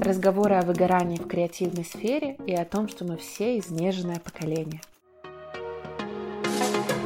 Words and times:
Разговоры 0.00 0.54
о 0.54 0.62
выгорании 0.62 1.18
в 1.18 1.28
креативной 1.28 1.84
сфере 1.84 2.36
и 2.46 2.54
о 2.54 2.64
том, 2.64 2.88
что 2.88 3.04
мы 3.04 3.18
все 3.18 3.58
изнеженное 3.58 4.18
поколение. 4.18 4.80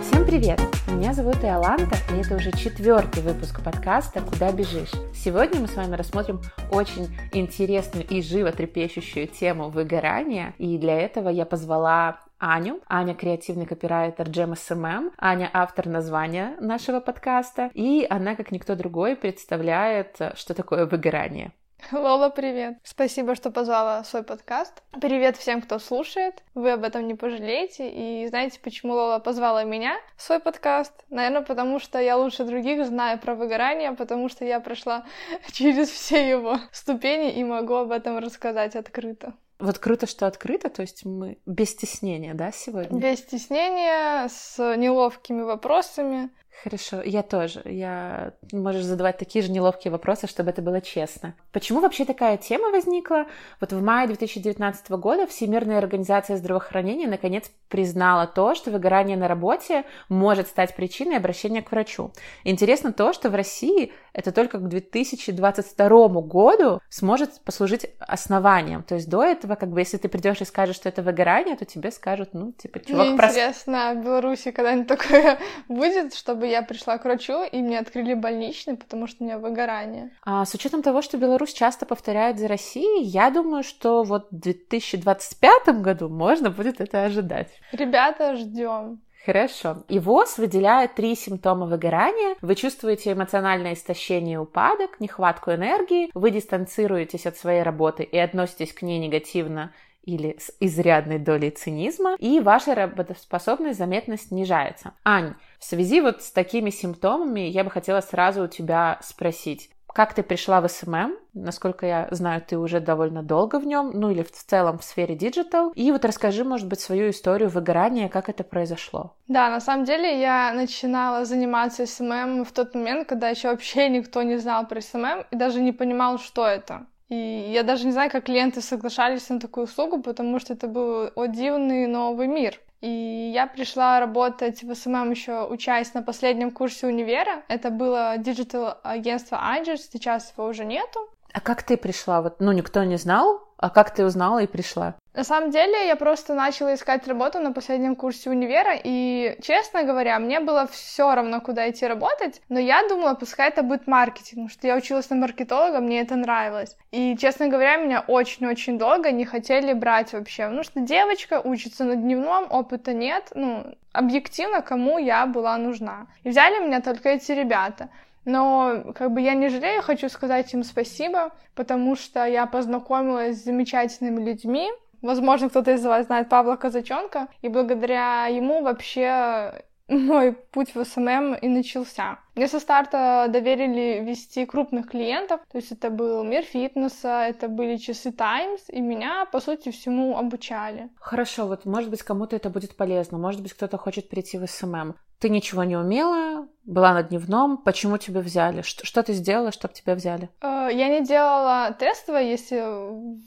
Всем 0.00 0.24
привет! 0.24 0.60
Меня 0.86 1.12
зовут 1.12 1.42
Иоланта, 1.42 1.96
и 2.14 2.20
это 2.20 2.36
уже 2.36 2.52
четвертый 2.52 3.24
выпуск 3.24 3.64
подкаста 3.64 4.20
«Куда 4.20 4.52
бежишь?». 4.52 4.92
Сегодня 5.12 5.60
мы 5.60 5.66
с 5.66 5.74
вами 5.74 5.96
рассмотрим 5.96 6.40
очень 6.70 7.08
интересную 7.32 8.06
и 8.06 8.22
животрепещущую 8.22 9.26
тему 9.26 9.70
выгорания, 9.70 10.54
и 10.58 10.78
для 10.78 11.00
этого 11.00 11.30
я 11.30 11.46
позвала 11.46 12.20
Аню. 12.38 12.80
Аня— 12.88 13.14
креативный 13.16 13.66
копирайтер 13.66 14.28
Джем 14.28 14.54
SMM. 14.54 15.10
Аня— 15.18 15.50
автор 15.52 15.88
названия 15.88 16.54
нашего 16.60 17.00
подкаста. 17.00 17.72
И 17.74 18.06
она, 18.08 18.36
как 18.36 18.52
никто 18.52 18.76
другой, 18.76 19.16
представляет, 19.16 20.16
что 20.36 20.54
такое 20.54 20.86
выгорание. 20.86 21.50
Лола, 21.92 22.30
привет! 22.30 22.78
Спасибо, 22.82 23.34
что 23.34 23.50
позвала 23.50 24.02
в 24.02 24.06
свой 24.06 24.22
подкаст. 24.22 24.82
Привет 25.00 25.36
всем, 25.36 25.60
кто 25.60 25.78
слушает. 25.78 26.42
Вы 26.54 26.72
об 26.72 26.82
этом 26.82 27.06
не 27.06 27.14
пожалеете. 27.14 27.90
И 27.90 28.26
знаете, 28.28 28.58
почему 28.62 28.94
Лола 28.94 29.18
позвала 29.18 29.64
меня 29.64 29.96
в 30.16 30.22
свой 30.22 30.40
подкаст? 30.40 30.92
Наверное, 31.10 31.42
потому 31.42 31.78
что 31.78 31.98
я 31.98 32.16
лучше 32.16 32.44
других 32.44 32.86
знаю 32.86 33.18
про 33.18 33.34
выгорание, 33.34 33.92
потому 33.92 34.30
что 34.30 34.46
я 34.46 34.60
прошла 34.60 35.04
через 35.52 35.90
все 35.90 36.26
его 36.26 36.58
ступени 36.72 37.32
и 37.34 37.44
могу 37.44 37.74
об 37.74 37.92
этом 37.92 38.18
рассказать 38.18 38.76
открыто. 38.76 39.34
Вот 39.58 39.78
круто, 39.78 40.06
что 40.06 40.26
открыто, 40.26 40.68
то 40.68 40.82
есть 40.82 41.04
мы 41.04 41.38
без 41.46 41.70
стеснения, 41.70 42.34
да, 42.34 42.50
сегодня? 42.50 42.98
Без 42.98 43.20
стеснения, 43.20 44.28
с 44.28 44.58
неловкими 44.76 45.42
вопросами. 45.42 46.30
Хорошо, 46.62 47.02
я 47.02 47.22
тоже. 47.22 47.60
Я 47.64 48.32
можешь 48.52 48.84
задавать 48.84 49.18
такие 49.18 49.44
же 49.44 49.50
неловкие 49.50 49.90
вопросы, 49.90 50.26
чтобы 50.26 50.50
это 50.50 50.62
было 50.62 50.80
честно. 50.80 51.34
Почему 51.52 51.80
вообще 51.80 52.04
такая 52.04 52.36
тема 52.36 52.70
возникла? 52.70 53.26
Вот 53.60 53.72
в 53.72 53.82
мае 53.82 54.06
2019 54.06 54.90
года 54.92 55.26
Всемирная 55.26 55.78
организация 55.78 56.36
здравоохранения 56.36 57.06
наконец 57.06 57.50
признала 57.68 58.26
то, 58.26 58.54
что 58.54 58.70
выгорание 58.70 59.16
на 59.16 59.28
работе 59.28 59.84
может 60.08 60.48
стать 60.48 60.74
причиной 60.76 61.16
обращения 61.16 61.60
к 61.60 61.70
врачу. 61.70 62.12
Интересно 62.44 62.92
то, 62.92 63.12
что 63.12 63.30
в 63.30 63.34
России 63.34 63.92
это 64.14 64.30
только 64.30 64.58
к 64.58 64.68
2022 64.68 66.08
году 66.22 66.80
сможет 66.88 67.40
послужить 67.44 67.86
основанием. 67.98 68.84
То 68.84 68.94
есть 68.94 69.10
до 69.10 69.24
этого, 69.24 69.56
как 69.56 69.70
бы, 69.70 69.80
если 69.80 69.96
ты 69.96 70.08
придешь 70.08 70.40
и 70.40 70.44
скажешь, 70.44 70.76
что 70.76 70.88
это 70.88 71.02
выгорание, 71.02 71.56
то 71.56 71.64
тебе 71.64 71.90
скажут, 71.90 72.30
ну, 72.32 72.52
типа, 72.52 72.78
чувак, 72.78 73.08
Мне 73.08 73.16
прос... 73.16 73.30
интересно, 73.30 73.94
в 73.94 74.04
Беларуси 74.04 74.52
когда-нибудь 74.52 74.86
такое 74.86 75.38
будет, 75.68 76.14
чтобы 76.14 76.46
я 76.46 76.62
пришла 76.62 76.96
к 76.98 77.04
врачу, 77.04 77.42
и 77.42 77.60
мне 77.60 77.78
открыли 77.78 78.14
больничный, 78.14 78.76
потому 78.76 79.08
что 79.08 79.24
у 79.24 79.26
меня 79.26 79.38
выгорание. 79.38 80.12
А, 80.24 80.44
с 80.44 80.54
учетом 80.54 80.82
того, 80.82 81.02
что 81.02 81.18
Беларусь 81.18 81.52
часто 81.52 81.84
повторяет 81.84 82.38
за 82.38 82.46
Россией, 82.46 83.02
я 83.02 83.30
думаю, 83.30 83.64
что 83.64 84.04
вот 84.04 84.28
в 84.30 84.38
2025 84.38 85.80
году 85.80 86.08
можно 86.08 86.50
будет 86.50 86.80
это 86.80 87.04
ожидать. 87.04 87.48
Ребята, 87.72 88.36
ждем. 88.36 89.00
Хорошо. 89.24 89.84
И 89.88 89.98
ВОЗ 89.98 90.38
выделяет 90.38 90.94
три 90.94 91.14
симптома 91.14 91.66
выгорания. 91.66 92.36
Вы 92.42 92.54
чувствуете 92.54 93.12
эмоциональное 93.12 93.72
истощение 93.72 94.34
и 94.34 94.38
упадок, 94.38 95.00
нехватку 95.00 95.52
энергии, 95.52 96.10
вы 96.12 96.30
дистанцируетесь 96.30 97.26
от 97.26 97.36
своей 97.36 97.62
работы 97.62 98.02
и 98.02 98.18
относитесь 98.18 98.74
к 98.74 98.82
ней 98.82 98.98
негативно 98.98 99.72
или 100.02 100.36
с 100.38 100.52
изрядной 100.60 101.18
долей 101.18 101.50
цинизма, 101.50 102.16
и 102.18 102.40
ваша 102.40 102.74
работоспособность 102.74 103.78
заметно 103.78 104.18
снижается. 104.18 104.92
Ань, 105.02 105.34
в 105.58 105.64
связи 105.64 106.02
вот 106.02 106.22
с 106.22 106.30
такими 106.30 106.68
симптомами 106.68 107.40
я 107.40 107.64
бы 107.64 107.70
хотела 107.70 108.02
сразу 108.02 108.44
у 108.44 108.48
тебя 108.48 108.98
спросить, 109.02 109.70
как 109.94 110.12
ты 110.12 110.22
пришла 110.22 110.60
в 110.60 110.68
SMM? 110.68 111.16
Насколько 111.34 111.86
я 111.86 112.08
знаю, 112.10 112.42
ты 112.42 112.58
уже 112.58 112.80
довольно 112.80 113.22
долго 113.22 113.58
в 113.58 113.66
нем, 113.66 113.92
ну 113.94 114.10
или 114.10 114.22
в 114.22 114.30
целом 114.32 114.78
в 114.78 114.84
сфере 114.84 115.14
digital. 115.14 115.70
И 115.74 115.90
вот 115.92 116.04
расскажи, 116.04 116.44
может 116.44 116.68
быть, 116.68 116.80
свою 116.80 117.10
историю 117.10 117.48
выгорания, 117.48 118.08
как 118.08 118.28
это 118.28 118.44
произошло. 118.44 119.14
Да, 119.28 119.48
на 119.50 119.60
самом 119.60 119.84
деле 119.84 120.20
я 120.20 120.52
начинала 120.52 121.24
заниматься 121.24 121.86
SMM 121.86 122.44
в 122.44 122.52
тот 122.52 122.74
момент, 122.74 123.08
когда 123.08 123.28
еще 123.28 123.48
вообще 123.48 123.88
никто 123.88 124.22
не 124.22 124.36
знал 124.36 124.66
про 124.66 124.80
SMM 124.80 125.26
и 125.30 125.36
даже 125.36 125.60
не 125.60 125.72
понимал, 125.72 126.18
что 126.18 126.46
это. 126.46 126.86
И 127.08 127.50
я 127.52 127.62
даже 127.62 127.86
не 127.86 127.92
знаю, 127.92 128.10
как 128.10 128.24
клиенты 128.24 128.60
соглашались 128.60 129.28
на 129.28 129.38
такую 129.38 129.64
услугу, 129.64 130.02
потому 130.02 130.40
что 130.40 130.54
это 130.54 130.66
был 130.66 131.10
о 131.14 131.26
дивный 131.26 131.86
новый 131.86 132.26
мир. 132.26 132.58
И 132.84 133.32
я 133.34 133.46
пришла 133.46 133.98
работать 133.98 134.62
в 134.62 134.74
SMM 134.74 135.10
еще 135.12 135.46
учась 135.46 135.94
на 135.94 136.02
последнем 136.02 136.50
курсе 136.50 136.86
универа. 136.86 137.42
Это 137.48 137.70
было 137.70 138.18
digital-агентство 138.18 139.36
Angels, 139.36 139.88
сейчас 139.90 140.34
его 140.36 140.48
уже 140.48 140.66
нету. 140.66 141.08
А 141.32 141.40
как 141.40 141.62
ты 141.62 141.78
пришла? 141.78 142.20
Вот, 142.20 142.40
ну, 142.40 142.52
никто 142.52 142.84
не 142.84 142.98
знал, 142.98 143.40
а 143.64 143.70
как 143.70 143.94
ты 143.94 144.04
узнала 144.04 144.42
и 144.42 144.46
пришла? 144.46 144.94
На 145.14 145.24
самом 145.24 145.50
деле, 145.50 145.86
я 145.86 145.96
просто 145.96 146.34
начала 146.34 146.74
искать 146.74 147.08
работу 147.08 147.38
на 147.38 147.50
последнем 147.50 147.96
курсе 147.96 148.28
универа, 148.28 148.74
и, 148.84 149.38
честно 149.40 149.84
говоря, 149.84 150.18
мне 150.18 150.40
было 150.40 150.66
все 150.66 151.14
равно, 151.14 151.40
куда 151.40 151.70
идти 151.70 151.86
работать, 151.86 152.42
но 152.50 152.58
я 152.58 152.86
думала, 152.88 153.14
пускай 153.14 153.48
это 153.48 153.62
будет 153.62 153.86
маркетинг, 153.86 154.30
потому 154.30 154.48
что 154.50 154.66
я 154.66 154.76
училась 154.76 155.08
на 155.08 155.16
маркетолога, 155.16 155.80
мне 155.80 156.02
это 156.02 156.14
нравилось. 156.14 156.76
И, 156.92 157.16
честно 157.16 157.48
говоря, 157.48 157.78
меня 157.78 158.04
очень-очень 158.06 158.76
долго 158.76 159.12
не 159.12 159.24
хотели 159.24 159.72
брать 159.72 160.12
вообще, 160.12 160.42
потому 160.42 160.62
что 160.62 160.80
девочка 160.80 161.40
учится 161.40 161.84
на 161.84 161.96
дневном, 161.96 162.46
опыта 162.50 162.92
нет, 162.92 163.32
ну, 163.34 163.64
объективно, 163.92 164.60
кому 164.60 164.98
я 164.98 165.24
была 165.24 165.56
нужна. 165.56 166.06
И 166.24 166.28
взяли 166.28 166.62
меня 166.62 166.82
только 166.82 167.08
эти 167.08 167.32
ребята. 167.32 167.88
Но 168.24 168.92
как 168.94 169.12
бы 169.12 169.20
я 169.20 169.34
не 169.34 169.48
жалею, 169.48 169.82
хочу 169.82 170.08
сказать 170.08 170.52
им 170.54 170.62
спасибо, 170.62 171.32
потому 171.54 171.96
что 171.96 172.24
я 172.24 172.46
познакомилась 172.46 173.38
с 173.40 173.44
замечательными 173.44 174.24
людьми. 174.24 174.70
Возможно, 175.02 175.50
кто-то 175.50 175.72
из 175.72 175.84
вас 175.84 176.06
знает 176.06 176.28
Павла 176.28 176.56
Казаченко, 176.56 177.28
и 177.42 177.48
благодаря 177.48 178.26
ему 178.26 178.62
вообще 178.62 179.64
мой 179.88 180.32
путь 180.32 180.74
в 180.74 180.84
SMM 180.84 181.34
и 181.34 181.48
начался. 181.48 182.18
Мне 182.34 182.48
со 182.48 182.58
старта 182.58 183.26
доверили 183.28 184.02
вести 184.04 184.44
крупных 184.44 184.90
клиентов, 184.90 185.40
то 185.50 185.58
есть 185.58 185.70
это 185.70 185.90
был 185.90 186.24
мир 186.24 186.42
фитнеса, 186.42 187.26
это 187.28 187.48
были 187.48 187.76
часы 187.76 188.10
Times, 188.10 188.62
и 188.68 188.80
меня, 188.80 189.24
по 189.26 189.40
сути, 189.40 189.70
всему 189.70 190.16
обучали. 190.16 190.90
Хорошо, 190.98 191.46
вот 191.46 191.64
может 191.64 191.90
быть 191.90 192.02
кому-то 192.02 192.34
это 192.34 192.50
будет 192.50 192.76
полезно, 192.76 193.18
может 193.18 193.40
быть 193.40 193.52
кто-то 193.52 193.78
хочет 193.78 194.08
перейти 194.08 194.38
в 194.38 194.46
SMM. 194.46 194.96
Ты 195.20 195.28
ничего 195.28 195.64
не 195.64 195.76
умела, 195.76 196.48
была 196.64 196.92
на 196.92 197.02
дневном, 197.02 197.58
почему 197.58 197.98
тебя 197.98 198.20
взяли? 198.20 198.62
Что, 198.62 198.86
что 198.86 199.02
ты 199.02 199.12
сделала, 199.12 199.52
чтобы 199.52 199.74
тебя 199.74 199.94
взяли? 199.94 200.28
Э, 200.40 200.68
я 200.72 200.88
не 200.88 201.02
делала 201.02 201.74
тестовое, 201.78 202.22
если 202.22 202.62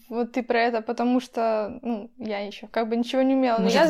вот 0.09 0.31
ты 0.31 0.44
про 0.44 0.59
это, 0.59 0.81
потому 0.81 1.19
что, 1.19 1.79
ну, 1.81 2.12
я 2.18 2.39
еще 2.39 2.68
как 2.68 2.89
бы 2.89 2.95
ничего 2.95 3.22
не 3.22 3.35
умела. 3.35 3.57
Но 3.57 3.63
Может, 3.63 3.75
я 3.75 3.88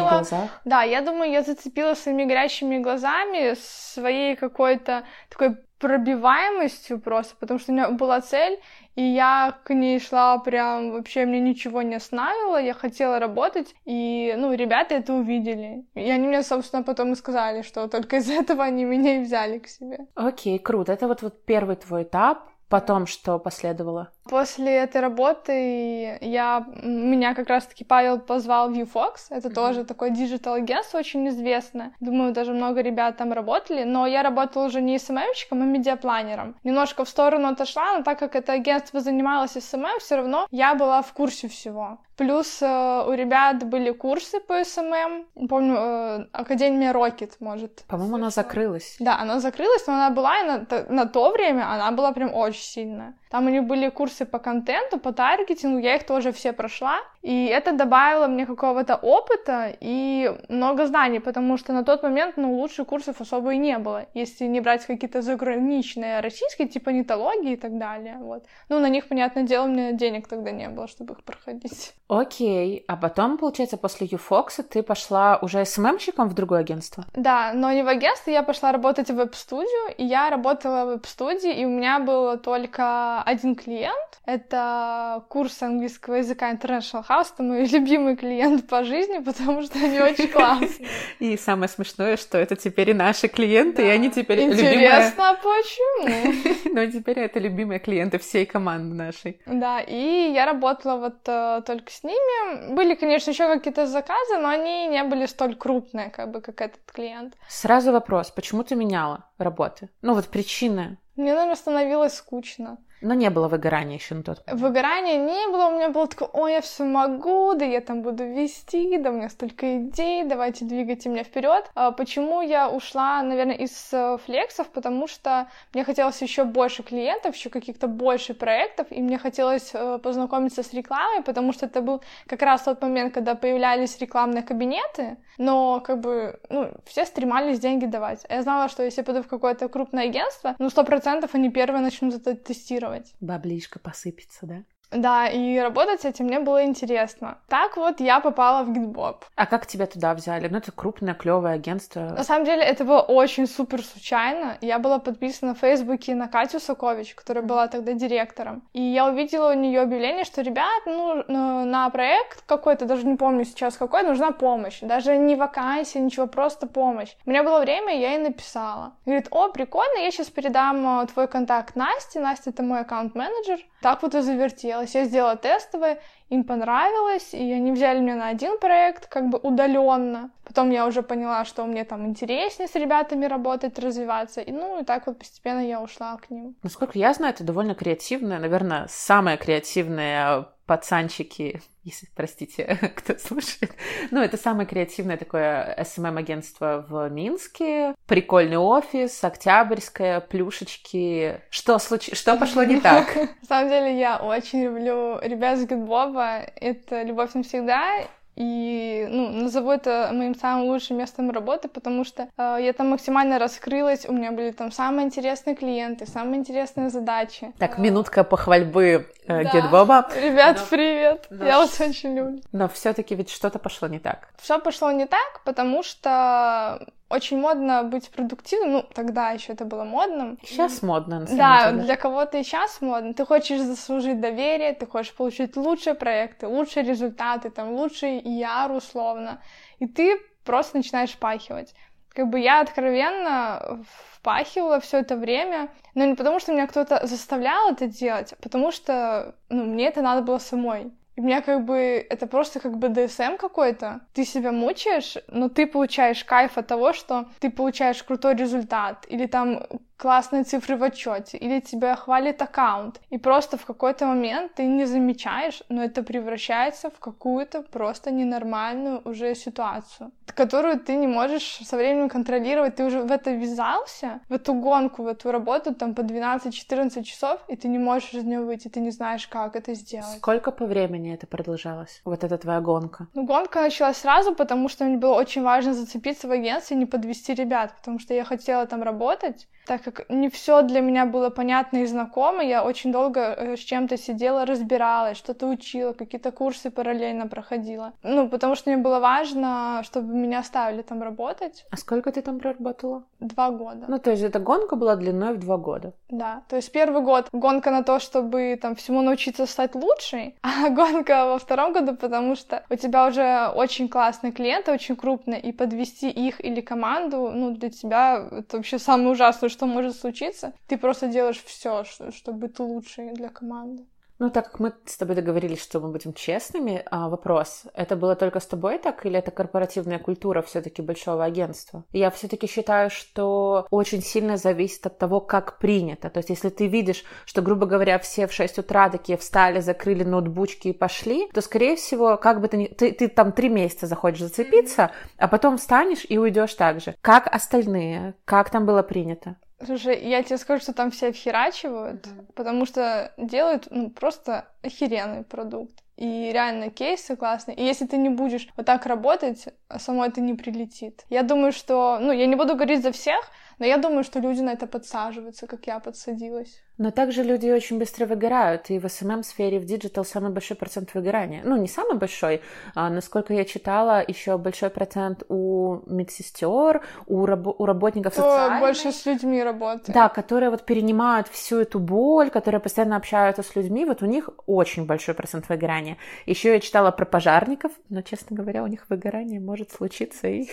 глазах? 0.00 0.60
Да, 0.64 0.82
я 0.82 1.00
думаю, 1.02 1.30
я 1.30 1.42
зацепила 1.42 1.94
своими 1.94 2.24
горящими 2.24 2.78
глазами, 2.78 3.54
своей 3.58 4.36
какой-то 4.50 5.04
такой 5.30 5.56
пробиваемостью 5.80 7.00
просто, 7.00 7.34
потому 7.40 7.58
что 7.58 7.72
у 7.72 7.74
меня 7.74 7.88
была 7.88 8.20
цель, 8.20 8.60
и 8.96 9.02
я 9.02 9.58
к 9.64 9.72
ней 9.72 9.98
шла 9.98 10.38
прям, 10.38 10.92
вообще 10.92 11.24
мне 11.24 11.40
ничего 11.40 11.80
не 11.80 11.94
останавливало, 11.94 12.60
я 12.60 12.74
хотела 12.74 13.18
работать, 13.18 13.74
и, 13.86 14.34
ну, 14.36 14.52
ребята 14.52 14.94
это 14.94 15.14
увидели. 15.14 15.86
И 15.94 16.10
они 16.10 16.26
мне, 16.26 16.42
собственно, 16.42 16.82
потом 16.82 17.12
и 17.12 17.16
сказали, 17.16 17.62
что 17.62 17.88
только 17.88 18.16
из 18.16 18.28
этого 18.30 18.62
они 18.62 18.84
меня 18.84 19.16
и 19.16 19.24
взяли 19.24 19.58
к 19.58 19.68
себе. 19.68 20.06
Окей, 20.14 20.58
круто. 20.58 20.92
Это 20.92 21.08
вот, 21.08 21.22
вот 21.22 21.44
первый 21.46 21.76
твой 21.76 22.02
этап. 22.02 22.50
Потом 22.68 23.06
что 23.06 23.38
последовало? 23.40 24.12
После 24.24 24.76
этой 24.76 25.00
работы 25.00 26.18
я, 26.20 26.66
меня 26.82 27.34
как 27.34 27.48
раз-таки 27.48 27.84
Павел 27.84 28.18
позвал 28.20 28.70
в 28.70 28.74
UFox, 28.74 29.14
это 29.30 29.48
mm-hmm. 29.48 29.54
тоже 29.54 29.84
такое 29.84 30.10
digital-агентство 30.10 30.98
очень 30.98 31.28
известное. 31.28 31.92
Думаю, 32.00 32.32
даже 32.32 32.52
много 32.52 32.80
ребят 32.80 33.16
там 33.16 33.32
работали, 33.32 33.84
но 33.84 34.06
я 34.06 34.22
работала 34.22 34.66
уже 34.66 34.80
не 34.80 34.98
SMM 34.98 35.14
щиком, 35.14 35.62
а 35.62 35.64
медиапланером. 35.64 36.56
Немножко 36.64 37.04
в 37.04 37.08
сторону 37.08 37.48
отошла, 37.48 37.98
но 37.98 38.02
так 38.02 38.18
как 38.18 38.36
это 38.36 38.52
агентство 38.52 39.00
занималось 39.00 39.52
SMM, 39.52 39.98
все 39.98 40.16
равно 40.16 40.46
я 40.50 40.74
была 40.74 41.02
в 41.02 41.12
курсе 41.12 41.48
всего. 41.48 41.98
Плюс 42.20 42.60
э, 42.60 43.04
у 43.08 43.12
ребят 43.14 43.64
были 43.64 43.92
курсы 43.92 44.40
по 44.40 44.62
SMM. 44.62 45.48
Помню, 45.48 45.74
э, 45.74 46.26
Академия 46.32 46.92
Rocket, 46.92 47.32
может. 47.40 47.82
По-моему, 47.88 48.16
она 48.16 48.28
закрылась. 48.28 48.96
Да, 49.00 49.18
она 49.18 49.40
закрылась, 49.40 49.86
но 49.86 49.94
она 49.94 50.10
была, 50.10 50.38
и 50.38 50.44
на, 50.44 50.66
на 50.90 51.06
то 51.06 51.30
время 51.30 51.72
она 51.72 51.90
была 51.92 52.12
прям 52.12 52.34
очень 52.34 52.62
сильная. 52.62 53.14
Там 53.30 53.46
у 53.46 53.48
них 53.48 53.64
были 53.64 53.88
курсы 53.88 54.09
по 54.24 54.38
контенту, 54.38 54.98
по 54.98 55.12
таргетингу, 55.12 55.78
я 55.78 55.96
их 55.96 56.04
тоже 56.04 56.32
все 56.32 56.52
прошла. 56.52 57.00
И 57.22 57.46
это 57.46 57.72
добавило 57.72 58.26
мне 58.26 58.46
какого-то 58.46 58.96
опыта 58.96 59.76
и 59.80 60.34
много 60.48 60.86
знаний, 60.86 61.20
потому 61.20 61.58
что 61.58 61.72
на 61.72 61.84
тот 61.84 62.02
момент, 62.02 62.36
ну, 62.36 62.54
лучших 62.54 62.86
курсов 62.86 63.20
особо 63.20 63.52
и 63.52 63.58
не 63.58 63.78
было, 63.78 64.06
если 64.14 64.44
не 64.46 64.60
брать 64.60 64.86
какие-то 64.86 65.20
заграничные 65.22 66.20
российские, 66.20 66.68
типа 66.68 66.90
нетологии 66.90 67.52
и 67.52 67.56
так 67.56 67.78
далее, 67.78 68.16
вот. 68.20 68.44
Ну, 68.68 68.78
на 68.80 68.88
них, 68.88 69.08
понятное 69.08 69.44
дело, 69.44 69.64
у 69.64 69.68
меня 69.68 69.92
денег 69.92 70.28
тогда 70.28 70.50
не 70.50 70.68
было, 70.68 70.88
чтобы 70.88 71.14
их 71.14 71.22
проходить. 71.24 71.92
Окей, 72.08 72.84
а 72.88 72.96
потом, 72.96 73.38
получается, 73.38 73.76
после 73.76 74.06
Юфокса 74.10 74.62
ты 74.62 74.82
пошла 74.82 75.38
уже 75.42 75.64
СММщиком 75.64 76.28
в 76.28 76.34
другое 76.34 76.60
агентство? 76.60 77.04
Да, 77.14 77.52
но 77.54 77.70
не 77.72 77.82
в 77.82 77.88
агентство, 77.88 78.30
я 78.30 78.42
пошла 78.42 78.72
работать 78.72 79.10
в 79.10 79.14
веб-студию, 79.14 79.94
и 79.98 80.04
я 80.04 80.30
работала 80.30 80.84
в 80.84 80.88
веб-студии, 80.88 81.52
и 81.52 81.66
у 81.66 81.68
меня 81.68 81.98
было 81.98 82.38
только 82.38 83.22
один 83.22 83.54
клиент, 83.54 84.20
Это 84.24 85.24
курс 85.28 85.62
английского 85.62 86.16
языка 86.16 86.50
International 86.52 87.04
House. 87.10 87.32
Это 87.34 87.42
мой 87.42 87.64
любимый 87.72 88.16
клиент 88.16 88.68
по 88.68 88.84
жизни, 88.84 89.18
потому 89.18 89.62
что 89.62 89.78
они 89.78 90.00
очень 90.00 90.28
классные. 90.32 90.88
И 91.18 91.36
самое 91.36 91.68
смешное, 91.68 92.16
что 92.16 92.38
это 92.38 92.56
теперь 92.56 92.90
и 92.90 92.94
наши 92.94 93.28
клиенты, 93.28 93.86
и 93.86 93.88
они 93.88 94.10
теперь 94.10 94.40
Интересно, 94.42 95.36
почему? 95.42 96.74
Но 96.74 96.86
теперь 96.86 97.18
это 97.18 97.40
любимые 97.40 97.80
клиенты 97.80 98.18
всей 98.18 98.46
команды 98.46 98.94
нашей. 98.94 99.40
Да, 99.46 99.80
и 99.80 100.30
я 100.32 100.46
работала 100.46 100.96
вот 100.98 101.16
э, 101.26 101.62
только 101.66 101.90
с 101.90 102.04
ними. 102.04 102.74
Были, 102.74 102.94
конечно, 102.94 103.30
еще 103.30 103.48
какие-то 103.48 103.86
заказы, 103.86 104.38
но 104.38 104.48
они 104.48 104.86
не 104.86 105.02
были 105.04 105.26
столь 105.26 105.56
крупные, 105.56 106.10
как 106.10 106.30
бы, 106.30 106.40
как 106.40 106.60
этот 106.60 106.80
клиент. 106.92 107.34
Сразу 107.48 107.92
вопрос, 107.92 108.30
почему 108.30 108.62
ты 108.62 108.76
меняла 108.76 109.24
работы? 109.38 109.88
Ну 110.02 110.14
вот 110.14 110.28
причины. 110.28 110.98
Мне, 111.16 111.34
наверное, 111.34 111.56
становилось 111.56 112.14
скучно. 112.14 112.78
Но 113.00 113.14
не 113.14 113.30
было 113.30 113.48
выгорания 113.48 113.96
еще 113.96 114.14
на 114.14 114.22
тот 114.22 114.46
момент. 114.46 114.62
Выгорания 114.62 115.16
не 115.16 115.50
было, 115.50 115.66
у 115.66 115.76
меня 115.76 115.88
было 115.88 116.06
такое, 116.06 116.28
ой, 116.32 116.52
я 116.52 116.60
все 116.60 116.84
могу, 116.84 117.54
да 117.54 117.64
я 117.64 117.80
там 117.80 118.02
буду 118.02 118.24
вести, 118.24 118.98
да 118.98 119.10
у 119.10 119.14
меня 119.14 119.30
столько 119.30 119.78
идей, 119.78 120.24
давайте 120.24 120.66
двигайте 120.66 121.08
меня 121.08 121.24
вперед. 121.24 121.70
А 121.74 121.92
почему 121.92 122.42
я 122.42 122.68
ушла, 122.68 123.22
наверное, 123.22 123.56
из 123.56 123.88
э, 123.92 124.18
флексов? 124.24 124.68
Потому 124.68 125.06
что 125.06 125.48
мне 125.72 125.84
хотелось 125.84 126.20
еще 126.20 126.44
больше 126.44 126.82
клиентов, 126.82 127.34
еще 127.34 127.48
каких-то 127.48 127.86
больше 127.86 128.34
проектов, 128.34 128.88
и 128.90 129.00
мне 129.00 129.18
хотелось 129.18 129.70
э, 129.72 129.98
познакомиться 130.02 130.62
с 130.62 130.72
рекламой, 130.74 131.22
потому 131.22 131.52
что 131.52 131.66
это 131.66 131.80
был 131.80 132.02
как 132.26 132.42
раз 132.42 132.62
тот 132.62 132.82
момент, 132.82 133.14
когда 133.14 133.34
появлялись 133.34 133.98
рекламные 133.98 134.42
кабинеты, 134.42 135.16
но 135.38 135.80
как 135.80 136.00
бы, 136.00 136.38
ну, 136.50 136.70
все 136.84 137.06
стремались 137.06 137.60
деньги 137.60 137.86
давать. 137.86 138.26
А 138.28 138.34
я 138.34 138.42
знала, 138.42 138.68
что 138.68 138.82
если 138.82 139.00
пойду 139.00 139.22
в 139.22 139.28
какое-то 139.28 139.68
крупное 139.68 140.04
агентство, 140.04 140.54
ну, 140.58 140.68
сто 140.68 140.84
процентов 140.84 141.34
они 141.34 141.50
первые 141.50 141.80
начнут 141.80 142.14
это 142.14 142.34
тестировать 142.34 142.89
планировать. 142.90 143.14
Баблишка 143.20 143.78
посыпется, 143.78 144.46
да? 144.46 144.64
Да, 144.90 145.28
и 145.28 145.58
работать 145.58 146.02
с 146.02 146.04
этим 146.04 146.26
мне 146.26 146.40
было 146.40 146.64
интересно. 146.64 147.38
Так 147.48 147.76
вот 147.76 148.00
я 148.00 148.20
попала 148.20 148.64
в 148.64 148.72
Гитбоб. 148.72 149.24
А 149.36 149.46
как 149.46 149.66
тебя 149.66 149.86
туда 149.86 150.14
взяли? 150.14 150.48
Ну, 150.48 150.58
это 150.58 150.72
крупное, 150.72 151.14
клевое 151.14 151.54
агентство. 151.54 152.00
На 152.00 152.24
самом 152.24 152.44
деле, 152.44 152.62
это 152.62 152.84
было 152.84 153.00
очень 153.00 153.46
супер 153.46 153.84
случайно. 153.84 154.58
Я 154.60 154.78
была 154.78 154.98
подписана 154.98 155.54
в 155.54 155.58
Фейсбуке 155.58 156.14
на 156.14 156.28
Катю 156.28 156.58
Сокович, 156.58 157.14
которая 157.14 157.44
была 157.44 157.68
тогда 157.68 157.92
директором. 157.92 158.62
И 158.72 158.82
я 158.82 159.06
увидела 159.06 159.52
у 159.52 159.54
нее 159.54 159.82
объявление, 159.82 160.24
что, 160.24 160.42
ребят, 160.42 160.82
ну, 160.86 161.24
на 161.28 161.88
проект 161.90 162.42
какой-то, 162.46 162.84
даже 162.84 163.06
не 163.06 163.16
помню 163.16 163.44
сейчас 163.44 163.76
какой, 163.76 164.02
нужна 164.02 164.32
помощь. 164.32 164.80
Даже 164.80 165.16
не 165.16 165.36
вакансия, 165.36 166.00
ничего, 166.00 166.26
просто 166.26 166.66
помощь. 166.66 167.14
У 167.26 167.30
меня 167.30 167.44
было 167.44 167.60
время, 167.60 167.96
я 167.96 168.12
ей 168.12 168.18
написала. 168.18 168.94
Говорит, 169.06 169.28
о, 169.30 169.48
прикольно, 169.50 170.00
я 170.00 170.10
сейчас 170.10 170.28
передам 170.28 171.02
э, 171.02 171.06
твой 171.06 171.28
контакт 171.28 171.76
Насте. 171.76 172.18
Настя— 172.18 172.50
это 172.50 172.62
мой 172.62 172.80
аккаунт-менеджер. 172.80 173.60
Так 173.82 174.02
вот 174.02 174.14
и 174.14 174.20
завертела 174.20 174.79
понравилось. 174.80 174.94
Я 174.94 175.04
сделала 175.04 175.36
тестовые, 175.36 175.98
им 176.30 176.44
понравилось, 176.44 177.34
и 177.34 177.52
они 177.52 177.72
взяли 177.72 178.00
меня 178.00 178.16
на 178.16 178.28
один 178.28 178.58
проект, 178.58 179.06
как 179.06 179.28
бы 179.28 179.38
удаленно. 179.38 180.30
Потом 180.44 180.70
я 180.70 180.86
уже 180.86 181.02
поняла, 181.02 181.44
что 181.44 181.66
мне 181.66 181.84
там 181.84 182.06
интереснее 182.06 182.68
с 182.68 182.74
ребятами 182.74 183.26
работать, 183.26 183.78
развиваться. 183.78 184.40
И 184.40 184.52
ну 184.52 184.80
и 184.80 184.84
так 184.84 185.06
вот 185.06 185.18
постепенно 185.18 185.60
я 185.60 185.80
ушла 185.80 186.16
к 186.16 186.30
ним. 186.30 186.54
Насколько 186.62 186.98
я 186.98 187.12
знаю, 187.12 187.34
это 187.34 187.44
довольно 187.44 187.74
креативная, 187.74 188.38
наверное, 188.38 188.86
самая 188.88 189.36
креативная 189.36 190.46
пацанчики, 190.70 191.60
если, 191.82 192.06
простите, 192.14 192.78
кто 192.94 193.18
слушает. 193.18 193.72
Ну, 194.12 194.20
это 194.20 194.36
самое 194.36 194.68
креативное 194.68 195.16
такое 195.16 195.74
SMM-агентство 195.80 196.86
в 196.88 197.08
Минске. 197.08 197.96
Прикольный 198.06 198.56
офис, 198.56 199.24
Октябрьская, 199.24 200.20
плюшечки. 200.20 201.40
Что, 201.50 201.80
случ... 201.80 202.10
Что 202.12 202.36
пошло 202.36 202.62
не 202.62 202.80
так? 202.80 203.16
На 203.16 203.48
самом 203.48 203.68
деле, 203.68 203.98
я 203.98 204.18
очень 204.18 204.62
люблю 204.62 205.18
ребят 205.20 205.58
с 205.58 205.66
Гудбоба. 205.66 206.46
Это 206.54 207.02
любовь 207.02 207.34
навсегда. 207.34 208.06
И 208.40 209.06
ну, 209.10 209.28
назову 209.28 209.70
это 209.70 210.08
моим 210.14 210.34
самым 210.34 210.64
лучшим 210.68 210.96
местом 210.96 211.30
работы, 211.30 211.68
потому 211.68 212.06
что 212.06 212.26
э, 212.38 212.56
я 212.62 212.72
там 212.72 212.88
максимально 212.88 213.38
раскрылась, 213.38 214.06
у 214.08 214.14
меня 214.14 214.32
были 214.32 214.50
там 214.50 214.72
самые 214.72 215.04
интересные 215.04 215.54
клиенты, 215.54 216.06
самые 216.06 216.40
интересные 216.40 216.88
задачи. 216.88 217.52
Так, 217.58 217.76
минутка 217.76 218.24
похвальбы 218.24 219.10
э, 219.26 219.44
да. 219.44 219.50
Гетбоба. 219.50 220.08
Ребят, 220.16 220.56
но, 220.58 220.66
привет! 220.70 221.26
Но, 221.28 221.44
я 221.44 221.58
вас 221.58 221.78
очень 221.82 222.16
люблю. 222.16 222.40
Но 222.52 222.66
все-таки 222.70 223.14
ведь 223.14 223.28
что-то 223.28 223.58
пошло 223.58 223.88
не 223.88 223.98
так. 223.98 224.30
Все 224.38 224.58
пошло 224.58 224.90
не 224.90 225.04
так, 225.04 225.42
потому 225.44 225.82
что 225.82 226.86
очень 227.10 227.40
модно 227.40 227.82
быть 227.82 228.08
продуктивным, 228.10 228.72
ну, 228.72 228.82
тогда 228.94 229.30
еще 229.30 229.52
это 229.52 229.64
было 229.64 229.82
модным. 229.84 230.38
Сейчас 230.44 230.80
модно, 230.80 231.20
на 231.20 231.26
самом 231.26 231.38
да, 231.38 231.70
деле. 231.72 231.84
для 231.84 231.96
кого-то 231.96 232.38
и 232.38 232.44
сейчас 232.44 232.80
модно. 232.80 233.12
Ты 233.14 233.26
хочешь 233.26 233.60
заслужить 233.60 234.20
доверие, 234.20 234.72
ты 234.72 234.86
хочешь 234.86 235.12
получить 235.12 235.56
лучшие 235.56 235.94
проекты, 235.94 236.46
лучшие 236.46 236.84
результаты, 236.84 237.50
там, 237.50 237.72
лучший 237.72 238.20
яр 238.20 238.70
условно, 238.70 239.42
и 239.80 239.86
ты 239.86 240.20
просто 240.44 240.76
начинаешь 240.76 241.10
впахивать. 241.10 241.74
Как 242.10 242.28
бы 242.28 242.38
я 242.38 242.60
откровенно 242.60 243.84
впахивала 244.14 244.80
все 244.80 244.98
это 244.98 245.16
время, 245.16 245.68
но 245.94 246.04
не 246.04 246.14
потому, 246.14 246.38
что 246.38 246.52
меня 246.52 246.66
кто-то 246.66 247.06
заставлял 247.06 247.72
это 247.72 247.86
делать, 247.86 248.32
а 248.32 248.36
потому 248.42 248.70
что 248.70 249.34
ну, 249.48 249.64
мне 249.64 249.88
это 249.88 250.00
надо 250.00 250.22
было 250.22 250.38
самой. 250.38 250.92
И 251.20 251.22
меня 251.22 251.42
как 251.42 251.66
бы 251.66 252.06
это 252.08 252.26
просто 252.26 252.60
как 252.60 252.78
бы 252.78 252.88
ДСМ 252.88 253.36
какой-то. 253.36 254.00
Ты 254.14 254.24
себя 254.24 254.52
мучаешь, 254.52 255.18
но 255.28 255.50
ты 255.50 255.66
получаешь 255.66 256.24
кайф 256.24 256.56
от 256.56 256.66
того, 256.66 256.94
что 256.94 257.28
ты 257.40 257.50
получаешь 257.50 258.02
крутой 258.02 258.36
результат. 258.36 259.04
Или 259.06 259.26
там 259.26 259.66
классные 260.00 260.44
цифры 260.44 260.76
в 260.76 260.82
отчете, 260.82 261.36
или 261.36 261.60
тебя 261.60 261.94
хвалит 261.94 262.40
аккаунт, 262.40 263.00
и 263.10 263.18
просто 263.18 263.58
в 263.58 263.66
какой-то 263.66 264.06
момент 264.06 264.54
ты 264.54 264.64
не 264.64 264.86
замечаешь, 264.86 265.62
но 265.68 265.84
это 265.84 266.02
превращается 266.02 266.88
в 266.88 266.98
какую-то 266.98 267.62
просто 267.62 268.10
ненормальную 268.10 269.02
уже 269.04 269.34
ситуацию, 269.34 270.10
которую 270.34 270.80
ты 270.80 270.96
не 270.96 271.06
можешь 271.06 271.60
со 271.64 271.76
временем 271.76 272.08
контролировать, 272.08 272.76
ты 272.76 272.84
уже 272.84 273.02
в 273.02 273.12
это 273.12 273.30
ввязался, 273.32 274.20
в 274.30 274.32
эту 274.32 274.54
гонку, 274.54 275.02
в 275.02 275.06
эту 275.06 275.32
работу 275.32 275.74
там 275.74 275.94
по 275.94 276.00
12-14 276.00 277.02
часов, 277.02 277.40
и 277.48 277.56
ты 277.56 277.68
не 277.68 277.78
можешь 277.78 278.14
из 278.14 278.24
нее 278.24 278.40
выйти, 278.40 278.68
ты 278.68 278.80
не 278.80 278.90
знаешь, 278.90 279.28
как 279.28 279.54
это 279.54 279.74
сделать. 279.74 280.16
Сколько 280.16 280.50
по 280.50 280.64
времени 280.64 281.12
это 281.12 281.26
продолжалось, 281.26 282.00
вот 282.04 282.24
эта 282.24 282.38
твоя 282.38 282.60
гонка? 282.60 283.06
Ну, 283.14 283.26
гонка 283.26 283.60
началась 283.60 283.98
сразу, 283.98 284.34
потому 284.34 284.70
что 284.70 284.84
мне 284.84 284.96
было 284.96 285.14
очень 285.14 285.42
важно 285.42 285.74
зацепиться 285.74 286.26
в 286.26 286.30
агентстве 286.30 286.76
и 286.76 286.80
не 286.80 286.86
подвести 286.86 287.34
ребят, 287.34 287.74
потому 287.76 287.98
что 287.98 288.14
я 288.14 288.24
хотела 288.24 288.66
там 288.66 288.82
работать, 288.82 289.46
так 289.66 289.82
как 289.82 289.89
не 290.08 290.28
все 290.28 290.62
для 290.62 290.80
меня 290.80 291.06
было 291.06 291.30
понятно 291.30 291.78
и 291.78 291.86
знакомо, 291.86 292.42
я 292.42 292.64
очень 292.64 292.92
долго 292.92 293.20
э, 293.20 293.56
с 293.56 293.60
чем-то 293.60 293.96
сидела, 293.96 294.44
разбиралась, 294.44 295.16
что-то 295.16 295.46
учила, 295.46 295.92
какие-то 295.92 296.32
курсы 296.32 296.70
параллельно 296.70 297.28
проходила. 297.28 297.92
Ну, 298.02 298.28
потому 298.28 298.56
что 298.56 298.70
мне 298.70 298.82
было 298.82 299.00
важно, 299.00 299.82
чтобы 299.84 300.14
меня 300.14 300.40
оставили 300.40 300.82
там 300.82 301.02
работать. 301.02 301.66
А 301.70 301.76
сколько 301.76 302.10
ты 302.10 302.22
там 302.22 302.38
проработала? 302.38 303.04
Два 303.20 303.50
года. 303.50 303.84
Ну, 303.88 303.98
то 303.98 304.10
есть 304.10 304.22
эта 304.22 304.38
гонка 304.38 304.76
была 304.76 304.96
длиной 304.96 305.34
в 305.34 305.38
два 305.38 305.56
года? 305.56 305.92
Да, 306.08 306.42
то 306.48 306.56
есть 306.56 306.72
первый 306.72 307.02
год 307.02 307.28
гонка 307.32 307.70
на 307.70 307.82
то, 307.82 308.00
чтобы 308.00 308.58
там 308.60 308.74
всему 308.74 309.02
научиться 309.02 309.46
стать 309.46 309.74
лучшей, 309.74 310.36
а 310.42 310.68
гонка 310.70 311.26
во 311.26 311.38
втором 311.38 311.72
году, 311.72 311.96
потому 311.96 312.34
что 312.34 312.64
у 312.70 312.74
тебя 312.74 313.06
уже 313.06 313.48
очень 313.54 313.88
классные 313.88 314.32
клиенты, 314.32 314.72
очень 314.72 314.96
крупные, 314.96 315.40
и 315.40 315.52
подвести 315.52 316.10
их 316.10 316.44
или 316.44 316.60
команду, 316.60 317.30
ну, 317.32 317.50
для 317.50 317.70
тебя 317.70 318.28
это 318.32 318.56
вообще 318.56 318.78
самое 318.78 319.10
ужасное, 319.10 319.48
что 319.48 319.60
что 319.60 319.66
может 319.80 319.98
случиться, 319.98 320.52
ты 320.66 320.76
просто 320.76 321.08
делаешь 321.08 321.42
все, 321.44 321.84
чтобы 321.84 322.38
быть 322.38 322.58
лучшей 322.58 323.12
для 323.14 323.28
команды. 323.28 323.86
Ну, 324.20 324.28
так 324.28 324.50
как 324.50 324.60
мы 324.60 324.74
с 324.84 324.98
тобой 324.98 325.16
договорились, 325.16 325.62
что 325.62 325.80
мы 325.80 325.88
будем 325.88 326.12
честными, 326.12 326.84
а, 326.90 327.08
вопрос, 327.08 327.62
это 327.72 327.96
было 327.96 328.14
только 328.14 328.38
с 328.38 328.46
тобой 328.46 328.76
так, 328.78 329.06
или 329.06 329.18
это 329.18 329.30
корпоративная 329.30 329.98
культура 329.98 330.42
все-таки 330.42 330.82
большого 330.82 331.24
агентства? 331.24 331.84
Я 331.90 332.10
все-таки 332.10 332.46
считаю, 332.46 332.90
что 332.90 333.66
очень 333.70 334.02
сильно 334.02 334.36
зависит 334.36 334.86
от 334.86 334.98
того, 334.98 335.22
как 335.22 335.58
принято. 335.58 336.10
То 336.10 336.18
есть, 336.18 336.28
если 336.28 336.50
ты 336.50 336.66
видишь, 336.66 337.02
что, 337.24 337.40
грубо 337.40 337.64
говоря, 337.64 337.98
все 337.98 338.26
в 338.26 338.32
6 338.34 338.58
утра 338.58 338.90
такие 338.90 339.16
встали, 339.16 339.60
закрыли 339.60 340.04
ноутбучки 340.04 340.68
и 340.68 340.74
пошли, 340.74 341.30
то, 341.32 341.40
скорее 341.40 341.76
всего, 341.76 342.18
как 342.18 342.42
бы 342.42 342.48
ты 342.48 342.58
ни... 342.58 342.66
Ты, 342.66 342.92
ты 342.92 343.08
там 343.08 343.32
три 343.32 343.48
месяца 343.48 343.86
захочешь 343.86 344.20
зацепиться, 344.20 344.90
а 345.16 345.28
потом 345.28 345.56
встанешь 345.56 346.04
и 346.06 346.18
уйдешь 346.18 346.52
так 346.52 346.82
же. 346.82 346.94
Как 347.00 347.26
остальные? 347.26 348.16
Как 348.26 348.50
там 348.50 348.66
было 348.66 348.82
принято? 348.82 349.36
Слушай, 349.64 350.08
я 350.08 350.22
тебе 350.22 350.38
скажу, 350.38 350.62
что 350.62 350.72
там 350.72 350.90
все 350.90 351.12
вхерачивают, 351.12 352.06
mm-hmm. 352.06 352.32
потому 352.34 352.64
что 352.64 353.12
делают 353.18 353.68
ну, 353.70 353.90
просто 353.90 354.46
охеренный 354.62 355.22
продукт. 355.22 355.82
И 355.96 356.30
реально 356.32 356.70
кейсы 356.70 357.14
классные. 357.14 357.58
И 357.58 357.62
если 357.62 357.86
ты 357.86 357.98
не 357.98 358.08
будешь 358.08 358.48
вот 358.56 358.64
так 358.64 358.86
работать, 358.86 359.48
само 359.78 360.06
это 360.06 360.22
не 360.22 360.32
прилетит. 360.32 361.04
Я 361.10 361.22
думаю, 361.22 361.52
что... 361.52 361.98
Ну, 362.00 362.10
я 362.10 362.24
не 362.24 362.36
буду 362.36 362.54
говорить 362.54 362.82
за 362.82 362.90
всех, 362.90 363.20
Но 363.60 363.66
я 363.66 363.76
думаю, 363.76 364.04
что 364.04 364.20
люди 364.20 364.40
на 364.40 364.52
это 364.54 364.66
подсаживаются, 364.66 365.46
как 365.46 365.66
я 365.66 365.78
подсадилась. 365.80 366.62
Но 366.78 366.90
также 366.90 367.22
люди 367.22 367.50
очень 367.50 367.78
быстро 367.78 368.06
выгорают, 368.06 368.70
и 368.70 368.78
в 368.78 368.86
SMM-сфере, 368.86 369.58
в 369.58 369.66
digital 369.66 370.02
самый 370.02 370.30
большой 370.32 370.56
процент 370.56 370.94
выгорания. 370.94 371.42
Ну, 371.44 371.56
не 371.56 371.68
самый 371.68 371.98
большой, 371.98 372.40
а, 372.74 372.88
насколько 372.88 373.34
я 373.34 373.44
читала, 373.44 374.02
еще 374.08 374.38
большой 374.38 374.70
процент 374.70 375.24
у 375.28 375.80
медсестер, 375.84 376.80
у, 377.06 377.26
раб- 377.26 377.60
у 377.60 377.66
работников 377.66 378.14
Кто 378.14 378.22
социальных. 378.22 378.60
больше 378.60 378.92
с 378.92 379.04
людьми 379.04 379.42
работает. 379.42 379.90
Да, 379.94 380.08
которые 380.08 380.48
вот 380.48 380.64
перенимают 380.64 381.28
всю 381.28 381.58
эту 381.58 381.78
боль, 381.80 382.30
которые 382.30 382.60
постоянно 382.62 382.96
общаются 382.96 383.42
с 383.42 383.54
людьми, 383.54 383.84
вот 383.84 384.02
у 384.02 384.06
них 384.06 384.30
очень 384.46 384.86
большой 384.86 385.14
процент 385.14 385.50
выгорания. 385.50 385.98
Еще 386.24 386.54
я 386.54 386.60
читала 386.60 386.90
про 386.92 387.04
пожарников, 387.04 387.72
но, 387.90 388.00
честно 388.00 388.34
говоря, 388.34 388.62
у 388.62 388.66
них 388.66 388.86
выгорание 388.88 389.38
может 389.38 389.70
случиться 389.70 390.28
и 390.28 390.48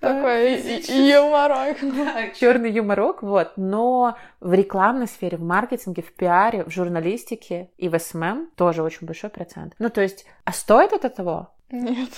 Такой 0.00 0.60
юморок. 0.86 1.78
черный 2.44 2.70
юморок, 2.70 3.22
вот. 3.22 3.52
Но 3.56 4.16
в 4.40 4.52
рекламной 4.52 5.06
сфере, 5.06 5.38
в 5.38 5.42
маркетинге, 5.42 6.02
в 6.02 6.12
пиаре, 6.12 6.64
в 6.64 6.70
журналистике 6.70 7.70
и 7.78 7.88
в 7.88 7.98
SMM 7.98 8.50
тоже 8.54 8.82
очень 8.82 9.06
большой 9.06 9.30
процент. 9.30 9.74
Ну, 9.78 9.88
то 9.88 10.02
есть, 10.02 10.26
а 10.44 10.52
стоит 10.52 10.92
это 10.92 11.08
того? 11.08 11.48
Нет. 11.70 12.10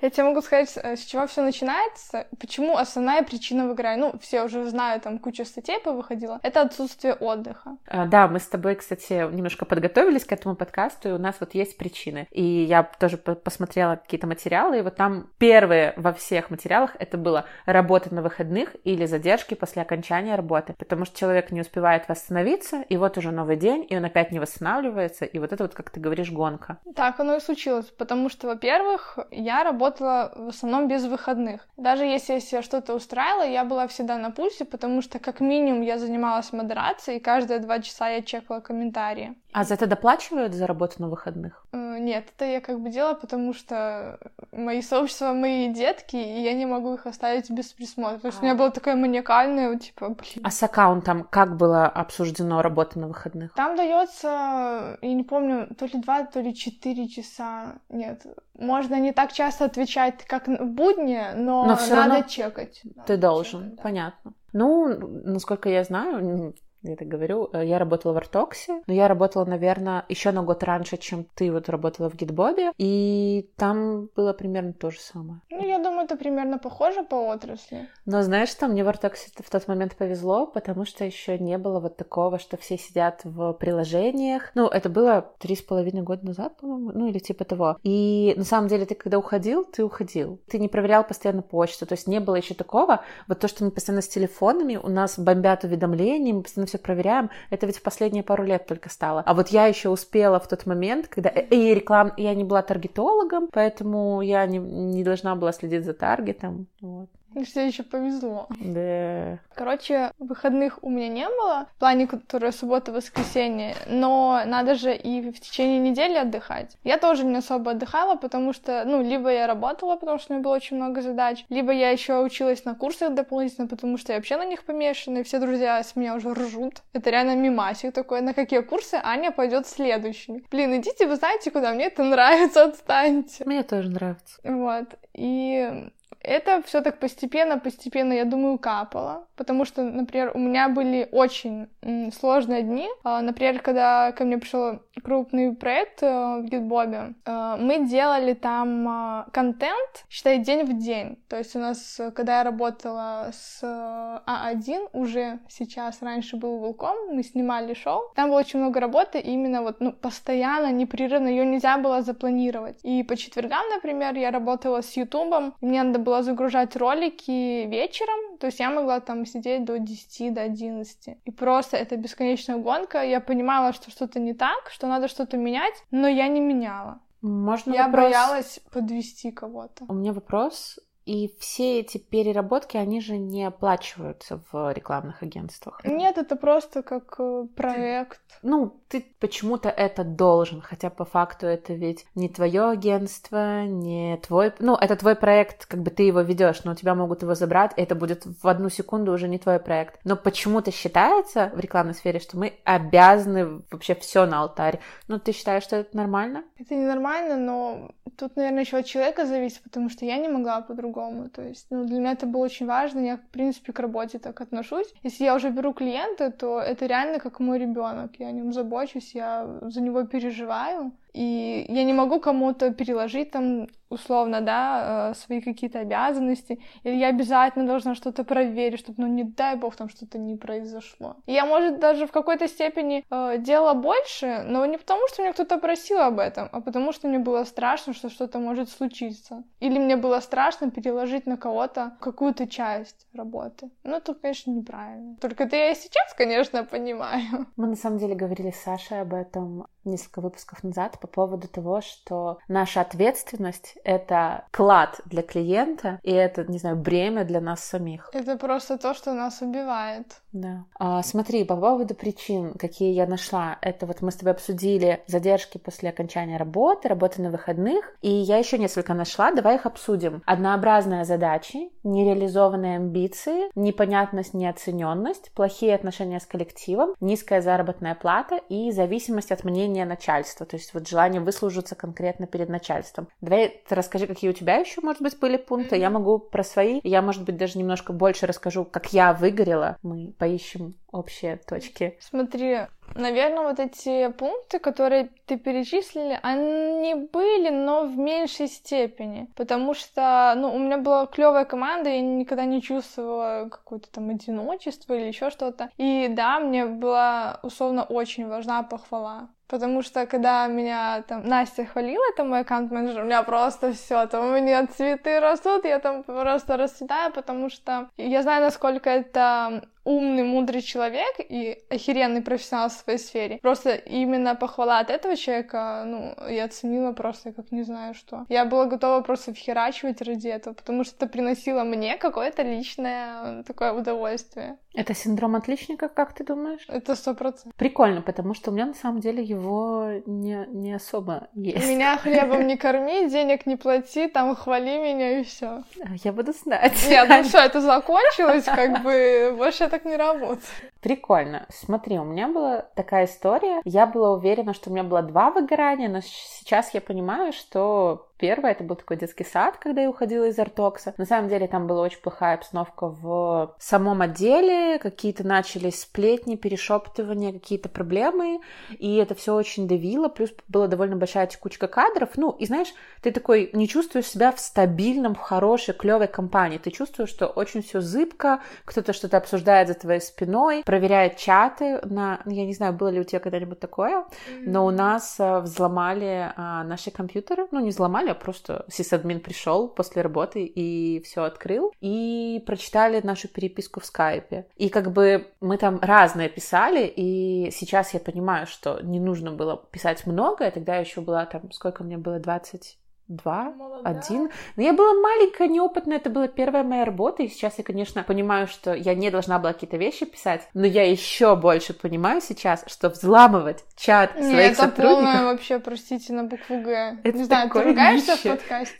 Я 0.00 0.10
тебе 0.10 0.24
могу 0.24 0.42
сказать, 0.42 0.76
с 0.76 1.04
чего 1.04 1.26
все 1.26 1.42
начинается, 1.42 2.26
почему 2.38 2.76
основная 2.76 3.22
причина 3.22 3.66
выгорания. 3.66 4.12
Ну, 4.12 4.18
все 4.20 4.42
уже 4.44 4.64
знают, 4.66 5.04
там 5.04 5.18
куча 5.18 5.44
статей 5.44 5.80
повыходила. 5.80 6.40
Это 6.42 6.62
отсутствие 6.62 7.14
отдыха. 7.14 7.76
А, 7.86 8.06
да, 8.06 8.28
мы 8.28 8.38
с 8.38 8.46
тобой, 8.46 8.74
кстати, 8.74 9.12
немножко 9.12 9.64
подготовились 9.64 10.24
к 10.24 10.32
этому 10.32 10.56
подкасту, 10.56 11.08
и 11.08 11.12
у 11.12 11.18
нас 11.18 11.36
вот 11.40 11.54
есть 11.54 11.76
причины. 11.78 12.28
И 12.30 12.42
я 12.42 12.82
тоже 12.82 13.16
посмотрела 13.16 13.96
какие-то 13.96 14.26
материалы, 14.26 14.78
и 14.78 14.82
вот 14.82 14.96
там 14.96 15.30
первые 15.38 15.94
во 15.96 16.12
всех 16.12 16.50
материалах 16.50 16.96
это 16.98 17.16
было 17.16 17.46
работа 17.64 18.14
на 18.14 18.22
выходных 18.22 18.76
или 18.84 19.06
задержки 19.06 19.54
после 19.54 19.82
окончания 19.82 20.34
работы, 20.34 20.74
потому 20.78 21.04
что 21.04 21.18
человек 21.18 21.50
не 21.50 21.60
успевает 21.60 22.08
восстановиться, 22.08 22.82
и 22.88 22.96
вот 22.96 23.18
уже 23.18 23.30
новый 23.30 23.56
день, 23.56 23.86
и 23.88 23.96
он 23.96 24.04
опять 24.04 24.32
не 24.32 24.38
восстанавливается, 24.38 25.24
и 25.24 25.38
вот 25.38 25.52
это 25.52 25.64
вот, 25.64 25.74
как 25.74 25.90
ты 25.90 26.00
говоришь, 26.00 26.30
гонка. 26.30 26.78
Так 26.94 27.20
оно 27.20 27.36
и 27.36 27.40
случилось, 27.40 27.86
потому 27.86 28.28
что, 28.28 28.46
во-первых, 28.48 29.18
я 29.46 29.62
работала 29.62 30.32
в 30.34 30.48
основном 30.48 30.88
без 30.88 31.04
выходных. 31.04 31.68
Даже 31.76 32.04
если 32.04 32.34
я 32.34 32.40
себе 32.40 32.62
что-то 32.62 32.94
устраивала, 32.94 33.46
я 33.46 33.64
была 33.64 33.86
всегда 33.86 34.18
на 34.18 34.30
пульсе, 34.30 34.64
потому 34.64 35.02
что 35.02 35.18
как 35.20 35.40
минимум 35.40 35.82
я 35.82 35.98
занималась 35.98 36.52
модерацией, 36.52 37.18
и 37.18 37.22
каждые 37.22 37.60
два 37.60 37.78
часа 37.78 38.08
я 38.08 38.22
чекала 38.22 38.60
комментарии. 38.60 39.34
А 39.56 39.64
за 39.64 39.72
это 39.72 39.86
доплачивают 39.86 40.52
за 40.52 40.66
работу 40.66 41.00
на 41.00 41.08
выходных? 41.08 41.64
Э, 41.72 41.96
нет, 41.98 42.26
это 42.36 42.44
я 42.44 42.60
как 42.60 42.78
бы 42.78 42.90
делала, 42.90 43.14
потому 43.14 43.54
что 43.54 44.18
мои 44.52 44.82
сообщества 44.82 45.32
мои 45.32 45.72
детки, 45.72 46.16
и 46.16 46.42
я 46.42 46.52
не 46.52 46.66
могу 46.66 46.92
их 46.92 47.06
оставить 47.06 47.50
без 47.50 47.72
присмотра. 47.72 48.18
То 48.18 48.26
есть 48.26 48.40
а. 48.40 48.42
у 48.42 48.44
меня 48.44 48.54
было 48.54 48.70
такое 48.70 48.96
маниакальное, 48.96 49.78
типа, 49.78 50.10
блин. 50.10 50.44
А 50.44 50.50
с 50.50 50.62
аккаунтом 50.62 51.24
как 51.24 51.56
было 51.56 51.86
обсуждено 51.86 52.60
работа 52.60 52.98
на 52.98 53.08
выходных? 53.08 53.54
Там 53.54 53.76
дается, 53.76 54.98
я 55.00 55.14
не 55.14 55.22
помню, 55.22 55.68
то 55.74 55.86
ли 55.86 56.02
два, 56.02 56.26
то 56.26 56.40
ли 56.40 56.54
четыре 56.54 57.08
часа. 57.08 57.76
Нет, 57.88 58.26
можно 58.58 59.00
не 59.00 59.12
так 59.12 59.32
часто 59.32 59.64
отвечать, 59.64 60.22
как 60.26 60.48
в 60.48 60.66
будни, 60.66 61.18
но, 61.34 61.64
но 61.64 61.76
надо 61.76 61.96
равно 61.96 62.22
чекать. 62.28 62.82
Ты 62.82 62.90
надо 62.94 63.16
должен, 63.16 63.62
чекать, 63.62 63.76
да. 63.76 63.82
понятно. 63.82 64.32
Ну, 64.52 64.86
насколько 65.24 65.70
я 65.70 65.82
знаю, 65.82 66.52
я 66.90 66.96
так 66.96 67.08
говорю, 67.08 67.48
э, 67.52 67.64
я 67.66 67.78
работала 67.78 68.12
в 68.12 68.16
Артоксе, 68.16 68.82
но 68.86 68.94
я 68.94 69.08
работала, 69.08 69.44
наверное, 69.44 70.04
еще 70.08 70.32
на 70.32 70.42
год 70.42 70.62
раньше, 70.62 70.96
чем 70.96 71.24
ты 71.34 71.52
вот 71.52 71.68
работала 71.68 72.10
в 72.10 72.14
Гитбобе, 72.14 72.72
и 72.78 73.48
там 73.56 74.08
было 74.16 74.32
примерно 74.32 74.72
то 74.72 74.90
же 74.90 75.00
самое. 75.00 75.40
Ну, 75.50 75.66
я 75.66 75.78
думаю, 75.78 76.04
это 76.04 76.16
примерно 76.16 76.58
похоже 76.58 77.02
по 77.02 77.14
отрасли. 77.30 77.88
Но 78.04 78.22
знаешь, 78.22 78.48
что 78.48 78.68
мне 78.68 78.84
в 78.84 78.88
Артоксе 78.88 79.30
в 79.36 79.50
тот 79.50 79.68
момент 79.68 79.96
повезло, 79.96 80.46
потому 80.46 80.84
что 80.84 81.04
еще 81.04 81.38
не 81.38 81.58
было 81.58 81.80
вот 81.80 81.96
такого, 81.96 82.38
что 82.38 82.56
все 82.56 82.78
сидят 82.78 83.20
в 83.24 83.52
приложениях. 83.54 84.50
Ну, 84.54 84.66
это 84.68 84.88
было 84.88 85.32
три 85.38 85.56
с 85.56 85.62
половиной 85.62 86.02
года 86.02 86.26
назад, 86.26 86.56
по-моему, 86.58 86.92
ну 86.92 87.06
или 87.08 87.18
типа 87.18 87.44
того. 87.44 87.76
И 87.82 88.34
на 88.36 88.44
самом 88.44 88.68
деле 88.68 88.86
ты 88.86 88.94
когда 88.94 89.18
уходил, 89.18 89.64
ты 89.64 89.84
уходил. 89.84 90.40
Ты 90.48 90.58
не 90.58 90.68
проверял 90.68 91.04
постоянно 91.04 91.42
почту, 91.42 91.86
то 91.86 91.94
есть 91.94 92.06
не 92.06 92.20
было 92.20 92.36
еще 92.36 92.54
такого. 92.54 93.02
Вот 93.28 93.40
то, 93.40 93.48
что 93.48 93.64
мы 93.64 93.70
постоянно 93.70 94.02
с 94.02 94.08
телефонами, 94.08 94.76
у 94.76 94.88
нас 94.88 95.18
бомбят 95.18 95.64
уведомления, 95.64 96.34
мы 96.34 96.42
постоянно 96.42 96.66
все 96.66 96.75
все 96.76 96.78
проверяем, 96.78 97.30
это 97.50 97.66
ведь 97.66 97.78
в 97.78 97.82
последние 97.82 98.22
пару 98.22 98.44
лет 98.44 98.66
только 98.66 98.88
стало. 98.88 99.22
А 99.26 99.34
вот 99.34 99.48
я 99.48 99.66
еще 99.66 99.88
успела 99.88 100.38
в 100.38 100.48
тот 100.48 100.66
момент, 100.66 101.08
когда 101.08 101.30
и 101.30 101.74
реклам, 101.74 102.12
я 102.16 102.34
не 102.34 102.44
была 102.44 102.62
таргетологом, 102.62 103.48
поэтому 103.52 104.20
я 104.22 104.46
не, 104.46 104.58
не 104.58 105.04
должна 105.04 105.34
была 105.36 105.52
следить 105.52 105.84
за 105.84 105.94
таргетом. 105.94 106.66
Вот. 106.80 107.08
Тебе 107.44 107.66
еще 107.66 107.82
повезло. 107.82 108.46
Да. 108.60 109.38
Короче, 109.54 110.12
выходных 110.18 110.78
у 110.82 110.90
меня 110.90 111.08
не 111.08 111.28
было, 111.28 111.66
в 111.76 111.78
плане, 111.78 112.06
которая 112.06 112.52
суббота, 112.52 112.92
воскресенье, 112.92 113.74
но 113.86 114.42
надо 114.46 114.74
же 114.74 114.94
и 114.94 115.30
в 115.30 115.40
течение 115.40 115.78
недели 115.78 116.16
отдыхать. 116.16 116.76
Я 116.84 116.98
тоже 116.98 117.24
не 117.24 117.36
особо 117.36 117.72
отдыхала, 117.72 118.16
потому 118.16 118.52
что, 118.52 118.84
ну, 118.84 119.02
либо 119.02 119.30
я 119.30 119.46
работала, 119.46 119.96
потому 119.96 120.18
что 120.18 120.32
у 120.32 120.36
меня 120.36 120.44
было 120.44 120.54
очень 120.54 120.76
много 120.76 121.02
задач, 121.02 121.44
либо 121.48 121.72
я 121.72 121.90
еще 121.90 122.20
училась 122.20 122.64
на 122.64 122.74
курсах 122.74 123.14
дополнительно, 123.14 123.66
потому 123.66 123.98
что 123.98 124.12
я 124.12 124.18
вообще 124.18 124.36
на 124.36 124.44
них 124.44 124.64
помешана, 124.64 125.18
и 125.18 125.22
все 125.22 125.38
друзья 125.38 125.82
с 125.82 125.96
меня 125.96 126.14
уже 126.14 126.32
ржут. 126.32 126.82
Это 126.92 127.10
реально 127.10 127.36
мимасик 127.36 127.92
такой, 127.92 128.20
на 128.20 128.34
какие 128.34 128.60
курсы 128.60 128.98
Аня 129.02 129.30
пойдет 129.30 129.66
следующими. 129.66 130.44
Блин, 130.50 130.76
идите, 130.76 131.06
вы 131.06 131.16
знаете, 131.16 131.50
куда 131.50 131.72
мне 131.72 131.86
это 131.86 132.02
нравится, 132.02 132.64
отстаньте. 132.64 133.44
Мне 133.44 133.62
тоже 133.62 133.90
нравится. 133.90 134.40
Вот. 134.42 134.86
И 135.14 135.90
это 136.26 136.62
все 136.62 136.80
так 136.80 136.98
постепенно, 136.98 137.58
постепенно, 137.58 138.12
я 138.12 138.24
думаю, 138.24 138.58
капало. 138.58 139.26
Потому 139.36 139.64
что, 139.64 139.82
например, 139.82 140.32
у 140.34 140.38
меня 140.38 140.68
были 140.68 141.08
очень 141.12 141.68
сложные 142.12 142.62
дни. 142.62 142.88
А, 143.04 143.22
например, 143.22 143.60
когда 143.60 144.12
ко 144.12 144.24
мне 144.24 144.38
пришел 144.38 144.80
крупный 145.02 145.54
проект 145.54 146.02
э, 146.02 146.40
в 146.40 146.44
Гитбобе, 146.44 147.14
э, 147.24 147.56
мы 147.60 147.86
делали 147.86 148.32
там 148.32 148.88
а, 148.88 149.26
контент, 149.32 150.04
считай, 150.08 150.38
день 150.38 150.64
в 150.64 150.78
день. 150.78 151.18
То 151.28 151.36
есть 151.36 151.54
у 151.54 151.58
нас, 151.58 152.00
когда 152.14 152.38
я 152.38 152.44
работала 152.44 153.30
с 153.32 153.62
А1, 153.62 154.88
уже 154.92 155.38
сейчас, 155.48 156.02
раньше 156.02 156.36
был 156.36 156.58
Волком, 156.58 156.96
мы 157.12 157.22
снимали 157.22 157.74
шоу, 157.74 158.10
там 158.14 158.30
было 158.30 158.38
очень 158.38 158.58
много 158.58 158.80
работы, 158.80 159.18
именно 159.20 159.62
вот, 159.62 159.80
ну, 159.80 159.92
постоянно, 159.92 160.72
непрерывно, 160.72 161.28
ее 161.28 161.44
нельзя 161.44 161.78
было 161.78 162.02
запланировать. 162.02 162.80
И 162.82 163.02
по 163.02 163.16
четвергам, 163.16 163.62
например, 163.74 164.14
я 164.16 164.30
работала 164.30 164.80
с 164.82 164.96
Ютубом, 164.96 165.54
мне 165.60 165.82
надо 165.82 165.98
было 165.98 166.15
загружать 166.22 166.76
ролики 166.76 167.66
вечером, 167.66 168.38
то 168.38 168.46
есть 168.46 168.60
я 168.60 168.70
могла 168.70 169.00
там 169.00 169.26
сидеть 169.26 169.64
до 169.64 169.78
10, 169.78 170.34
до 170.34 170.42
11. 170.42 171.18
И 171.24 171.30
просто 171.30 171.76
это 171.76 171.96
бесконечная 171.96 172.56
гонка. 172.56 173.02
Я 173.02 173.20
понимала, 173.20 173.72
что 173.72 173.90
что-то 173.90 174.20
не 174.20 174.34
так, 174.34 174.70
что 174.70 174.86
надо 174.86 175.08
что-то 175.08 175.36
менять, 175.36 175.74
но 175.90 176.08
я 176.08 176.28
не 176.28 176.40
меняла. 176.40 177.00
Можно 177.22 177.74
я 177.74 177.86
вопрос... 177.86 178.04
боялась 178.04 178.60
подвести 178.72 179.32
кого-то. 179.32 179.84
У 179.88 179.94
меня 179.94 180.12
вопрос. 180.12 180.78
И 181.06 181.32
все 181.38 181.78
эти 181.78 181.98
переработки, 181.98 182.76
они 182.76 183.00
же 183.00 183.16
не 183.16 183.44
оплачиваются 183.44 184.40
в 184.50 184.72
рекламных 184.72 185.22
агентствах. 185.22 185.80
Нет, 185.84 186.18
это 186.18 186.34
просто 186.34 186.82
как 186.82 187.14
э, 187.20 187.46
проект. 187.54 188.20
Ну, 188.42 188.74
ты 188.88 189.06
почему-то 189.20 189.68
это 189.68 190.02
должен, 190.02 190.60
хотя 190.60 190.90
по 190.90 191.04
факту 191.04 191.46
это 191.46 191.74
ведь 191.74 192.06
не 192.16 192.28
твое 192.28 192.70
агентство, 192.70 193.64
не 193.64 194.16
твой... 194.16 194.52
Ну, 194.58 194.74
это 194.74 194.96
твой 194.96 195.14
проект, 195.14 195.66
как 195.66 195.80
бы 195.80 195.92
ты 195.92 196.02
его 196.02 196.22
ведешь, 196.22 196.64
но 196.64 196.72
у 196.72 196.74
тебя 196.74 196.96
могут 196.96 197.22
его 197.22 197.36
забрать, 197.36 197.70
и 197.76 197.82
это 197.82 197.94
будет 197.94 198.26
в 198.26 198.48
одну 198.48 198.68
секунду 198.68 199.12
уже 199.12 199.28
не 199.28 199.38
твой 199.38 199.60
проект. 199.60 200.00
Но 200.02 200.16
почему-то 200.16 200.72
считается 200.72 201.52
в 201.54 201.60
рекламной 201.60 201.94
сфере, 201.94 202.18
что 202.18 202.36
мы 202.36 202.54
обязаны 202.64 203.62
вообще 203.70 203.94
все 203.94 204.26
на 204.26 204.40
алтарь. 204.40 204.80
Ну, 205.06 205.20
ты 205.20 205.30
считаешь, 205.30 205.62
что 205.62 205.76
это 205.76 205.96
нормально? 205.96 206.42
Это 206.58 206.74
ненормально, 206.74 207.36
но 207.36 207.90
тут, 208.16 208.34
наверное, 208.34 208.62
еще 208.62 208.78
от 208.78 208.86
человека 208.86 209.24
зависит, 209.24 209.62
потому 209.62 209.88
что 209.88 210.04
я 210.04 210.16
не 210.16 210.28
могла 210.28 210.62
по-другому 210.62 210.95
по-другому. 210.96 211.28
То 211.28 211.42
есть, 211.42 211.66
ну, 211.70 211.84
для 211.84 211.98
меня 211.98 212.12
это 212.12 212.26
было 212.26 212.44
очень 212.44 212.66
важно. 212.66 213.00
Я, 213.00 213.16
в 213.16 213.30
принципе, 213.30 213.72
к 213.72 213.80
работе 213.80 214.18
так 214.18 214.40
отношусь. 214.40 214.94
Если 215.04 215.24
я 215.24 215.34
уже 215.34 215.50
беру 215.50 215.72
клиента, 215.72 216.30
то 216.30 216.60
это 216.60 216.86
реально 216.86 217.18
как 217.18 217.40
мой 217.40 217.58
ребенок. 217.58 218.10
Я 218.18 218.28
о 218.28 218.32
нем 218.32 218.52
забочусь, 218.52 219.14
я 219.14 219.46
за 219.62 219.80
него 219.80 220.04
переживаю. 220.04 220.92
И 221.14 221.66
я 221.68 221.84
не 221.84 221.92
могу 221.92 222.20
кому-то 222.20 222.72
переложить 222.72 223.30
там 223.30 223.68
условно, 223.88 224.40
да, 224.40 225.10
э, 225.10 225.14
свои 225.14 225.40
какие-то 225.40 225.80
обязанности, 225.80 226.60
или 226.82 226.94
я 226.94 227.08
обязательно 227.08 227.66
должна 227.66 227.94
что-то 227.94 228.24
проверить, 228.24 228.80
чтобы, 228.80 229.02
ну, 229.02 229.06
не 229.06 229.24
дай 229.24 229.56
бог, 229.56 229.76
там 229.76 229.88
что-то 229.88 230.18
не 230.18 230.36
произошло. 230.36 231.16
Я, 231.26 231.46
может, 231.46 231.78
даже 231.78 232.06
в 232.06 232.12
какой-то 232.12 232.48
степени 232.48 233.04
э, 233.10 233.38
делала 233.38 233.74
больше, 233.74 234.42
но 234.46 234.66
не 234.66 234.78
потому, 234.78 235.06
что 235.08 235.22
меня 235.22 235.32
кто-то 235.32 235.58
просил 235.58 235.98
об 236.00 236.18
этом, 236.18 236.48
а 236.52 236.60
потому, 236.60 236.92
что 236.92 237.08
мне 237.08 237.18
было 237.18 237.44
страшно, 237.44 237.92
что 237.92 238.08
что-то 238.08 238.38
может 238.38 238.70
случиться. 238.70 239.44
Или 239.60 239.78
мне 239.78 239.96
было 239.96 240.20
страшно 240.20 240.70
переложить 240.70 241.26
на 241.26 241.36
кого-то 241.36 241.96
какую-то 242.00 242.46
часть 242.46 243.06
работы. 243.14 243.70
Ну, 243.84 243.96
это, 243.96 244.14
конечно, 244.14 244.50
неправильно. 244.50 245.16
Только 245.20 245.44
это 245.44 245.56
я 245.56 245.70
и 245.70 245.74
сейчас, 245.74 246.14
конечно, 246.14 246.64
понимаю. 246.64 247.46
Мы, 247.56 247.68
на 247.68 247.76
самом 247.76 247.98
деле, 247.98 248.14
говорили 248.14 248.50
с 248.50 248.62
Сашей 248.62 249.00
об 249.00 249.14
этом 249.14 249.66
несколько 249.86 250.20
выпусков 250.20 250.62
назад, 250.64 250.98
по 251.00 251.06
поводу 251.06 251.48
того, 251.48 251.80
что 251.80 252.38
наша 252.48 252.80
ответственность— 252.80 253.75
это 253.84 254.44
клад 254.50 255.00
для 255.06 255.22
клиента, 255.22 256.00
и 256.02 256.12
это, 256.12 256.44
не 256.44 256.58
знаю, 256.58 256.76
бремя 256.76 257.24
для 257.24 257.40
нас 257.40 257.64
самих. 257.64 258.10
Это 258.12 258.36
просто 258.36 258.78
то, 258.78 258.94
что 258.94 259.12
нас 259.12 259.42
убивает. 259.42 260.06
Да. 260.32 260.64
А, 260.78 261.02
смотри, 261.02 261.44
по 261.44 261.56
поводу 261.56 261.94
причин, 261.94 262.54
какие 262.54 262.92
я 262.92 263.06
нашла, 263.06 263.58
это 263.62 263.86
вот 263.86 264.02
мы 264.02 264.10
с 264.10 264.16
тобой 264.16 264.32
обсудили 264.32 265.02
задержки 265.06 265.58
после 265.58 265.88
окончания 265.88 266.36
работы, 266.36 266.88
работы 266.88 267.22
на 267.22 267.30
выходных, 267.30 267.96
и 268.02 268.10
я 268.10 268.36
еще 268.36 268.58
несколько 268.58 268.94
нашла, 268.94 269.32
давай 269.32 269.56
их 269.56 269.66
обсудим. 269.66 270.22
Однообразные 270.26 271.04
задачи, 271.04 271.70
нереализованные 271.84 272.76
амбиции, 272.76 273.50
непонятность, 273.54 274.34
неоцененность, 274.34 275.32
плохие 275.32 275.74
отношения 275.74 276.20
с 276.20 276.26
коллективом, 276.26 276.94
низкая 277.00 277.40
заработная 277.40 277.94
плата 277.94 278.40
и 278.48 278.70
зависимость 278.72 279.32
от 279.32 279.44
мнения 279.44 279.84
начальства, 279.86 280.44
то 280.44 280.56
есть 280.56 280.74
вот 280.74 280.88
желание 280.88 281.20
выслужиться 281.20 281.74
конкретно 281.74 282.26
перед 282.26 282.48
начальством. 282.48 283.08
Давай 283.20 283.62
ты 283.68 283.74
расскажи, 283.74 284.06
какие 284.06 284.30
у 284.30 284.32
тебя 284.32 284.56
еще, 284.56 284.80
может 284.80 285.02
быть, 285.02 285.18
были 285.18 285.36
пункты. 285.36 285.76
Я 285.76 285.90
могу 285.90 286.18
про 286.18 286.42
свои. 286.42 286.80
Я, 286.82 287.02
может 287.02 287.24
быть, 287.24 287.36
даже 287.36 287.58
немножко 287.58 287.92
больше 287.92 288.26
расскажу, 288.26 288.64
как 288.64 288.92
я 288.92 289.12
выгорела. 289.12 289.76
Мы 289.82 290.12
поищем 290.18 290.74
общие 290.92 291.36
точки. 291.36 291.98
Смотри, 292.00 292.60
наверное, 292.94 293.42
вот 293.42 293.60
эти 293.60 294.10
пункты, 294.12 294.58
которые 294.58 295.10
ты 295.26 295.36
перечислили, 295.36 296.18
они 296.22 296.94
были, 297.12 297.50
но 297.50 297.84
в 297.84 297.96
меньшей 297.96 298.48
степени, 298.48 299.28
потому 299.36 299.74
что, 299.74 300.34
ну, 300.36 300.54
у 300.54 300.58
меня 300.58 300.78
была 300.78 301.06
клевая 301.06 301.44
команда, 301.44 301.90
я 301.90 302.00
никогда 302.00 302.44
не 302.44 302.62
чувствовала 302.62 303.48
какое-то 303.50 303.90
там 303.90 304.08
одиночество 304.08 304.94
или 304.94 305.06
еще 305.06 305.30
что-то. 305.30 305.70
И 305.76 306.08
да, 306.08 306.40
мне 306.40 306.64
была 306.66 307.40
условно 307.42 307.84
очень 307.84 308.26
важна 308.26 308.62
похвала. 308.62 309.28
Потому 309.48 309.82
что 309.82 310.06
когда 310.06 310.46
меня 310.48 311.02
там 311.06 311.26
Настя 311.26 311.66
хвалила, 311.66 312.02
это 312.12 312.24
мой 312.24 312.40
аккаунт-менеджер, 312.40 313.02
у 313.02 313.06
меня 313.06 313.22
просто 313.22 313.72
все, 313.72 314.06
там 314.06 314.26
у 314.26 314.32
меня 314.32 314.66
цветы 314.66 315.20
растут, 315.20 315.64
я 315.64 315.78
там 315.78 316.02
просто 316.02 316.56
расцветаю, 316.56 317.12
потому 317.12 317.48
что 317.48 317.88
я 317.96 318.22
знаю, 318.22 318.42
насколько 318.42 318.90
это 318.90 319.62
умный, 319.86 320.24
мудрый 320.24 320.62
человек 320.62 321.14
и 321.18 321.58
охеренный 321.70 322.20
профессионал 322.20 322.68
в 322.68 322.72
своей 322.72 322.98
сфере. 322.98 323.38
Просто 323.40 323.74
именно 323.74 324.34
похвала 324.34 324.80
от 324.80 324.90
этого 324.90 325.16
человека, 325.16 325.84
ну, 325.86 326.14
я 326.28 326.44
оценила 326.44 326.92
просто 326.92 327.32
как 327.32 327.52
не 327.52 327.62
знаю 327.62 327.94
что. 327.94 328.26
Я 328.28 328.44
была 328.44 328.66
готова 328.66 329.00
просто 329.00 329.32
вхерачивать 329.32 330.02
ради 330.02 330.28
этого, 330.28 330.54
потому 330.54 330.84
что 330.84 330.96
это 330.96 331.06
приносило 331.06 331.62
мне 331.62 331.96
какое-то 331.96 332.42
личное 332.42 333.44
такое 333.44 333.72
удовольствие. 333.72 334.58
Это 334.74 334.94
синдром 334.94 335.36
отличника, 335.36 335.88
как 335.88 336.12
ты 336.12 336.22
думаешь? 336.24 336.64
Это 336.68 336.94
сто 336.96 337.14
процентов. 337.14 337.54
Прикольно, 337.54 338.02
потому 338.02 338.34
что 338.34 338.50
у 338.50 338.54
меня 338.54 338.66
на 338.66 338.74
самом 338.74 339.00
деле 339.00 339.22
его 339.22 340.02
не, 340.04 340.46
не 340.48 340.74
особо 340.74 341.28
есть. 341.32 341.66
Меня 341.66 341.96
хлебом 341.96 342.46
не 342.46 342.56
корми, 342.58 343.08
денег 343.08 343.46
не 343.46 343.56
плати, 343.56 344.08
там 344.08 344.34
хвали 344.34 344.76
меня 344.76 345.20
и 345.20 345.24
все. 345.24 345.62
Я 346.04 346.12
буду 346.12 346.32
знать. 346.32 346.86
Нет, 346.90 347.08
ну 347.08 347.22
все, 347.22 347.38
это 347.38 347.60
закончилось, 347.62 348.44
как 348.44 348.82
бы 348.82 349.34
больше 349.38 349.64
это 349.64 349.75
так 349.76 349.84
не 349.84 349.96
работает. 349.96 350.72
Прикольно. 350.86 351.46
Смотри, 351.48 351.98
у 351.98 352.04
меня 352.04 352.28
была 352.28 352.60
такая 352.76 353.06
история. 353.06 353.60
Я 353.64 353.86
была 353.86 354.12
уверена, 354.12 354.54
что 354.54 354.70
у 354.70 354.72
меня 354.72 354.84
было 354.84 355.02
два 355.02 355.32
выгорания, 355.32 355.88
но 355.88 356.00
сейчас 356.00 356.74
я 356.74 356.80
понимаю, 356.80 357.32
что 357.32 358.06
Первое, 358.18 358.52
это 358.52 358.64
был 358.64 358.76
такой 358.76 358.96
детский 358.96 359.24
сад, 359.24 359.58
когда 359.58 359.82
я 359.82 359.90
уходила 359.90 360.24
из 360.24 360.38
Артокса. 360.38 360.94
На 360.96 361.04
самом 361.04 361.28
деле 361.28 361.46
там 361.48 361.66
была 361.66 361.82
очень 361.82 362.00
плохая 362.00 362.36
обстановка 362.36 362.88
в 362.88 363.54
самом 363.58 364.00
отделе, 364.00 364.78
какие-то 364.78 365.26
начались 365.26 365.82
сплетни, 365.82 366.36
перешептывания, 366.36 367.32
какие-то 367.32 367.68
проблемы, 367.68 368.40
и 368.70 368.96
это 368.96 369.14
все 369.14 369.34
очень 369.34 369.68
давило, 369.68 370.08
плюс 370.08 370.30
была 370.48 370.66
довольно 370.66 370.96
большая 370.96 371.26
текучка 371.26 371.68
кадров. 371.68 372.10
Ну, 372.16 372.30
и 372.30 372.46
знаешь, 372.46 372.72
ты 373.02 373.10
такой 373.10 373.50
не 373.52 373.68
чувствуешь 373.68 374.06
себя 374.06 374.32
в 374.32 374.40
стабильном, 374.40 375.14
хорошей, 375.14 375.74
клевой 375.74 376.08
компании. 376.08 376.56
Ты 376.56 376.70
чувствуешь, 376.70 377.10
что 377.10 377.26
очень 377.26 377.62
все 377.62 377.82
зыбко, 377.82 378.40
кто-то 378.64 378.94
что-то 378.94 379.18
обсуждает 379.18 379.68
за 379.68 379.74
твоей 379.74 380.00
спиной, 380.00 380.62
проверяет 380.76 381.16
чаты 381.16 381.80
на... 381.86 382.20
Я 382.26 382.46
не 382.46 382.54
знаю, 382.54 382.72
было 382.72 382.88
ли 382.88 383.00
у 383.00 383.04
тебя 383.04 383.20
когда-нибудь 383.20 383.58
такое, 383.58 384.04
но 384.40 384.66
у 384.66 384.70
нас 384.70 385.16
э, 385.18 385.40
взломали 385.40 386.32
а, 386.36 386.64
наши 386.64 386.90
компьютеры, 386.90 387.46
ну, 387.50 387.60
не 387.60 387.70
взломали, 387.70 387.86
взломали, 387.86 388.10
а 388.10 388.14
просто 388.14 388.64
сисадмин 388.68 389.20
пришел 389.20 389.68
после 389.68 390.02
работы 390.02 390.44
и 390.44 391.00
все 391.00 391.22
открыл, 391.22 391.72
и 391.80 392.42
прочитали 392.46 393.00
нашу 393.04 393.28
переписку 393.28 393.80
в 393.80 393.84
скайпе. 393.84 394.46
И 394.56 394.68
как 394.68 394.92
бы 394.92 395.26
мы 395.40 395.56
там 395.56 395.78
разное 395.80 396.28
писали, 396.28 396.86
и 396.86 397.50
сейчас 397.52 397.94
я 397.94 398.00
понимаю, 398.00 398.46
что 398.46 398.80
не 398.82 399.00
нужно 399.00 399.32
было 399.32 399.56
писать 399.70 400.06
много, 400.06 400.46
и 400.46 400.50
тогда 400.50 400.76
еще 400.76 401.00
была 401.00 401.26
там, 401.26 401.50
сколько 401.52 401.84
мне 401.84 401.96
было, 401.96 402.18
20 402.18 402.78
два, 403.08 403.52
Молодая. 403.52 403.98
один. 403.98 404.30
Но 404.56 404.62
я 404.62 404.72
была 404.72 404.94
маленькая, 404.94 405.48
неопытная, 405.48 405.98
это 405.98 406.10
была 406.10 406.28
первая 406.28 406.64
моя 406.64 406.84
работа, 406.84 407.22
и 407.22 407.28
сейчас 407.28 407.58
я, 407.58 407.64
конечно, 407.64 408.02
понимаю, 408.02 408.46
что 408.46 408.74
я 408.74 408.94
не 408.94 409.10
должна 409.10 409.38
была 409.38 409.52
какие-то 409.52 409.76
вещи 409.76 410.06
писать, 410.06 410.48
но 410.54 410.66
я 410.66 410.88
еще 410.90 411.36
больше 411.36 411.72
понимаю 411.74 412.20
сейчас, 412.20 412.64
что 412.66 412.88
взламывать 412.88 413.64
чат 413.76 414.16
не, 414.16 414.30
своих 414.30 414.52
это 414.52 414.62
сотрудников... 414.62 415.04
полное 415.04 415.24
вообще, 415.24 415.58
простите, 415.58 416.12
на 416.12 416.24
букву 416.24 416.60
Г. 416.60 416.98
Это 417.04 417.18
не 417.18 417.24
знаю, 417.24 417.50
ты 417.50 417.62
ругаешься 417.62 418.16
в 418.16 418.22
подкасте? 418.22 418.76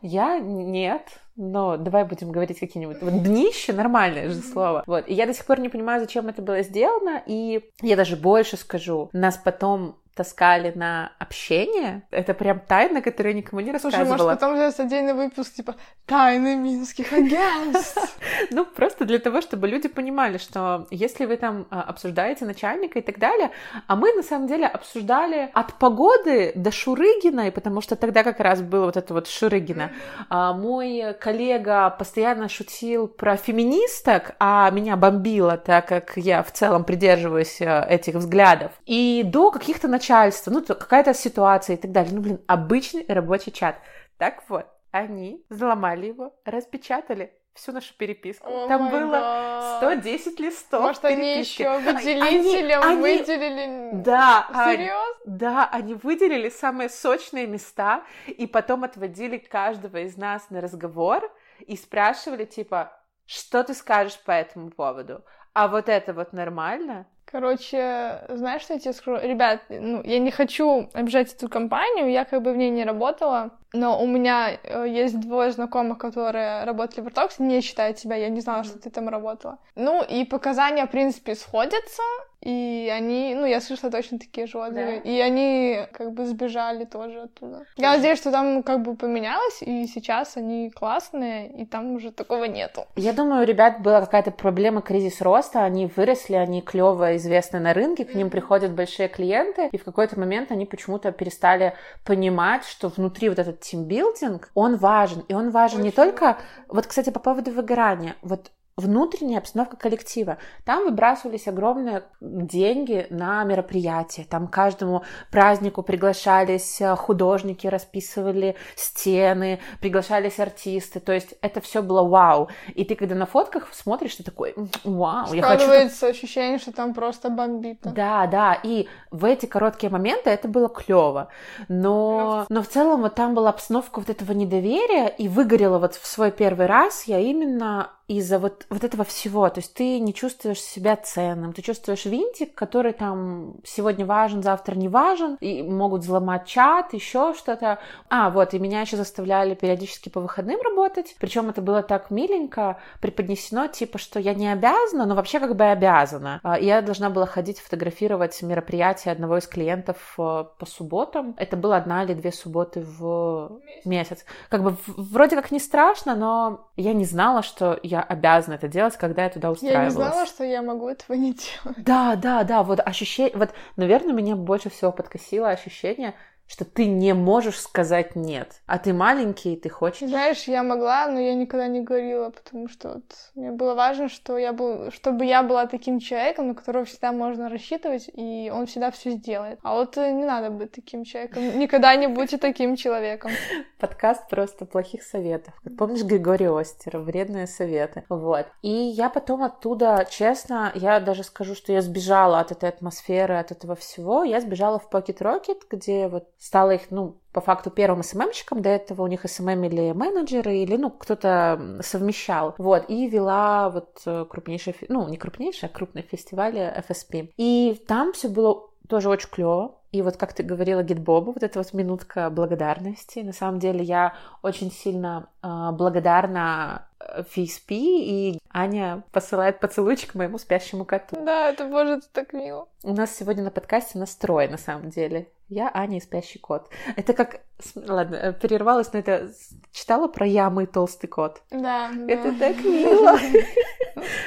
Я 0.00 0.38
нет, 0.38 1.02
но 1.36 1.76
давай 1.76 2.04
будем 2.04 2.30
говорить 2.30 2.58
какие-нибудь... 2.58 3.02
Вот 3.02 3.22
днище— 3.22 3.72
нормальное 3.74 4.28
же 4.28 4.40
слово. 4.40 4.84
Вот. 4.86 5.08
И 5.08 5.14
я 5.14 5.26
до 5.26 5.34
сих 5.34 5.44
пор 5.46 5.60
не 5.60 5.68
понимаю, 5.68 6.00
зачем 6.00 6.28
это 6.28 6.42
было 6.42 6.62
сделано, 6.62 7.22
и 7.26 7.70
я 7.82 7.96
даже 7.96 8.16
больше 8.16 8.56
скажу. 8.56 9.10
Нас 9.12 9.36
потом 9.36 9.96
таскали 10.14 10.72
на 10.74 11.12
общение. 11.18 12.02
Это 12.10 12.34
прям 12.34 12.60
тайна, 12.60 13.02
которую 13.02 13.34
я 13.34 13.38
никому 13.38 13.60
не 13.60 13.72
рассказывала. 13.72 14.06
Слушай, 14.06 14.22
может, 14.22 14.40
потом 14.40 14.54
взять 14.54 14.80
отдельный 14.80 15.12
выпуск, 15.12 15.54
типа 15.54 15.74
«Тайны 16.06 16.56
минских 16.56 17.12
агентств». 17.12 18.18
Ну, 18.50 18.64
просто 18.64 19.04
для 19.04 19.18
того, 19.18 19.40
чтобы 19.40 19.68
люди 19.68 19.88
понимали, 19.88 20.38
что 20.38 20.86
если 20.90 21.24
вы 21.24 21.36
там 21.36 21.66
а, 21.70 21.82
обсуждаете 21.82 22.44
начальника 22.44 22.98
и 22.98 23.02
так 23.02 23.18
далее, 23.18 23.50
а 23.86 23.96
мы, 23.96 24.12
на 24.12 24.22
самом 24.22 24.46
деле, 24.46 24.66
обсуждали 24.66 25.50
от 25.54 25.74
погоды 25.74 26.52
до 26.54 26.70
Шурыгина, 26.70 27.48
и 27.48 27.50
потому 27.50 27.80
что 27.80 27.96
тогда 27.96 28.22
как 28.22 28.40
раз 28.40 28.60
было 28.60 28.86
вот 28.86 28.96
это 28.96 29.14
вот 29.14 29.28
Шурыгина. 29.28 29.92
А, 30.28 30.52
мой 30.52 31.14
коллега 31.20 31.90
постоянно 31.90 32.48
шутил 32.48 33.08
про 33.08 33.36
феминисток, 33.36 34.32
а 34.38 34.70
меня 34.70 34.96
бомбило, 34.96 35.56
так 35.56 35.88
как 35.88 36.12
я 36.16 36.42
в 36.42 36.52
целом 36.52 36.84
придерживаюсь 36.84 37.60
э, 37.60 37.86
этих 37.88 38.14
взглядов. 38.14 38.72
И 38.86 39.22
до 39.24 39.50
каких-то 39.50 39.88
начальства, 40.04 40.50
ну, 40.50 40.62
какая-то 40.62 41.14
ситуация 41.14 41.76
и 41.76 41.78
так 41.78 41.92
далее. 41.92 42.14
Ну, 42.14 42.20
блин, 42.20 42.40
обычный 42.46 43.04
рабочий 43.08 43.52
чат. 43.52 43.76
Так 44.18 44.42
вот, 44.48 44.66
они 44.90 45.44
взломали 45.48 46.06
его, 46.06 46.34
распечатали 46.44 47.32
всю 47.54 47.72
нашу 47.72 47.94
переписку. 47.96 48.48
Oh 48.48 48.68
Там 48.68 48.90
было 48.90 49.76
110 49.78 50.40
листов 50.40 50.82
Может, 50.82 51.02
переписки. 51.02 51.62
они 51.62 51.80
еще 51.80 51.92
выделителем 51.92 52.82
они, 52.82 53.00
выделили... 53.00 53.90
Да. 54.02 54.46
Серьезно? 54.48 55.04
Они, 55.24 55.38
да, 55.38 55.68
они 55.70 55.94
выделили 55.94 56.48
самые 56.48 56.88
сочные 56.88 57.46
места 57.46 58.02
и 58.26 58.46
потом 58.46 58.84
отводили 58.84 59.38
каждого 59.38 59.98
из 59.98 60.16
нас 60.16 60.50
на 60.50 60.60
разговор 60.60 61.32
и 61.60 61.76
спрашивали, 61.76 62.44
типа, 62.44 62.92
что 63.24 63.62
ты 63.62 63.72
скажешь 63.72 64.20
по 64.24 64.32
этому 64.32 64.70
поводу? 64.70 65.24
А 65.52 65.68
вот 65.68 65.88
это 65.88 66.12
вот 66.12 66.32
нормально? 66.32 67.06
Короче, 67.34 68.20
знаешь, 68.28 68.62
что 68.62 68.74
я 68.74 68.78
тебе 68.78 68.92
скажу? 68.92 69.18
Ребят, 69.20 69.62
ну, 69.68 70.00
я 70.04 70.20
не 70.20 70.30
хочу 70.30 70.88
обижать 70.92 71.34
эту 71.34 71.48
компанию, 71.48 72.08
я 72.08 72.24
как 72.24 72.42
бы 72.42 72.52
в 72.52 72.56
ней 72.56 72.70
не 72.70 72.84
работала, 72.84 73.50
но 73.74 74.00
у 74.00 74.06
меня 74.06 74.52
э, 74.62 74.86
есть 74.88 75.18
двое 75.18 75.50
знакомых, 75.50 75.98
которые 75.98 76.62
работали 76.62 77.00
в 77.00 77.06
Артоксе, 77.08 77.42
не 77.42 77.60
считают 77.60 77.98
себя, 77.98 78.14
я 78.14 78.28
не 78.28 78.40
знала, 78.40 78.62
что 78.62 78.78
ты 78.78 78.88
там 78.88 79.08
работала. 79.08 79.58
Ну, 79.74 80.00
и 80.04 80.24
показания, 80.24 80.86
в 80.86 80.90
принципе, 80.92 81.34
сходятся, 81.34 82.02
и 82.40 82.92
они, 82.94 83.34
ну, 83.34 83.46
я 83.46 83.60
слышала 83.60 83.90
точно 83.90 84.18
такие 84.18 84.46
же 84.46 84.58
отзывы. 84.58 85.00
Да. 85.02 85.10
И 85.10 85.18
они 85.18 85.78
как 85.92 86.12
бы 86.12 86.26
сбежали 86.26 86.84
тоже 86.84 87.22
оттуда. 87.22 87.64
Я 87.76 87.96
надеюсь, 87.96 88.18
что 88.18 88.30
там 88.30 88.62
как 88.62 88.82
бы 88.82 88.94
поменялось, 88.94 89.62
и 89.62 89.86
сейчас 89.86 90.36
они 90.36 90.70
классные, 90.70 91.50
и 91.50 91.64
там 91.66 91.94
уже 91.94 92.12
такого 92.12 92.44
нету. 92.44 92.86
Я 92.96 93.12
думаю, 93.12 93.42
у 93.42 93.46
ребят 93.46 93.80
была 93.80 94.00
какая-то 94.02 94.30
проблема, 94.30 94.82
кризис 94.82 95.20
роста, 95.20 95.64
они 95.64 95.86
выросли, 95.86 96.34
они 96.34 96.60
клево 96.60 96.94
известны 97.24 97.58
на 97.58 97.72
рынке, 97.72 98.04
к 98.04 98.14
ним 98.14 98.30
приходят 98.30 98.72
большие 98.72 99.08
клиенты, 99.08 99.68
и 99.68 99.78
в 99.78 99.84
какой-то 99.84 100.18
момент 100.18 100.52
они 100.52 100.66
почему-то 100.66 101.10
перестали 101.10 101.74
понимать, 102.04 102.64
что 102.64 102.88
внутри 102.88 103.28
вот 103.28 103.38
этот 103.38 103.60
тимбилдинг, 103.60 104.50
он 104.54 104.76
важен, 104.76 105.24
и 105.28 105.34
он 105.34 105.50
важен 105.50 105.78
Очень. 105.78 105.86
не 105.86 105.90
только... 105.90 106.38
Вот, 106.68 106.86
кстати, 106.86 107.10
по 107.10 107.20
поводу 107.20 107.50
выгорания. 107.50 108.16
Вот 108.22 108.50
внутренняя 108.76 109.38
обстановка 109.38 109.76
коллектива. 109.76 110.38
Там 110.64 110.84
выбрасывались 110.84 111.46
огромные 111.46 112.04
деньги 112.20 113.06
на 113.10 113.44
мероприятия. 113.44 114.26
Там 114.28 114.48
каждому 114.48 115.04
празднику 115.30 115.82
приглашались 115.82 116.80
э, 116.80 116.96
художники, 116.96 117.66
расписывали 117.66 118.56
стены, 118.74 119.60
приглашались 119.80 120.40
артисты. 120.40 120.98
То 121.00 121.12
есть 121.12 121.34
это 121.40 121.60
все 121.60 121.82
было 121.82 122.02
вау. 122.02 122.48
И 122.74 122.84
ты 122.84 122.96
когда 122.96 123.14
на 123.14 123.26
фотках 123.26 123.72
смотришь, 123.72 124.16
ты 124.16 124.24
такой 124.24 124.54
вау. 124.82 125.26
Складывается 125.26 126.06
я 126.06 126.12
хочу... 126.12 126.24
ощущение, 126.24 126.58
что 126.58 126.72
там 126.72 126.94
просто 126.94 127.30
бомбит. 127.30 127.78
Да, 127.82 128.26
да. 128.26 128.58
И 128.62 128.88
в 129.10 129.24
эти 129.24 129.46
короткие 129.46 129.90
моменты 129.90 130.30
это 130.30 130.48
было 130.48 130.68
клево. 130.68 131.28
Но, 131.68 132.46
но 132.48 132.62
в 132.62 132.68
целом 132.68 133.02
вот 133.02 133.14
там 133.14 133.34
была 133.34 133.50
обстановка 133.50 134.00
вот 134.00 134.10
этого 134.10 134.32
недоверия, 134.32 135.06
и 135.06 135.28
выгорела 135.28 135.78
вот 135.78 135.94
в 135.94 136.06
свой 136.06 136.32
первый 136.32 136.66
раз 136.66 137.04
я 137.04 137.20
именно 137.20 137.90
из-за 138.06 138.38
вот, 138.38 138.66
вот 138.68 138.84
этого 138.84 139.04
всего. 139.04 139.48
То 139.48 139.60
есть 139.60 139.74
ты 139.74 139.98
не 139.98 140.12
чувствуешь 140.12 140.60
себя 140.60 140.96
ценным, 140.96 141.52
ты 141.52 141.62
чувствуешь 141.62 142.04
винтик, 142.04 142.54
который 142.54 142.92
там 142.92 143.56
сегодня 143.64 144.04
важен, 144.04 144.42
завтра 144.42 144.74
не 144.74 144.88
важен, 144.88 145.36
и 145.40 145.62
могут 145.62 146.02
взломать 146.02 146.46
чат, 146.46 146.92
еще 146.92 147.34
что-то. 147.34 147.78
А, 148.10 148.30
вот, 148.30 148.52
и 148.52 148.58
меня 148.58 148.82
еще 148.82 148.96
заставляли 148.96 149.54
периодически 149.54 150.10
по 150.10 150.20
выходным 150.20 150.60
работать, 150.60 151.16
причем 151.18 151.48
это 151.48 151.62
было 151.62 151.82
так 151.82 152.10
миленько 152.10 152.78
преподнесено, 153.00 153.68
типа, 153.68 153.98
что 153.98 154.20
я 154.20 154.34
не 154.34 154.52
обязана, 154.52 155.06
но 155.06 155.14
вообще 155.14 155.40
как 155.40 155.56
бы 155.56 155.64
обязана. 155.64 156.40
А, 156.42 156.58
я 156.58 156.82
должна 156.82 157.08
была 157.08 157.26
ходить 157.26 157.58
фотографировать 157.60 158.40
мероприятие 158.42 159.12
одного 159.12 159.38
из 159.38 159.46
клиентов 159.46 160.14
э, 160.18 160.44
по 160.58 160.66
субботам. 160.66 161.34
Это 161.38 161.56
было 161.56 161.76
одна 161.76 162.04
или 162.04 162.14
две 162.14 162.32
субботы 162.32 162.80
в 162.80 163.60
месяц. 163.84 164.24
Как 164.48 164.62
бы 164.62 164.76
вроде 164.86 165.36
как 165.36 165.50
не 165.50 165.58
страшно, 165.58 166.14
но 166.14 166.68
я 166.76 166.92
не 166.92 167.04
знала, 167.04 167.42
что 167.42 167.78
я 167.82 167.93
обязана 168.00 168.54
это 168.54 168.68
делать, 168.68 168.96
когда 168.96 169.24
я 169.24 169.30
туда 169.30 169.50
устраивалась. 169.50 169.94
Я 169.94 170.04
не 170.04 170.10
знала, 170.10 170.26
что 170.26 170.44
я 170.44 170.62
могу 170.62 170.88
этого 170.88 171.16
не 171.16 171.34
делать. 171.34 171.78
Да, 171.78 172.16
да, 172.16 172.44
да, 172.44 172.62
вот 172.62 172.80
ощущение, 172.80 173.36
вот, 173.36 173.50
наверное, 173.76 174.12
меня 174.12 174.36
больше 174.36 174.70
всего 174.70 174.92
подкосило 174.92 175.50
ощущение, 175.50 176.14
что 176.46 176.64
ты 176.64 176.86
не 176.86 177.14
можешь 177.14 177.58
сказать 177.58 178.16
нет. 178.16 178.60
А 178.66 178.78
ты 178.78 178.92
маленький, 178.92 179.54
и 179.54 179.56
ты 179.56 179.68
хочешь. 179.68 180.08
Знаешь, 180.08 180.44
я 180.44 180.62
могла, 180.62 181.08
но 181.08 181.18
я 181.18 181.34
никогда 181.34 181.66
не 181.66 181.80
говорила, 181.80 182.30
потому 182.30 182.68
что 182.68 182.94
вот 182.94 183.04
мне 183.34 183.50
было 183.50 183.74
важно, 183.74 184.08
что 184.08 184.36
я 184.38 184.52
был, 184.52 184.90
чтобы 184.90 185.24
я 185.24 185.42
была 185.42 185.66
таким 185.66 185.98
человеком, 185.98 186.48
на 186.48 186.54
которого 186.54 186.84
всегда 186.84 187.12
можно 187.12 187.48
рассчитывать, 187.48 188.10
и 188.12 188.52
он 188.54 188.66
всегда 188.66 188.90
все 188.90 189.10
сделает. 189.12 189.58
А 189.62 189.74
вот 189.74 189.96
э, 189.96 190.12
не 190.12 190.24
надо 190.24 190.50
быть 190.50 190.72
таким 190.72 191.04
человеком. 191.04 191.42
Никогда 191.58 191.96
не 191.96 192.06
будьте 192.06 192.38
таким 192.38 192.76
человеком. 192.76 193.32
Подкаст 193.78 194.28
просто 194.28 194.66
плохих 194.66 195.02
советов. 195.02 195.54
Помнишь 195.78 196.04
Григория 196.04 196.56
Остера? 196.56 196.98
Вредные 196.98 197.46
советы. 197.46 198.04
Вот. 198.08 198.46
И 198.62 198.70
я 198.70 199.08
потом 199.08 199.42
оттуда, 199.42 200.06
честно, 200.10 200.72
я 200.74 201.00
даже 201.00 201.24
скажу, 201.24 201.54
что 201.54 201.72
я 201.72 201.80
сбежала 201.80 202.40
от 202.40 202.52
этой 202.52 202.68
атмосферы, 202.68 203.34
от 203.34 203.50
этого 203.50 203.74
всего. 203.74 204.24
Я 204.24 204.40
сбежала 204.40 204.78
в 204.78 204.90
Pocket 204.90 205.18
Rocket, 205.18 205.60
где 205.70 206.08
вот 206.08 206.28
стала 206.38 206.72
их, 206.72 206.90
ну, 206.90 207.16
по 207.32 207.40
факту 207.40 207.70
первым 207.70 208.02
SMM 208.02 208.17
щиком, 208.17 208.62
до 208.62 208.68
этого 208.68 209.02
у 209.02 209.06
них 209.06 209.28
SMM 209.28 209.64
или 209.64 209.92
менеджеры, 209.92 210.56
или, 210.56 210.76
ну, 210.76 210.90
кто-то 210.90 211.78
совмещал, 211.82 212.54
вот, 212.58 212.84
и 212.88 213.08
вела 213.08 213.70
вот 213.70 214.02
э, 214.06 214.24
крупнейший, 214.28 214.76
ну, 214.88 215.08
не 215.08 215.16
крупнейший, 215.16 215.68
а 215.68 215.72
крупный 215.72 216.02
фестиваль 216.02 216.56
FSP. 216.56 217.30
И 217.36 217.82
там 217.88 218.12
все 218.12 218.28
было 218.28 218.68
тоже 218.88 219.08
очень 219.08 219.30
клево. 219.30 219.76
И 219.92 220.02
вот 220.02 220.16
как 220.16 220.32
ты 220.32 220.42
говорила 220.42 220.82
Гитбобу, 220.82 221.32
вот 221.32 221.42
эта 221.42 221.60
вот 221.60 221.72
минутка 221.72 222.28
благодарности. 222.28 223.20
На 223.20 223.32
самом 223.32 223.60
деле 223.60 223.84
я 223.84 224.14
очень 224.42 224.72
сильно 224.72 225.28
э, 225.42 225.70
благодарна 225.72 226.88
FSP, 227.18 227.70
и 227.70 228.38
Аня 228.52 229.02
посылает 229.12 229.60
поцелуйчик 229.60 230.14
моему 230.14 230.38
спящему 230.38 230.84
коту. 230.84 231.16
Да, 231.24 231.50
это, 231.50 231.66
боже, 231.66 231.94
это 231.94 232.08
так 232.12 232.32
мило. 232.32 232.68
У 232.82 232.92
нас 232.92 233.16
сегодня 233.16 233.44
на 233.44 233.50
подкасте 233.50 233.98
настрой, 233.98 234.48
на 234.48 234.58
самом 234.58 234.90
деле. 234.90 235.28
Я 235.48 235.70
Аня 235.74 235.98
и 235.98 236.00
спящий 236.00 236.38
кот. 236.38 236.68
Это 236.96 237.12
как... 237.12 237.40
Ладно, 237.76 238.16
э, 238.16 238.32
перервалась, 238.32 238.92
но 238.92 238.98
это... 238.98 239.30
Читала 239.72 240.08
про 240.08 240.26
ямы 240.26 240.64
и 240.64 240.66
толстый 240.66 241.06
кот? 241.06 241.42
Да. 241.50 241.90
Это 242.08 242.32
да. 242.32 242.38
так 242.38 242.64
мило. 242.64 243.18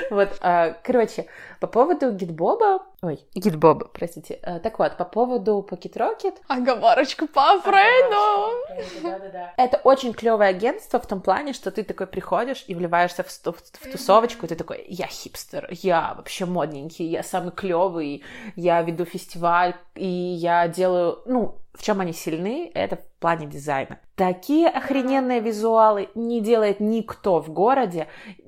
Вот, 0.10 0.38
а, 0.42 0.76
короче, 0.84 1.28
по 1.60 1.68
поводу 1.68 2.12
гитбоба... 2.12 2.86
Ой, 3.02 3.20
гитбоба, 3.36 3.90
простите. 3.94 4.40
Э, 4.42 4.60
так 4.60 4.80
вот, 4.80 4.98
по 4.98 5.06
поводу 5.06 5.68
Pocket 5.70 5.94
Rocket... 5.94 6.36
Оговорочку 6.48 7.28
по 7.28 7.60
Фрейду! 7.60 9.04
Да-да-да. 9.04 9.54
Это 9.58 9.78
очень 9.84 10.14
клевое 10.14 10.50
агентство 10.50 11.00
в 11.00 11.06
том 11.06 11.22
плане, 11.22 11.54
что 11.54 11.72
ты 11.72 11.84
такой 11.84 12.08
приходишь 12.08 12.64
и 12.68 12.76
вливаешься 12.76 13.24
в, 13.24 13.28
в, 13.30 13.56
в 13.56 13.92
тусовочку, 13.92 14.46
и 14.46 14.50
ты 14.50 14.56
такой, 14.56 14.86
я 14.88 15.08
хипстер, 15.08 15.68
я 15.72 16.14
вообще 16.16 16.46
модненький, 16.46 17.08
я 17.08 17.24
самый 17.24 17.52
клевый, 17.52 18.24
я 18.56 18.82
веду 18.82 19.06
фестиваль, 19.06 19.76
и 19.96 20.08
я 20.08 20.68
делаю, 20.68 21.22
ну, 21.26 21.60
в 21.78 21.84
чем 21.84 22.02
они 22.02 22.14
сильны, 22.14 22.72
это 22.74 22.98
в 22.98 23.20
плане 23.20 23.48
дизайна. 23.48 24.00
Такие 24.16 24.68
охрененные 24.68 25.40
визуалы 25.40 26.10
не 26.16 26.42
делает 26.42 26.80
никто 26.80 27.40
в 27.40 27.52
городе, 27.52 28.08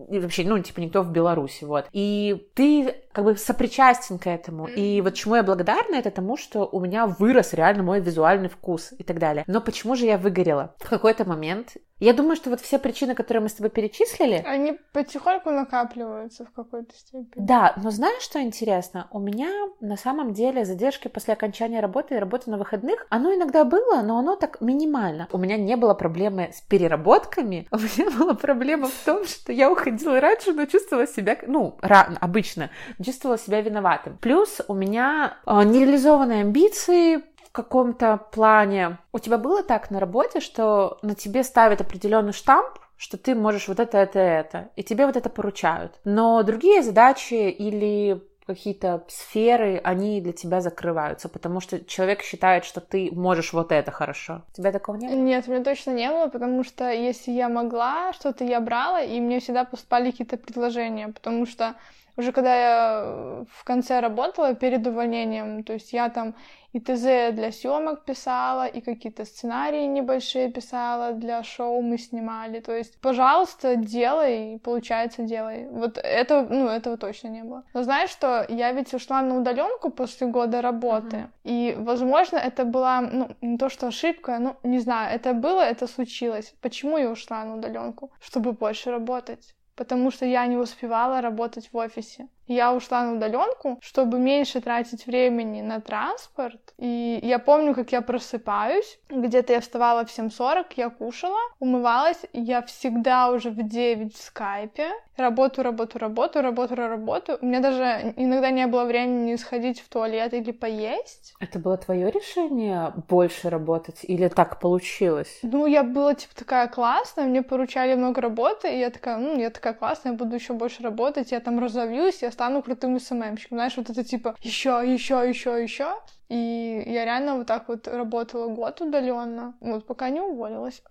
и 0.09 0.19
вообще, 0.19 0.43
ну, 0.43 0.59
типа, 0.59 0.79
никто 0.79 1.03
в 1.03 1.11
Беларуси, 1.11 1.63
вот. 1.63 1.85
И 1.91 2.49
ты 2.55 2.95
как 3.11 3.25
бы 3.25 3.35
сопричастен 3.35 4.17
к 4.17 4.27
этому. 4.27 4.67
И 4.67 5.01
вот 5.01 5.13
чему 5.13 5.35
я 5.35 5.43
благодарна, 5.43 5.95
это 5.95 6.11
тому, 6.11 6.37
что 6.37 6.67
у 6.71 6.79
меня 6.79 7.05
вырос 7.05 7.53
реально 7.53 7.83
мой 7.83 7.99
визуальный 7.99 8.49
вкус 8.49 8.93
и 8.97 9.03
так 9.03 9.19
далее. 9.19 9.43
Но 9.47 9.61
почему 9.61 9.95
же 9.95 10.05
я 10.05 10.17
выгорела? 10.17 10.75
В 10.79 10.89
какой-то 10.89 11.25
момент 11.25 11.75
я 11.99 12.13
думаю, 12.13 12.37
что 12.37 12.49
вот 12.49 12.61
все 12.61 12.79
причины, 12.79 13.13
которые 13.13 13.43
мы 13.43 13.49
с 13.49 13.53
тобой 13.53 13.69
перечислили... 13.69 14.41
Они 14.45 14.79
потихоньку 14.93 15.49
накапливаются 15.49 16.45
в 16.45 16.51
какой-то 16.51 16.95
степени. 16.95 17.45
Да, 17.45 17.73
но 17.83 17.91
знаешь, 17.91 18.23
что 18.23 18.41
интересно? 18.41 19.07
У 19.11 19.19
меня 19.19 19.49
на 19.81 19.97
самом 19.97 20.33
деле 20.33 20.63
задержки 20.63 21.09
после 21.09 21.33
окончания 21.33 21.81
работы 21.81 22.15
и 22.15 22.19
работы 22.19 22.49
на 22.49 22.57
выходных, 22.57 23.05
оно 23.19 23.35
иногда 23.35 23.65
было, 23.65 24.01
но 24.01 24.17
оно 24.17 24.35
так 24.35 24.61
минимально. 24.61 25.27
У 25.31 25.37
меня 25.37 25.57
не 25.57 25.75
было 25.75 25.93
проблемы 25.93 26.51
с 26.53 26.61
переработками, 26.61 27.67
у 27.71 27.77
меня 27.77 28.09
была 28.17 28.33
проблема 28.33 28.87
в 28.87 29.05
том, 29.05 29.25
что 29.25 29.51
я 29.51 29.71
уходила 29.71 30.19
раньше, 30.19 30.53
но 30.53 30.65
чувствовала 30.65 31.05
себя, 31.05 31.37
ну, 31.45 31.77
рано, 31.81 32.17
обычно, 32.19 32.69
чувствовала 33.03 33.37
себя 33.37 33.61
виноватым. 33.61 34.17
Плюс 34.19 34.61
у 34.67 34.73
меня 34.73 35.37
э, 35.45 35.63
нереализованные 35.63 36.41
амбиции, 36.41 37.17
в 37.17 37.51
каком-то 37.51 38.17
плане. 38.31 38.99
У 39.11 39.17
тебя 39.17 39.39
было 39.39 39.63
так 39.63 39.89
на 39.89 39.99
работе, 39.99 40.39
что 40.39 40.99
на 41.01 41.15
тебе 41.15 41.43
ставят 41.43 41.81
определенный 41.81 42.31
штамп, 42.31 42.77
что 42.95 43.17
ты 43.17 43.33
можешь 43.33 43.67
вот 43.67 43.79
это, 43.79 43.97
это, 43.97 44.19
это, 44.19 44.69
и 44.75 44.83
тебе 44.83 45.07
вот 45.07 45.15
это 45.15 45.29
поручают. 45.29 45.99
Но 46.03 46.43
другие 46.43 46.83
задачи 46.83 47.49
или 47.49 48.21
какие-то 48.55 49.03
сферы, 49.07 49.79
они 49.83 50.21
для 50.21 50.33
тебя 50.33 50.61
закрываются, 50.61 51.29
потому 51.29 51.61
что 51.61 51.83
человек 51.85 52.23
считает, 52.23 52.65
что 52.65 52.81
ты 52.81 53.09
можешь 53.11 53.53
вот 53.53 53.71
это 53.71 53.91
хорошо. 53.91 54.41
У 54.51 54.55
тебя 54.55 54.71
такого 54.71 54.95
не 54.97 55.07
было? 55.07 55.15
Нет, 55.15 55.47
у 55.47 55.51
меня 55.51 55.63
точно 55.63 55.91
не 55.91 56.09
было, 56.09 56.27
потому 56.27 56.63
что 56.63 56.91
если 56.91 57.31
я 57.31 57.49
могла, 57.49 58.11
что-то 58.13 58.43
я 58.43 58.59
брала, 58.59 59.01
и 59.01 59.19
мне 59.19 59.39
всегда 59.39 59.65
поступали 59.65 60.11
какие-то 60.11 60.37
предложения, 60.37 61.09
потому 61.09 61.45
что 61.45 61.75
уже 62.19 62.31
когда 62.31 62.55
я 62.55 63.45
в 63.49 63.63
конце 63.63 64.01
работала 64.01 64.53
перед 64.53 64.85
увольнением, 64.85 65.63
то 65.63 65.73
есть 65.73 65.93
я 65.93 66.09
там 66.09 66.35
и 66.73 66.79
ТЗ 66.79 67.33
для 67.33 67.51
съемок 67.51 68.05
писала, 68.05 68.67
и 68.67 68.81
какие-то 68.81 69.25
сценарии 69.25 69.85
небольшие 69.87 70.51
писала 70.51 71.13
для 71.13 71.43
шоу 71.43 71.81
мы 71.81 71.97
снимали. 71.97 72.59
То 72.59 72.75
есть, 72.75 72.99
пожалуйста, 73.01 73.75
делай, 73.75 74.59
получается, 74.63 75.23
делай. 75.23 75.67
Вот 75.71 75.97
это, 75.97 76.45
ну, 76.49 76.67
этого 76.67 76.97
точно 76.97 77.29
не 77.29 77.43
было. 77.43 77.63
Но 77.73 77.83
знаешь 77.83 78.11
что, 78.11 78.45
я 78.49 78.71
ведь 78.73 78.93
ушла 78.93 79.21
на 79.21 79.37
удаленку 79.37 79.89
после 79.89 80.27
года 80.27 80.61
работы, 80.61 81.17
uh-huh. 81.17 81.29
и, 81.43 81.75
возможно, 81.77 82.37
это 82.37 82.65
была, 82.65 83.01
ну, 83.01 83.29
не 83.41 83.57
то 83.57 83.69
что 83.69 83.87
ошибка, 83.87 84.37
ну, 84.39 84.55
не 84.63 84.79
знаю, 84.79 85.15
это 85.15 85.33
было, 85.33 85.61
это 85.61 85.87
случилось. 85.87 86.53
Почему 86.61 86.97
я 86.97 87.09
ушла 87.09 87.45
на 87.45 87.55
удаленку? 87.55 88.11
Чтобы 88.19 88.51
больше 88.51 88.91
работать 88.91 89.55
потому 89.79 90.11
что 90.11 90.25
я 90.25 90.45
не 90.45 90.57
успевала 90.57 91.21
работать 91.21 91.69
в 91.71 91.77
офисе. 91.77 92.27
Я 92.49 92.73
ушла 92.73 93.03
на 93.03 93.13
удаленку, 93.13 93.77
чтобы 93.79 94.17
меньше 94.17 94.59
тратить 94.59 95.05
времени 95.05 95.61
на 95.61 95.81
транспорт. 95.81 96.73
И 96.79 97.19
я 97.21 97.37
помню, 97.37 97.75
как 97.75 97.91
я 97.91 98.01
просыпаюсь. 98.01 98.99
Где-то 99.09 99.53
я 99.53 99.61
вставала 99.61 100.03
в 100.03 100.09
7.40, 100.09 100.65
я 100.75 100.89
кушала, 100.89 101.37
умывалась. 101.59 102.25
Я 102.33 102.63
всегда 102.63 103.29
уже 103.29 103.51
в 103.51 103.61
9 103.61 104.15
в 104.15 104.19
скайпе. 104.19 104.89
Работаю, 105.15 105.65
работаю, 105.65 106.01
работаю, 106.01 106.43
работаю, 106.43 106.89
работаю. 106.89 107.37
У 107.41 107.45
меня 107.45 107.59
даже 107.59 108.13
иногда 108.15 108.49
не 108.49 108.65
было 108.65 108.85
времени 108.85 109.35
сходить 109.35 109.81
в 109.81 109.89
туалет 109.89 110.33
или 110.33 110.51
поесть. 110.51 111.35
Это 111.39 111.59
было 111.59 111.77
твое 111.77 112.09
решение 112.09 112.93
больше 113.09 113.49
работать 113.49 113.99
или 114.03 114.27
так 114.27 114.59
получилось? 114.59 115.39
Ну, 115.43 115.67
я 115.67 115.83
была 115.83 116.15
типа 116.15 116.33
такая 116.35 116.67
классная, 116.67 117.25
мне 117.25 117.43
поручали 117.43 117.93
много 117.95 118.21
работы, 118.21 118.73
и 118.73 118.79
я 118.79 118.89
такая, 118.89 119.17
ну, 119.17 119.37
я 119.37 119.51
такая 119.51 119.73
классная, 119.73 120.13
я 120.13 120.17
буду 120.17 120.35
еще 120.35 120.53
больше 120.53 120.81
работать, 120.81 121.31
я 121.31 121.41
там 121.41 121.59
разовьюсь, 121.59 122.23
я 122.23 122.31
стану 122.39 122.63
крутым 122.63 122.97
СММщиком. 122.97 123.57
Знаешь, 123.57 123.75
вот 123.75 123.89
это 123.89 124.01
типа 124.01 124.35
еще, 124.39 124.81
еще, 124.85 125.27
еще, 125.27 125.61
еще. 125.61 125.95
И 126.29 126.83
я 126.87 127.03
реально 127.03 127.35
вот 127.35 127.47
так 127.47 127.67
вот 127.67 127.85
работала 127.85 128.47
год 128.47 128.79
удаленно, 128.79 129.55
вот 129.59 129.85
пока 129.85 130.09
не 130.09 130.21
уволилась. 130.21 130.81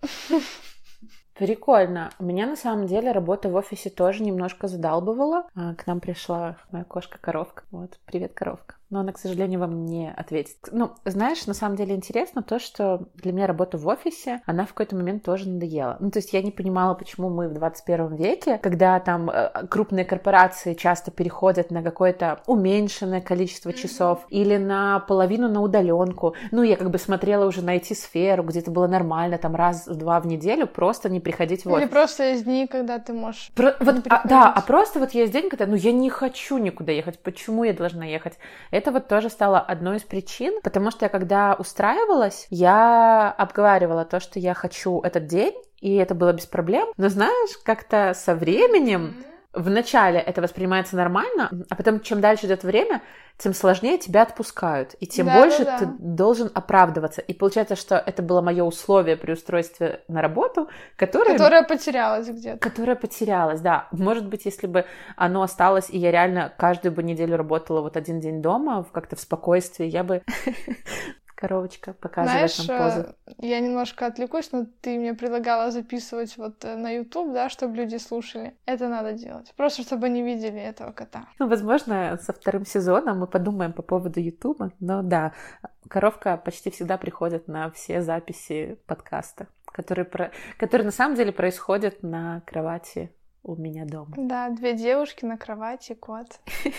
Прикольно. 1.33 2.11
Меня 2.19 2.45
на 2.45 2.55
самом 2.55 2.85
деле 2.85 3.11
работа 3.11 3.49
в 3.49 3.55
офисе 3.55 3.89
тоже 3.89 4.21
немножко 4.21 4.67
задалбывала. 4.67 5.47
А, 5.55 5.73
к 5.73 5.87
нам 5.87 6.01
пришла 6.01 6.57
моя 6.71 6.83
кошка-коровка. 6.83 7.63
Вот, 7.71 7.97
привет, 8.05 8.33
коровка 8.33 8.78
но 8.89 9.01
она, 9.01 9.11
к 9.11 9.19
сожалению, 9.19 9.59
вам 9.59 9.85
не 9.85 10.11
ответит. 10.11 10.57
Ну, 10.71 10.91
знаешь, 11.05 11.45
на 11.45 11.53
самом 11.53 11.75
деле 11.75 11.95
интересно 11.95 12.41
то, 12.41 12.59
что 12.59 13.07
для 13.15 13.31
меня 13.31 13.47
работа 13.47 13.77
в 13.77 13.87
офисе, 13.87 14.41
она 14.45 14.65
в 14.65 14.69
какой-то 14.69 14.95
момент 14.95 15.23
тоже 15.23 15.47
надоела. 15.47 15.97
Ну, 15.99 16.09
то 16.09 16.19
есть 16.19 16.33
я 16.33 16.41
не 16.41 16.51
понимала, 16.51 16.95
почему 16.95 17.29
мы 17.29 17.49
в 17.49 17.53
21 17.53 18.15
веке, 18.15 18.57
когда 18.57 18.99
там 18.99 19.29
э, 19.29 19.67
крупные 19.67 20.05
корпорации 20.05 20.73
часто 20.73 21.11
переходят 21.11 21.69
на 21.71 21.83
какое-то 21.83 22.41
уменьшенное 22.47 23.21
количество 23.21 23.73
часов 23.73 24.25
или 24.29 24.57
на 24.57 24.99
половину 24.99 25.49
на 25.49 25.61
удаленку. 25.61 26.35
Ну, 26.51 26.63
я 26.63 26.75
как 26.75 26.89
бы 26.89 26.97
смотрела 26.97 27.45
уже 27.45 27.61
на 27.63 27.77
IT-сферу, 27.77 28.43
где 28.43 28.59
это 28.59 28.71
было 28.71 28.87
нормально, 28.87 29.37
там 29.37 29.55
раз-два 29.55 30.19
в 30.19 30.27
неделю 30.27 30.65
просто 30.67 31.09
не 31.09 31.19
приходить 31.19 31.65
в 31.65 31.67
офис. 31.67 31.83
Или 31.83 31.89
просто 31.89 32.23
есть 32.23 32.45
дни, 32.45 32.67
когда 32.67 32.97
ты 32.99 33.13
можешь 33.13 33.51
Про, 33.55 33.75
вот, 33.79 34.07
а, 34.09 34.27
Да, 34.27 34.51
а 34.51 34.61
просто 34.61 34.99
вот 34.99 35.11
есть 35.11 35.31
день, 35.31 35.49
когда, 35.49 35.67
ну, 35.67 35.75
я 35.75 35.91
не 35.91 36.09
хочу 36.09 36.57
никуда 36.57 36.91
ехать, 36.91 37.19
почему 37.19 37.63
я 37.63 37.73
должна 37.73 38.05
ехать? 38.05 38.33
Это 38.79 38.93
вот 38.93 39.09
тоже 39.09 39.29
стало 39.29 39.59
одной 39.59 39.97
из 39.97 40.03
причин, 40.03 40.61
потому 40.63 40.89
что 40.89 41.03
я 41.03 41.09
когда 41.09 41.53
устраивалась, 41.59 42.47
я 42.49 43.29
обговаривала 43.29 44.05
то, 44.05 44.21
что 44.21 44.39
я 44.39 44.53
хочу 44.53 45.01
этот 45.01 45.27
день, 45.27 45.53
и 45.81 45.95
это 45.95 46.15
было 46.15 46.31
без 46.31 46.45
проблем. 46.45 46.87
Но 46.95 47.09
знаешь, 47.09 47.57
как-то 47.65 48.13
со 48.15 48.35
временем 48.35 49.15
в 49.53 49.69
начале 49.69 50.19
это 50.19 50.41
воспринимается 50.41 50.95
нормально, 50.95 51.49
а 51.69 51.75
потом, 51.75 52.01
чем 52.01 52.21
дальше 52.21 52.45
идет 52.45 52.63
время, 52.63 53.01
тем 53.37 53.53
сложнее 53.53 53.97
тебя 53.97 54.23
отпускают, 54.23 54.95
и 54.99 55.07
тем 55.07 55.25
да, 55.25 55.39
больше 55.39 55.65
да, 55.65 55.79
да. 55.79 55.85
ты 55.85 55.91
должен 55.97 56.51
оправдываться. 56.53 57.21
И 57.21 57.33
получается, 57.33 57.75
что 57.75 57.95
это 57.95 58.21
было 58.21 58.41
мое 58.41 58.63
условие 58.63 59.15
при 59.15 59.31
устройстве 59.31 60.03
на 60.07 60.21
работу, 60.21 60.69
которое... 60.97 61.31
Которое 61.31 61.63
потерялось 61.63 62.27
где-то. 62.27 62.59
Которое 62.59 62.95
потерялось, 62.95 63.61
да. 63.61 63.87
Может 63.91 64.27
быть, 64.27 64.45
если 64.45 64.67
бы 64.67 64.85
оно 65.15 65.41
осталось, 65.41 65.89
и 65.89 65.97
я 65.97 66.11
реально 66.11 66.53
каждую 66.57 66.91
бы 66.91 67.01
неделю 67.01 67.37
работала 67.37 67.81
вот 67.81 67.97
один 67.97 68.19
день 68.19 68.41
дома, 68.41 68.85
как-то 68.91 69.15
в 69.15 69.21
спокойствии, 69.21 69.85
я 69.85 70.03
бы 70.03 70.21
коровочка 71.39 71.93
показывает 71.93 72.51
Знаешь, 72.51 72.67
нам 72.67 72.77
позу. 72.77 73.15
Э, 73.27 73.31
я 73.37 73.61
немножко 73.61 74.05
отвлекусь, 74.05 74.51
но 74.51 74.65
ты 74.81 74.99
мне 74.99 75.13
предлагала 75.13 75.71
записывать 75.71 76.35
вот 76.37 76.65
э, 76.65 76.75
на 76.75 76.91
YouTube, 76.91 77.31
да, 77.33 77.47
чтобы 77.47 77.77
люди 77.77 77.95
слушали. 77.95 78.57
Это 78.65 78.89
надо 78.89 79.13
делать. 79.13 79.53
Просто 79.55 79.83
чтобы 79.83 80.07
они 80.07 80.21
видели 80.21 80.59
этого 80.59 80.91
кота. 80.91 81.27
Ну, 81.39 81.47
возможно, 81.47 82.19
со 82.21 82.33
вторым 82.33 82.65
сезоном 82.65 83.19
мы 83.19 83.27
подумаем 83.27 83.71
по 83.71 83.81
поводу 83.81 84.19
YouTube, 84.19 84.61
но 84.81 85.01
да, 85.01 85.31
коровка 85.87 86.35
почти 86.35 86.71
всегда 86.71 86.97
приходит 86.97 87.47
на 87.47 87.71
все 87.71 88.01
записи 88.01 88.77
подкаста, 88.85 89.47
которые, 89.65 90.03
про... 90.03 90.31
которые 90.57 90.85
на 90.87 90.91
самом 90.91 91.15
деле 91.15 91.31
происходят 91.31 92.03
на 92.03 92.41
кровати 92.45 93.13
у 93.43 93.55
меня 93.55 93.85
дома. 93.85 94.13
Да, 94.17 94.49
две 94.49 94.73
девушки 94.73 95.23
на 95.23 95.37
кровати, 95.37 95.93
кот. 95.93 96.41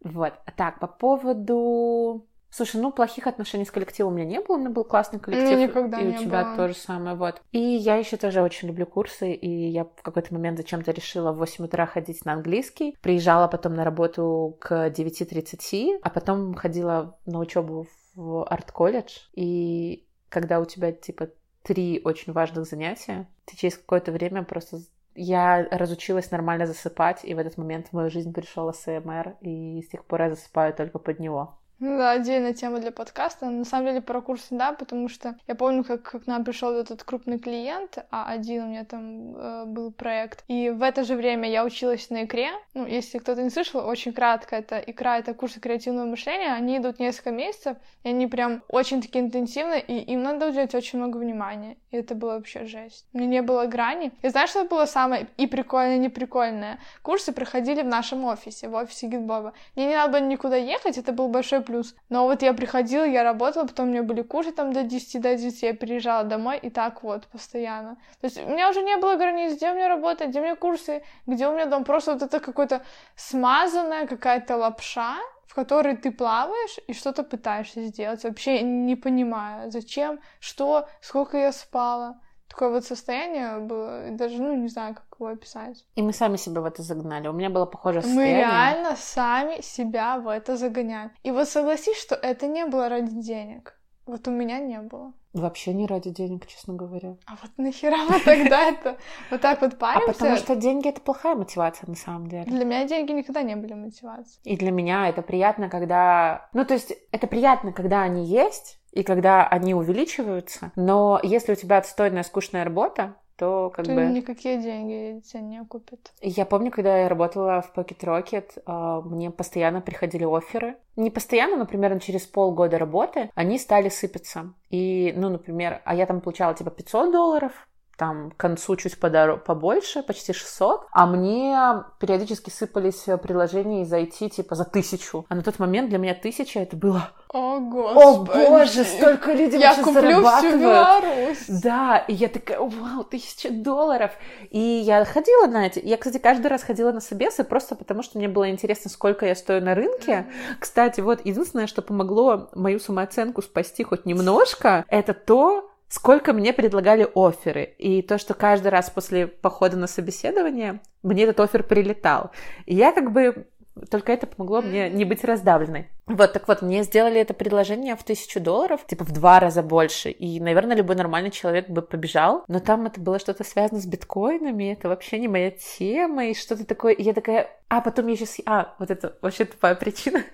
Вот. 0.00 0.32
Так, 0.56 0.78
по 0.78 0.86
поводу 0.86 2.24
Слушай, 2.50 2.80
ну 2.80 2.92
плохих 2.92 3.26
отношений 3.26 3.64
с 3.64 3.70
коллективом 3.70 4.12
у 4.12 4.16
меня 4.16 4.26
не 4.26 4.40
было, 4.40 4.56
у 4.56 4.58
меня 4.58 4.70
был 4.70 4.84
классный 4.84 5.20
коллектив. 5.20 5.58
Ну, 5.58 5.66
никогда 5.66 6.00
и 6.00 6.04
не 6.06 6.16
у 6.16 6.18
тебя 6.18 6.44
было. 6.44 6.56
то 6.56 6.68
же 6.68 6.74
самое, 6.74 7.14
вот. 7.14 7.42
И 7.52 7.58
я 7.58 7.96
еще 7.96 8.16
тоже 8.16 8.42
очень 8.42 8.68
люблю 8.68 8.86
курсы, 8.86 9.32
и 9.32 9.68
я 9.68 9.84
в 9.84 10.02
какой-то 10.02 10.32
момент 10.32 10.58
зачем-то 10.58 10.90
решила 10.92 11.32
в 11.32 11.38
8 11.38 11.64
утра 11.64 11.86
ходить 11.86 12.24
на 12.24 12.32
английский. 12.32 12.96
Приезжала 13.02 13.48
потом 13.48 13.74
на 13.74 13.84
работу 13.84 14.56
к 14.60 14.88
9.30, 14.88 16.00
а 16.02 16.10
потом 16.10 16.54
ходила 16.54 17.18
на 17.26 17.38
учебу 17.38 17.86
в 18.14 18.44
арт-колледж. 18.44 19.18
И 19.34 20.06
когда 20.28 20.60
у 20.60 20.64
тебя, 20.64 20.92
типа, 20.92 21.28
три 21.62 22.00
очень 22.02 22.32
важных 22.32 22.66
занятия, 22.66 23.28
ты 23.44 23.56
через 23.56 23.76
какое-то 23.76 24.10
время 24.10 24.42
просто 24.42 24.78
я 25.14 25.66
разучилась 25.70 26.30
нормально 26.30 26.66
засыпать, 26.66 27.24
и 27.24 27.34
в 27.34 27.38
этот 27.38 27.58
момент 27.58 27.88
в 27.88 27.92
мою 27.92 28.08
жизнь 28.08 28.32
пришел 28.32 28.68
АСМР, 28.68 29.36
и 29.40 29.82
с 29.82 29.88
тех 29.88 30.04
пор 30.04 30.22
я 30.22 30.30
засыпаю 30.30 30.72
только 30.72 30.98
под 31.00 31.18
него. 31.18 31.57
Ну 31.80 31.96
да, 31.96 32.10
отдельная 32.10 32.54
тема 32.54 32.80
для 32.80 32.90
подкаста. 32.90 33.46
На 33.46 33.64
самом 33.64 33.86
деле 33.86 34.00
про 34.00 34.20
курсы, 34.20 34.46
да, 34.50 34.72
потому 34.72 35.08
что 35.08 35.36
я 35.46 35.54
помню, 35.54 35.84
как, 35.84 36.02
к 36.02 36.26
нам 36.26 36.44
пришел 36.44 36.72
этот 36.72 37.04
крупный 37.04 37.38
клиент, 37.38 37.98
а 38.10 38.28
один 38.28 38.64
у 38.64 38.66
меня 38.66 38.84
там 38.84 39.36
э, 39.36 39.64
был 39.66 39.92
проект. 39.92 40.42
И 40.48 40.70
в 40.70 40.82
это 40.82 41.04
же 41.04 41.14
время 41.14 41.48
я 41.48 41.64
училась 41.64 42.10
на 42.10 42.24
икре. 42.24 42.50
Ну, 42.74 42.84
если 42.84 43.18
кто-то 43.18 43.44
не 43.44 43.50
слышал, 43.50 43.86
очень 43.86 44.12
кратко, 44.12 44.56
это 44.56 44.78
икра, 44.78 45.18
это 45.18 45.34
курсы 45.34 45.60
креативного 45.60 46.06
мышления. 46.06 46.52
Они 46.52 46.78
идут 46.78 46.98
несколько 46.98 47.30
месяцев, 47.30 47.76
и 48.02 48.08
они 48.08 48.26
прям 48.26 48.62
очень 48.68 49.00
таки 49.00 49.20
интенсивны, 49.20 49.78
и 49.78 49.98
им 49.98 50.24
надо 50.24 50.48
уделять 50.48 50.74
очень 50.74 50.98
много 50.98 51.18
внимания. 51.18 51.76
И 51.92 51.96
это 51.96 52.16
было 52.16 52.32
вообще 52.32 52.66
жесть. 52.66 53.06
У 53.12 53.18
меня 53.18 53.28
не 53.28 53.42
было 53.42 53.66
грани. 53.66 54.10
И 54.22 54.28
знаешь, 54.28 54.50
что 54.50 54.64
было 54.64 54.86
самое 54.86 55.28
и 55.36 55.46
прикольное, 55.46 55.96
и 55.96 56.00
неприкольное? 56.00 56.80
Курсы 57.02 57.32
проходили 57.32 57.82
в 57.82 57.86
нашем 57.86 58.24
офисе, 58.24 58.68
в 58.68 58.74
офисе 58.74 59.06
Гитбоба. 59.06 59.52
Мне 59.76 59.86
не 59.86 59.94
надо 59.94 60.18
было 60.18 60.28
никуда 60.28 60.56
ехать, 60.56 60.98
это 60.98 61.12
был 61.12 61.28
большой 61.28 61.62
плюс. 61.68 61.94
Но 62.08 62.24
вот 62.24 62.42
я 62.42 62.54
приходила, 62.54 63.04
я 63.04 63.22
работала, 63.22 63.66
потом 63.66 63.88
у 63.88 63.90
меня 63.90 64.02
были 64.02 64.22
курсы 64.22 64.52
там 64.52 64.72
до 64.72 64.82
10, 64.82 65.20
до 65.20 65.36
10, 65.36 65.62
я 65.62 65.74
приезжала 65.74 66.24
домой, 66.24 66.58
и 66.58 66.70
так 66.70 67.02
вот, 67.02 67.26
постоянно. 67.26 67.96
То 68.20 68.26
есть 68.26 68.38
у 68.42 68.48
меня 68.48 68.70
уже 68.70 68.82
не 68.82 68.96
было 68.96 69.16
границ, 69.16 69.56
где 69.56 69.70
у 69.70 69.74
меня 69.74 69.88
работа, 69.88 70.26
где 70.26 70.40
у 70.40 70.42
меня 70.42 70.56
курсы, 70.56 71.02
где 71.26 71.46
у 71.46 71.52
меня 71.52 71.66
дом. 71.66 71.84
Просто 71.84 72.12
вот 72.12 72.22
это 72.22 72.40
какое-то 72.40 72.80
смазанная 73.16 74.06
какая-то 74.06 74.56
лапша, 74.56 75.16
в 75.46 75.54
которой 75.54 75.96
ты 75.96 76.10
плаваешь 76.10 76.78
и 76.88 76.94
что-то 76.94 77.22
пытаешься 77.22 77.82
сделать, 77.84 78.24
вообще 78.24 78.62
не 78.62 78.96
понимая, 78.96 79.70
зачем, 79.70 80.18
что, 80.40 80.88
сколько 81.00 81.36
я 81.36 81.52
спала 81.52 82.20
такое 82.58 82.70
вот 82.70 82.84
состояние 82.84 83.60
было, 83.60 84.10
даже, 84.10 84.42
ну, 84.42 84.52
не 84.56 84.68
знаю, 84.68 84.94
как 84.94 85.04
его 85.20 85.28
описать. 85.28 85.84
И 85.94 86.02
мы 86.02 86.12
сами 86.12 86.36
себя 86.36 86.60
в 86.60 86.64
это 86.64 86.82
загнали. 86.82 87.28
У 87.28 87.32
меня 87.32 87.50
было 87.50 87.66
похожее 87.66 88.02
состояние. 88.02 88.34
Мы 88.34 88.40
реально 88.40 88.96
сами 88.96 89.62
себя 89.62 90.18
в 90.18 90.26
это 90.26 90.56
загоняем. 90.56 91.12
И 91.22 91.30
вот 91.30 91.48
согласись, 91.48 91.96
что 91.96 92.16
это 92.16 92.48
не 92.48 92.66
было 92.66 92.88
ради 92.88 93.12
денег. 93.12 93.77
Вот 94.08 94.26
у 94.26 94.30
меня 94.30 94.58
не 94.58 94.80
было. 94.80 95.12
Вообще 95.34 95.74
не 95.74 95.86
ради 95.86 96.08
денег, 96.08 96.46
честно 96.46 96.72
говоря. 96.72 97.18
А 97.26 97.32
вот 97.42 97.50
нахера 97.58 97.98
мы 98.08 98.18
тогда 98.20 98.70
это 98.70 98.96
вот 99.30 99.42
так 99.42 99.60
вот 99.60 99.78
паримся? 99.78 100.10
А 100.10 100.12
потому 100.14 100.36
что 100.36 100.56
деньги— 100.56 100.88
это 100.88 101.02
плохая 101.02 101.34
мотивация 101.34 101.86
на 101.86 101.94
самом 101.94 102.26
деле. 102.26 102.44
Для 102.46 102.64
меня 102.64 102.86
деньги 102.88 103.12
никогда 103.12 103.42
не 103.42 103.54
были 103.54 103.74
мотивацией. 103.74 104.40
И 104.44 104.56
для 104.56 104.70
меня 104.70 105.10
это 105.10 105.20
приятно, 105.20 105.68
когда... 105.68 106.48
Ну, 106.54 106.64
то 106.64 106.72
есть 106.72 106.94
это 107.12 107.26
приятно, 107.26 107.74
когда 107.74 108.00
они 108.00 108.24
есть, 108.24 108.80
и 108.92 109.02
когда 109.02 109.46
они 109.46 109.74
увеличиваются, 109.74 110.72
но 110.74 111.20
если 111.22 111.52
у 111.52 111.56
тебя 111.56 111.76
отстойная 111.76 112.22
скучная 112.22 112.64
работа, 112.64 113.16
то 113.38 113.70
как 113.74 113.86
то 113.86 113.94
бы... 113.94 114.04
никакие 114.06 114.58
деньги 114.58 115.20
тебя 115.20 115.40
не 115.40 115.64
купят. 115.64 116.12
Я 116.20 116.44
помню, 116.44 116.72
когда 116.72 116.98
я 116.98 117.08
работала 117.08 117.62
в 117.62 117.72
Pocket 117.72 118.00
Rocket, 118.00 118.60
а, 118.66 119.00
мне 119.00 119.30
постоянно 119.30 119.80
приходили 119.80 120.24
оферы. 120.24 120.76
Не 120.96 121.10
постоянно, 121.10 121.56
но 121.56 121.64
примерно 121.64 122.00
через 122.00 122.26
полгода 122.26 122.78
работы 122.78 123.30
они 123.36 123.58
стали 123.58 123.88
сыпаться. 123.88 124.52
И, 124.70 125.14
ну, 125.16 125.28
например, 125.28 125.80
а 125.84 125.94
я 125.94 126.06
там 126.06 126.20
получала 126.20 126.54
типа 126.54 126.70
500 126.70 127.12
долларов, 127.12 127.67
там 127.98 128.30
к 128.30 128.36
концу 128.36 128.76
чуть 128.76 128.98
подор... 128.98 129.38
побольше, 129.38 130.02
почти 130.02 130.32
600, 130.32 130.86
а 130.92 131.06
мне 131.06 131.84
периодически 131.98 132.48
сыпались 132.48 133.04
приложения 133.22 133.82
из 133.82 133.92
IT 133.92 134.30
типа 134.30 134.54
за 134.54 134.64
тысячу. 134.64 135.26
А 135.28 135.34
на 135.34 135.42
тот 135.42 135.58
момент 135.58 135.90
для 135.90 135.98
меня 135.98 136.14
тысяча 136.14 136.60
это 136.60 136.76
было... 136.76 137.10
О, 137.30 137.58
господи! 137.58 138.46
О, 138.46 138.50
боже, 138.50 138.84
столько 138.84 139.32
людей 139.32 139.60
Я 139.60 139.74
куплю 139.74 140.24
всю 140.24 140.58
Беларусь! 140.58 141.44
Да, 141.48 141.98
и 141.98 142.14
я 142.14 142.28
такая, 142.28 142.60
вау, 142.60 143.04
тысяча 143.04 143.50
долларов! 143.50 144.12
И 144.50 144.58
я 144.58 145.04
ходила 145.04 145.46
на 145.46 145.66
эти... 145.66 145.80
Я, 145.84 145.96
кстати, 145.98 146.18
каждый 146.18 146.46
раз 146.46 146.62
ходила 146.62 146.92
на 146.92 147.00
собесы 147.00 147.42
просто 147.42 147.74
потому, 147.74 148.02
что 148.02 148.16
мне 148.18 148.28
было 148.28 148.48
интересно, 148.48 148.90
сколько 148.90 149.26
я 149.26 149.34
стою 149.34 149.60
на 149.60 149.74
рынке. 149.74 150.12
Mm-hmm. 150.12 150.56
Кстати, 150.60 151.00
вот 151.00 151.26
единственное, 151.26 151.66
что 151.66 151.82
помогло 151.82 152.48
мою 152.54 152.78
самооценку 152.78 153.42
спасти 153.42 153.82
хоть 153.82 154.06
немножко, 154.06 154.84
это 154.88 155.12
то, 155.12 155.68
сколько 155.88 156.32
мне 156.32 156.52
предлагали 156.52 157.08
оферы. 157.14 157.74
И 157.78 158.02
то, 158.02 158.18
что 158.18 158.34
каждый 158.34 158.68
раз 158.68 158.90
после 158.90 159.26
похода 159.26 159.76
на 159.76 159.86
собеседование 159.86 160.80
мне 161.02 161.24
этот 161.24 161.40
офер 161.40 161.62
прилетал. 161.62 162.30
И 162.66 162.74
я 162.74 162.92
как 162.92 163.12
бы... 163.12 163.46
Только 163.90 164.12
это 164.12 164.26
помогло 164.26 164.60
мне 164.60 164.90
не 164.90 165.04
быть 165.04 165.22
раздавленной. 165.22 165.88
Вот, 166.08 166.32
так 166.32 166.48
вот, 166.48 166.62
мне 166.62 166.82
сделали 166.82 167.20
это 167.20 167.34
предложение 167.34 167.94
в 167.94 168.02
тысячу 168.02 168.40
долларов, 168.40 168.86
типа 168.86 169.04
в 169.04 169.12
два 169.12 169.40
раза 169.40 169.62
больше. 169.62 170.10
И, 170.10 170.40
наверное, 170.40 170.76
любой 170.76 170.96
нормальный 170.96 171.30
человек 171.30 171.68
бы 171.68 171.82
побежал. 171.82 172.44
Но 172.48 172.60
там 172.60 172.86
это 172.86 173.00
было 173.00 173.18
что-то 173.18 173.44
связано 173.44 173.80
с 173.80 173.86
биткоинами, 173.86 174.72
это 174.72 174.88
вообще 174.88 175.18
не 175.18 175.28
моя 175.28 175.50
тема, 175.50 176.26
и 176.26 176.34
что-то 176.34 176.66
такое. 176.66 176.94
И 176.94 177.02
я 177.02 177.12
такая, 177.12 177.50
а 177.68 177.82
потом 177.82 178.06
я 178.06 178.16
сейчас... 178.16 178.36
А, 178.46 178.74
вот 178.78 178.90
это 178.90 179.16
вообще 179.20 179.44
тупая 179.44 179.74
причина. 179.74 180.22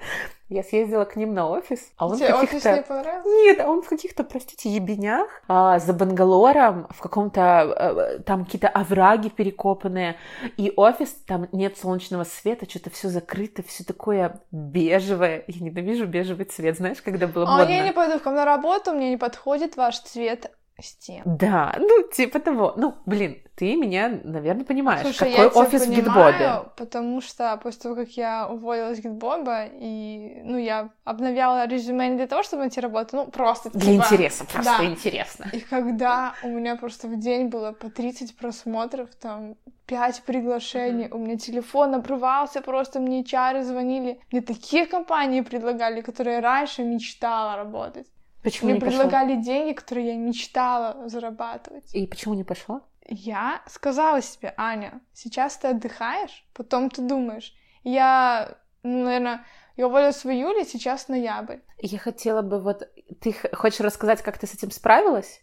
Я 0.50 0.62
съездила 0.62 1.06
к 1.06 1.16
ним 1.16 1.32
на 1.32 1.48
офис, 1.48 1.90
а 1.96 2.06
он 2.06 2.18
Тебе 2.18 2.34
в 2.34 2.40
каких-то... 2.40 2.84
не? 3.24 3.44
Нет, 3.44 3.60
а 3.60 3.68
он 3.68 3.80
в 3.80 3.88
каких-то, 3.88 4.24
простите, 4.24 4.68
ебенях, 4.68 5.42
а, 5.48 5.78
за 5.78 5.94
Бангалором, 5.94 6.86
в 6.90 7.00
каком-то... 7.00 7.42
А, 7.42 8.18
там 8.20 8.44
какие-то 8.44 8.68
овраги 8.68 9.30
перекопанные, 9.30 10.16
и 10.58 10.70
офис, 10.76 11.14
там 11.26 11.48
нет 11.52 11.78
солнечного 11.78 12.24
света, 12.24 12.68
что-то 12.68 12.90
все 12.90 13.08
закрыто, 13.08 13.62
все 13.62 13.84
такое 13.84 14.42
бежевое. 14.52 15.44
Я 15.48 15.63
ненавижу 15.64 16.06
бежевый 16.06 16.46
цвет, 16.46 16.76
знаешь, 16.76 17.02
когда 17.02 17.26
было 17.26 17.46
а 17.46 17.58
модно. 17.58 17.72
я 17.72 17.84
не 17.84 17.92
пойду 17.92 18.18
к 18.18 18.26
вам 18.26 18.36
на 18.36 18.44
работу, 18.44 18.92
мне 18.92 19.10
не 19.10 19.16
подходит 19.16 19.76
ваш 19.76 20.00
цвет 20.00 20.52
стен. 20.82 21.22
Да, 21.24 21.74
ну, 21.78 22.02
типа 22.12 22.40
того. 22.40 22.74
Ну, 22.76 22.94
блин, 23.06 23.36
ты 23.54 23.76
меня, 23.76 24.20
наверное, 24.24 24.64
понимаешь. 24.64 25.02
Слушай, 25.02 25.30
Какой 25.30 25.44
я 25.44 25.50
тебя 25.50 25.60
офис 25.60 25.82
в 25.82 25.94
понимаю, 25.94 26.32
Гитбобе? 26.32 26.70
потому 26.76 27.20
что 27.20 27.56
после 27.62 27.80
того, 27.82 27.94
как 27.94 28.10
я 28.10 28.48
уволилась 28.48 28.98
с 28.98 29.00
Гитбоба, 29.00 29.66
и, 29.66 30.40
ну, 30.44 30.58
я 30.58 30.90
обновляла 31.04 31.66
резюме 31.66 32.08
не 32.08 32.16
для 32.16 32.26
того, 32.26 32.42
чтобы 32.42 32.62
найти 32.62 32.80
работу, 32.80 33.16
ну, 33.16 33.26
просто, 33.26 33.70
Для 33.70 33.80
типа, 33.92 34.04
интереса, 34.04 34.44
просто 34.44 34.78
да. 34.78 34.84
интересно. 34.84 35.46
И 35.52 35.60
когда 35.60 36.34
у 36.42 36.48
меня 36.48 36.76
просто 36.76 37.08
в 37.08 37.18
день 37.18 37.48
было 37.48 37.72
по 37.72 37.88
30 37.90 38.36
просмотров, 38.36 39.08
там, 39.14 39.54
5 39.86 40.22
приглашений, 40.26 41.08
у 41.10 41.18
меня 41.18 41.36
телефон 41.36 41.94
обрывался, 41.94 42.60
просто 42.60 43.00
мне 43.00 43.22
чары 43.24 43.62
звонили. 43.62 44.18
Мне 44.32 44.40
такие 44.40 44.86
компании 44.86 45.42
предлагали, 45.42 46.00
которые 46.00 46.40
раньше 46.40 46.82
мечтала 46.82 47.56
работать. 47.56 48.06
Почему 48.44 48.68
Мне 48.70 48.74
не 48.78 48.80
предлагали 48.80 49.36
деньги, 49.36 49.72
которые 49.72 50.08
я 50.08 50.16
мечтала 50.16 51.08
зарабатывать. 51.08 51.94
И 51.94 52.06
почему 52.06 52.34
не 52.34 52.44
пошло? 52.44 52.82
Я 53.06 53.62
сказала 53.66 54.20
себе, 54.20 54.52
Аня, 54.58 55.00
сейчас 55.14 55.56
ты 55.56 55.68
отдыхаешь, 55.68 56.46
потом 56.52 56.90
ты 56.90 57.00
думаешь. 57.00 57.54
Я, 57.84 58.58
ну, 58.82 59.04
наверное, 59.04 59.46
я 59.76 59.86
уволилась 59.86 60.24
в 60.24 60.30
июле, 60.30 60.64
сейчас 60.64 61.08
ноябрь. 61.08 61.60
Я 61.78 61.98
хотела 61.98 62.42
бы 62.42 62.60
вот... 62.60 62.86
Ты 63.22 63.34
хочешь 63.54 63.80
рассказать, 63.80 64.20
как 64.22 64.36
ты 64.36 64.46
с 64.46 64.52
этим 64.52 64.70
справилась? 64.70 65.40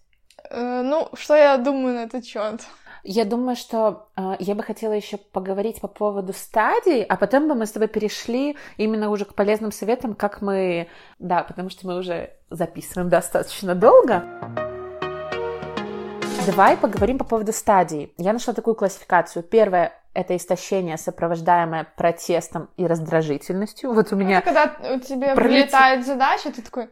Э, 0.52 0.84
ну, 0.84 1.10
что 1.14 1.36
я 1.36 1.58
думаю 1.58 1.96
на 1.96 2.04
этот 2.04 2.24
счет? 2.24 2.62
Я 3.04 3.26
думаю, 3.26 3.56
что 3.56 4.10
э, 4.16 4.36
я 4.40 4.54
бы 4.54 4.62
хотела 4.62 4.94
еще 4.94 5.18
поговорить 5.18 5.82
по 5.82 5.88
поводу 5.88 6.34
стадий, 6.34 7.04
а 7.04 7.18
потом 7.18 7.48
бы 7.48 7.56
мы 7.56 7.66
с 7.66 7.72
тобой 7.72 7.88
перешли 7.88 8.58
именно 8.78 9.10
уже 9.10 9.26
к 9.26 9.34
полезным 9.34 9.72
советам, 9.72 10.14
как 10.14 10.42
мы... 10.42 10.88
Да, 11.18 11.42
потому 11.44 11.70
что 11.72 11.88
мы 11.88 11.98
уже 11.98 12.30
записываем 12.52 13.10
достаточно 13.10 13.74
долго. 13.74 14.24
Давай 16.46 16.78
поговорим 16.78 17.18
по 17.18 17.24
поводу 17.24 17.54
стадий. 17.54 18.14
Я 18.18 18.34
нашла 18.34 18.54
такую 18.54 18.76
классификацию. 18.76 19.42
Первое— 19.42 19.94
это 20.14 20.36
истощение, 20.36 20.98
сопровождаемое 20.98 21.88
протестом 21.96 22.70
и 22.78 22.86
раздражительностью. 22.86 23.94
Вот 23.94 24.12
у 24.12 24.16
меня... 24.16 24.40
Это 24.40 24.46
когда 24.46 24.94
у 24.96 25.00
тебя 25.00 25.34
пролетит- 25.34 25.36
прилетает 25.36 26.06
задача, 26.06 26.52
ты 26.52 26.62
такой, 26.62 26.84
«А, 26.84 26.88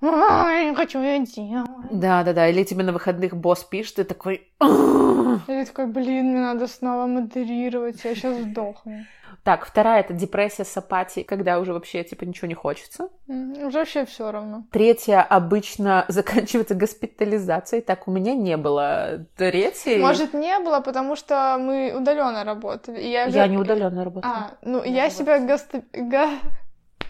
я 0.00 0.70
не 0.70 0.74
хочу 0.76 1.00
ее 1.00 1.24
делать. 1.24 1.68
Да-да-да, 1.90 2.48
или 2.48 2.64
тебе 2.64 2.84
на 2.84 2.92
выходных 2.92 3.36
босс 3.36 3.64
пишет, 3.64 3.96
ты 3.96 4.04
такой... 4.04 4.48
Ты 5.46 5.64
такой, 5.66 5.86
блин, 5.86 6.30
мне 6.30 6.40
надо 6.40 6.66
снова 6.66 7.06
модерировать, 7.06 8.04
я 8.04 8.14
сейчас 8.14 8.36
сдохну. 8.36 9.04
Так, 9.42 9.64
вторая— 9.64 10.00
это 10.02 10.12
депрессия 10.12 10.64
с 10.64 10.76
апатией, 10.76 11.24
когда 11.24 11.60
уже 11.60 11.72
вообще, 11.72 12.02
типа, 12.02 12.24
ничего 12.24 12.48
не 12.48 12.54
хочется. 12.54 13.10
Уже 13.28 13.78
вообще 13.78 14.04
все 14.04 14.32
равно. 14.32 14.64
Третья 14.72 15.20
обычно 15.22 16.04
заканчивается 16.08 16.74
госпитализацией. 16.74 17.80
Так, 17.82 18.08
у 18.08 18.10
меня 18.10 18.34
не 18.34 18.56
было 18.56 19.24
третьей. 19.36 19.98
Может, 20.00 20.34
не 20.34 20.58
было, 20.58 20.80
потому 20.80 21.14
что 21.14 21.58
мы 21.60 21.94
удаленно 21.96 22.42
работали. 22.42 23.00
Я, 23.00 23.26
Я 23.26 23.46
не 23.46 23.56
удаленно 23.56 24.04
работала. 24.04 24.34
А, 24.34 24.50
ну, 24.62 24.82
Я 24.82 25.04
я 25.04 25.10
себя 25.10 25.38
гости... 25.38 25.84
га- 25.92 26.38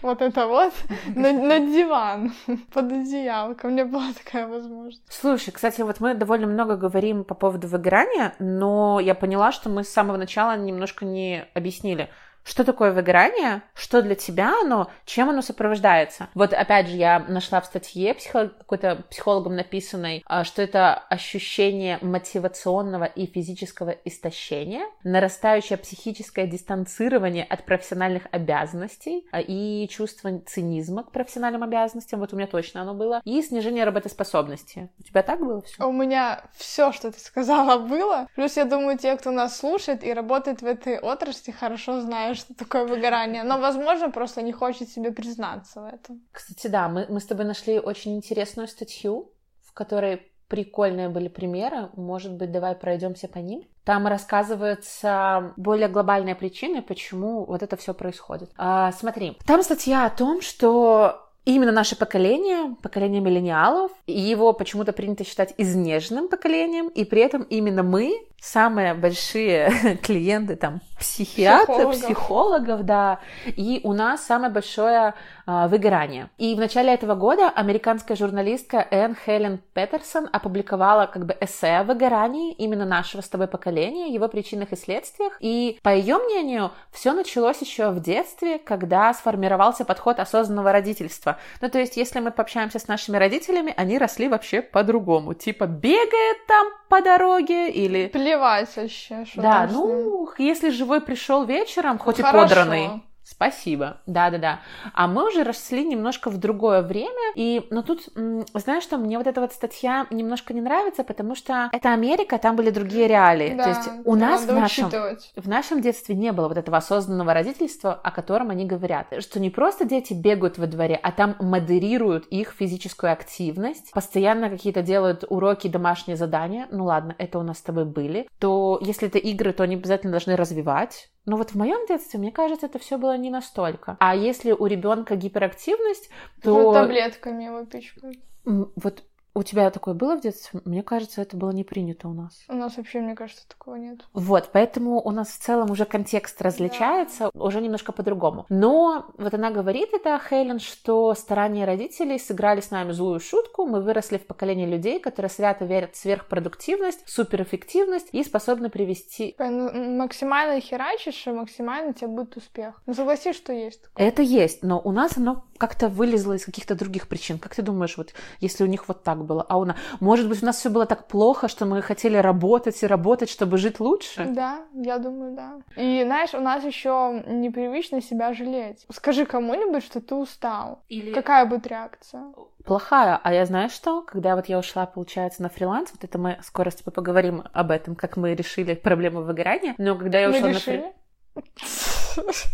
Вот 0.01 0.21
это 0.21 0.47
вот, 0.47 0.73
на, 1.15 1.31
на 1.31 1.59
диван, 1.59 2.33
под 2.73 2.91
одеялко. 2.91 3.65
У 3.65 3.69
меня 3.69 3.85
была 3.85 4.13
такая 4.13 4.47
возможность. 4.47 5.03
Слушай, 5.09 5.51
кстати, 5.51 5.81
вот 5.81 5.99
мы 5.99 6.13
довольно 6.13 6.47
много 6.47 6.75
говорим 6.75 7.23
по 7.23 7.35
поводу 7.35 7.67
выгорания, 7.67 8.35
но 8.39 8.99
я 8.99 9.15
поняла, 9.15 9.51
что 9.51 9.69
мы 9.69 9.83
с 9.83 9.89
самого 9.89 10.17
начала 10.17 10.57
немножко 10.57 11.05
не 11.05 11.45
объяснили, 11.53 12.09
что 12.47 12.63
такое 12.63 12.93
выгорание, 12.93 13.61
что 13.73 14.01
для 14.01 14.15
тебя 14.15 14.53
оно, 14.61 14.89
чем 15.05 15.29
оно 15.29 15.41
сопровождается. 15.41 16.29
Вот 16.33 16.53
опять 16.53 16.87
же, 16.87 16.95
я 16.95 17.19
нашла 17.19 17.59
в 17.59 17.65
статье 17.65 18.13
психо- 18.13 18.47
какой-то 18.47 19.03
психологом 19.09 19.55
написанной, 19.55 20.23
а, 20.25 20.45
что 20.45 20.61
это 20.61 20.93
ощущение 20.93 21.99
мотивационного 22.01 23.03
и 23.03 23.25
физического 23.25 23.89
истощения, 24.05 24.85
нарастающее 25.03 25.77
психическое 25.77 26.47
дистанцирование 26.47 27.43
от 27.43 27.65
профессиональных 27.65 28.23
обязанностей 28.31 29.27
а, 29.31 29.41
и 29.41 29.85
чувство 29.89 30.39
цинизма 30.45 31.03
к 31.03 31.11
профессиональным 31.11 31.63
обязанностям, 31.63 32.21
вот 32.21 32.31
у 32.31 32.37
меня 32.37 32.47
точно 32.47 32.81
оно 32.81 32.93
было, 32.93 33.21
и 33.25 33.41
снижение 33.41 33.83
работоспособности. 33.83 34.89
У 34.99 35.03
тебя 35.03 35.21
так 35.21 35.41
было 35.41 35.61
все? 35.63 35.85
У 35.85 35.91
меня 35.91 36.43
все, 36.55 36.93
что 36.93 37.11
ты 37.11 37.19
сказала, 37.19 37.77
было. 37.87 38.27
Плюс, 38.35 38.55
я 38.55 38.63
думаю, 38.63 38.97
те, 38.97 39.17
кто 39.17 39.31
нас 39.31 39.57
слушает 39.57 40.05
и 40.05 40.13
работает 40.13 40.61
в 40.61 40.65
этой 40.65 40.97
отрасли, 40.97 41.51
хорошо 41.51 41.99
знают, 41.99 42.36
что 42.37 42.53
такое 42.53 42.85
выгорание. 42.85 43.43
Но, 43.43 43.59
возможно, 43.59 44.09
просто 44.09 44.41
не 44.41 44.51
хочет 44.51 44.89
себе 44.89 45.11
признаться 45.11 45.81
в 45.81 45.85
этом. 45.85 46.21
Кстати, 46.31 46.67
да, 46.67 46.87
мы, 46.89 47.05
мы 47.09 47.19
с 47.19 47.25
тобой 47.25 47.45
нашли 47.45 47.79
очень 47.79 48.15
интересную 48.15 48.67
статью, 48.67 49.31
в 49.65 49.73
которой 49.73 50.31
прикольные 50.47 51.09
были 51.09 51.27
примеры. 51.27 51.89
Может 51.95 52.33
быть, 52.33 52.51
давай 52.51 52.75
пройдемся 52.75 53.27
по 53.27 53.39
ним. 53.39 53.63
Там 53.83 54.07
рассказываются 54.07 55.53
более 55.57 55.87
глобальные 55.87 56.35
причины, 56.35 56.81
почему 56.81 57.45
вот 57.45 57.63
это 57.63 57.75
все 57.77 57.93
происходит. 57.93 58.51
А, 58.57 58.91
смотри, 58.91 59.37
там 59.45 59.61
статья 59.63 60.05
о 60.05 60.09
том, 60.09 60.41
что 60.41 61.27
именно 61.45 61.71
наше 61.71 61.95
поколение, 61.95 62.75
поколение 62.81 63.21
миллениалов, 63.21 63.91
его 64.05 64.51
почему-то 64.51 64.91
принято 64.91 65.23
считать 65.23 65.53
изнеженным 65.57 66.27
поколением, 66.27 66.89
и 66.89 67.05
при 67.05 67.21
этом 67.21 67.43
именно 67.43 67.83
мы 67.83 68.26
самые 68.41 68.93
большие 68.93 69.97
клиенты 70.03 70.55
там 70.55 70.81
психиатров, 70.99 71.67
Психологов. 71.67 72.01
психологов, 72.01 72.83
да, 72.83 73.19
и 73.45 73.81
у 73.83 73.93
нас 73.93 74.25
самое 74.25 74.51
большое 74.51 75.13
а, 75.45 75.67
выгорание. 75.67 76.29
И 76.37 76.55
в 76.55 76.57
начале 76.59 76.93
этого 76.93 77.15
года 77.15 77.49
американская 77.49 78.17
журналистка 78.17 78.85
Энн 78.89 79.15
Хелен 79.15 79.59
Петерсон 79.73 80.27
опубликовала 80.31 81.05
как 81.05 81.25
бы 81.25 81.37
эссе 81.39 81.77
о 81.77 81.83
выгорании 81.83 82.53
именно 82.53 82.85
нашего 82.85 83.21
с 83.21 83.29
тобой 83.29 83.47
поколения, 83.47 84.13
его 84.13 84.27
причинах 84.27 84.71
и 84.71 84.75
следствиях. 84.75 85.37
И 85.39 85.79
по 85.83 85.89
ее 85.89 86.17
мнению, 86.17 86.71
все 86.91 87.13
началось 87.13 87.61
еще 87.61 87.91
в 87.91 88.01
детстве, 88.01 88.57
когда 88.57 89.13
сформировался 89.13 89.85
подход 89.85 90.19
осознанного 90.19 90.71
родительства. 90.71 91.37
Ну, 91.61 91.69
то 91.69 91.79
есть, 91.79 91.95
если 91.97 92.19
мы 92.19 92.31
пообщаемся 92.31 92.79
с 92.79 92.87
нашими 92.87 93.17
родителями, 93.17 93.73
они 93.77 93.97
росли 93.97 94.27
вообще 94.27 94.61
по-другому. 94.61 95.33
Типа, 95.33 95.65
бегает 95.65 96.45
там 96.47 96.67
по 96.89 97.01
дороге 97.01 97.69
или... 97.69 98.07
Плевать 98.27 98.75
вообще, 98.75 99.25
что 99.25 99.41
Да, 99.41 99.69
ну, 99.71 100.29
если 100.37 100.69
живой 100.69 100.99
пришел 100.99 101.45
вечером, 101.45 101.97
хоть 101.97 102.17
Хорошо. 102.17 102.37
и 102.37 102.41
подранный. 102.41 102.89
Спасибо. 103.29 103.97
Да-да-да. 104.05 104.61
А 104.93 105.07
мы 105.07 105.27
уже 105.27 105.43
росли 105.43 105.83
немножко 105.83 106.29
в 106.29 106.37
другое 106.37 106.81
время. 106.81 107.33
И, 107.35 107.67
ну, 107.71 107.83
тут, 107.83 108.07
знаешь 108.53 108.83
что, 108.83 108.97
мне 108.97 109.17
вот 109.17 109.27
эта 109.27 109.41
вот 109.41 109.51
статья 109.51 110.07
немножко 110.11 110.53
не 110.53 110.61
нравится, 110.61 111.03
потому 111.03 111.35
что 111.35 111.69
это 111.73 111.91
Америка, 111.91 112.37
там 112.37 112.55
были 112.55 112.69
другие 112.69 113.07
реалии. 113.07 113.53
Да, 113.53 113.63
То 113.63 113.69
есть 113.69 113.89
у 114.05 114.15
нас 114.15 114.45
в 114.45 114.53
нашем, 114.53 114.85
учитывать. 114.87 115.33
в 115.35 115.49
нашем 115.49 115.81
детстве 115.81 116.15
не 116.15 116.31
было 116.31 116.47
вот 116.47 116.57
этого 116.57 116.77
осознанного 116.77 117.33
родительства, 117.33 117.93
о 117.93 118.11
котором 118.11 118.49
они 118.49 118.65
говорят. 118.65 119.07
Что 119.19 119.41
не 119.41 119.49
просто 119.49 119.83
дети 119.83 120.13
бегают 120.13 120.57
во 120.57 120.65
дворе, 120.65 120.95
а 120.95 121.11
там 121.11 121.35
модерируют 121.41 122.27
их 122.27 122.55
физическую 122.57 123.11
активность, 123.11 123.91
постоянно 123.91 124.49
какие-то 124.49 124.81
делают 124.81 125.25
уроки, 125.27 125.67
домашние 125.67 126.15
задания. 126.15 126.67
Ну 126.71 126.85
ладно, 126.85 127.13
это 127.17 127.39
у 127.39 127.43
нас 127.43 127.57
с 127.57 127.61
тобой 127.61 127.83
были. 127.83 128.29
То 128.39 128.79
если 128.81 129.09
это 129.09 129.17
игры, 129.17 129.51
то 129.51 129.63
они 129.63 129.75
обязательно 129.75 130.11
должны 130.11 130.37
развивать. 130.37 131.09
Но 131.27 131.35
вот 131.35 131.51
в 131.51 131.55
моем 131.55 131.85
детстве, 131.87 132.19
мне 132.19 132.31
кажется, 132.31 132.67
это 132.67 132.79
все 132.79 132.97
было 132.97 133.17
не 133.17 133.29
настолько. 133.29 133.97
А 133.99 134.15
если 134.15 134.53
у 134.53 134.65
ребенка 134.65 135.17
гиперактивность, 135.17 136.09
то 136.41 136.53
Вот 136.53 136.73
таблетками 136.73 137.43
его 137.43 137.65
пичкают. 137.65 138.17
вот 138.45 139.03
у 139.37 139.43
тебя 139.43 139.69
такое 139.69 139.93
было 139.93 140.17
в 140.17 140.21
детстве? 140.21 140.59
Мне 140.65 140.83
кажется, 140.83 141.21
это 141.21 141.37
было 141.37 141.51
не 141.51 141.63
принято 141.63 142.07
у 142.07 142.13
нас. 142.13 142.43
У 142.49 142.53
нас 142.53 142.77
вообще, 142.77 142.99
мне 142.99 143.15
кажется, 143.15 143.47
такого 143.47 143.75
нет. 143.75 143.99
Вот, 144.13 144.49
поэтому 144.51 144.99
у 144.99 145.11
нас 145.11 145.29
в 145.29 145.39
целом 145.39 145.71
уже 145.71 145.85
контекст 145.85 146.41
различается, 146.41 147.29
уже 147.33 147.61
немножко 147.61 147.91
по-другому. 147.91 148.45
Но 148.49 149.05
вот 149.17 149.33
она 149.33 149.51
говорит 149.51 149.89
это, 149.93 150.19
Хелен, 150.19 150.59
что 150.59 151.13
старания 151.13 151.65
родителей 151.65 152.17
сыграли 152.17 152.61
с 152.61 152.71
нами 152.71 152.91
злую 152.91 153.19
шутку. 153.19 153.65
Мы 153.67 153.81
выросли 153.81 154.17
в 154.17 154.25
поколении 154.25 154.65
людей, 154.65 154.99
которые 154.99 155.29
свято 155.29 155.65
верят 155.65 155.93
в 155.93 155.97
сверхпродуктивность, 155.97 157.07
суперэффективность 157.07 158.09
и 158.11 158.23
способны 158.23 158.69
привести... 158.69 159.35
Ну, 159.37 159.97
Максимально 159.97 160.59
херачишь, 160.59 161.27
и 161.27 161.31
максимально 161.31 161.93
тебя 161.93 162.07
будет 162.07 162.35
успех. 162.37 162.81
Ну, 162.85 162.93
согласись, 162.93 163.35
что 163.35 163.53
есть 163.53 163.83
такое. 163.83 164.07
Это 164.07 164.21
есть, 164.21 164.63
но 164.63 164.81
у 164.83 164.91
нас 164.91 165.17
оно 165.17 165.45
как-то 165.57 165.89
вылезло 165.89 166.33
из 166.33 166.45
каких-то 166.45 166.75
других 166.75 167.07
причин. 167.07 167.37
Как 167.39 167.53
ты 167.53 167.61
думаешь, 167.61 167.97
вот 167.97 168.13
если 168.39 168.63
у 168.63 168.67
них 168.67 168.87
вот 168.87 169.03
так 169.03 169.25
было, 169.27 169.45
а 169.47 169.57
у 169.57 169.65
нас... 169.65 169.77
Может 169.99 170.27
быть, 170.27 170.41
у 170.41 170.45
нас 170.45 170.57
все 170.57 170.69
было 170.69 170.85
так 170.85 171.07
плохо, 171.07 171.47
что 171.47 171.65
мы 171.65 171.81
хотели 171.81 172.17
работать 172.17 172.81
и 172.83 172.87
работать, 172.87 173.29
чтобы 173.29 173.57
жить 173.57 173.79
лучше? 173.79 174.25
Да, 174.25 174.65
я 174.73 174.97
думаю, 174.97 175.35
да. 175.35 175.59
И 175.75 176.03
знаешь, 176.03 176.33
у 176.33 176.39
нас 176.39 176.63
еще 176.63 177.23
непривычно 177.27 178.01
себя 178.01 178.33
жалеть. 178.33 178.85
Скажи 178.91 179.25
кому-нибудь, 179.25 179.83
что 179.83 180.01
ты 180.01 180.15
устал. 180.15 180.83
Или... 180.89 181.13
Какая 181.13 181.45
будет 181.45 181.67
реакция? 181.67 182.33
плохая. 182.67 183.19
А 183.23 183.33
я 183.33 183.45
знаю 183.45 183.69
что? 183.69 184.01
Когда 184.01 184.35
вот 184.35 184.47
я 184.47 184.59
ушла, 184.59 184.85
получается, 184.85 185.41
на 185.41 185.49
фриланс, 185.49 185.91
вот 185.91 186.03
это 186.03 186.17
мы 186.19 186.37
скоро 186.43 186.69
с 186.69 186.75
тобой 186.75 186.93
поговорим 186.93 187.43
об 187.53 187.71
этом, 187.71 187.95
как 187.95 188.17
мы 188.17 188.35
решили 188.35 188.75
проблему 188.75 189.21
выгорания. 189.21 189.73
Но 189.77 189.95
когда 189.95 190.19
я 190.19 190.27
Мы 190.29 190.35
ушла 190.37 190.49
на 190.49 190.53
решили? 190.53 190.93
фриланс... 191.33 191.96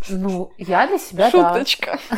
Ну, 0.10 0.52
я 0.58 0.88
для 0.88 0.98
себя, 0.98 1.30
Шуточка. 1.30 2.00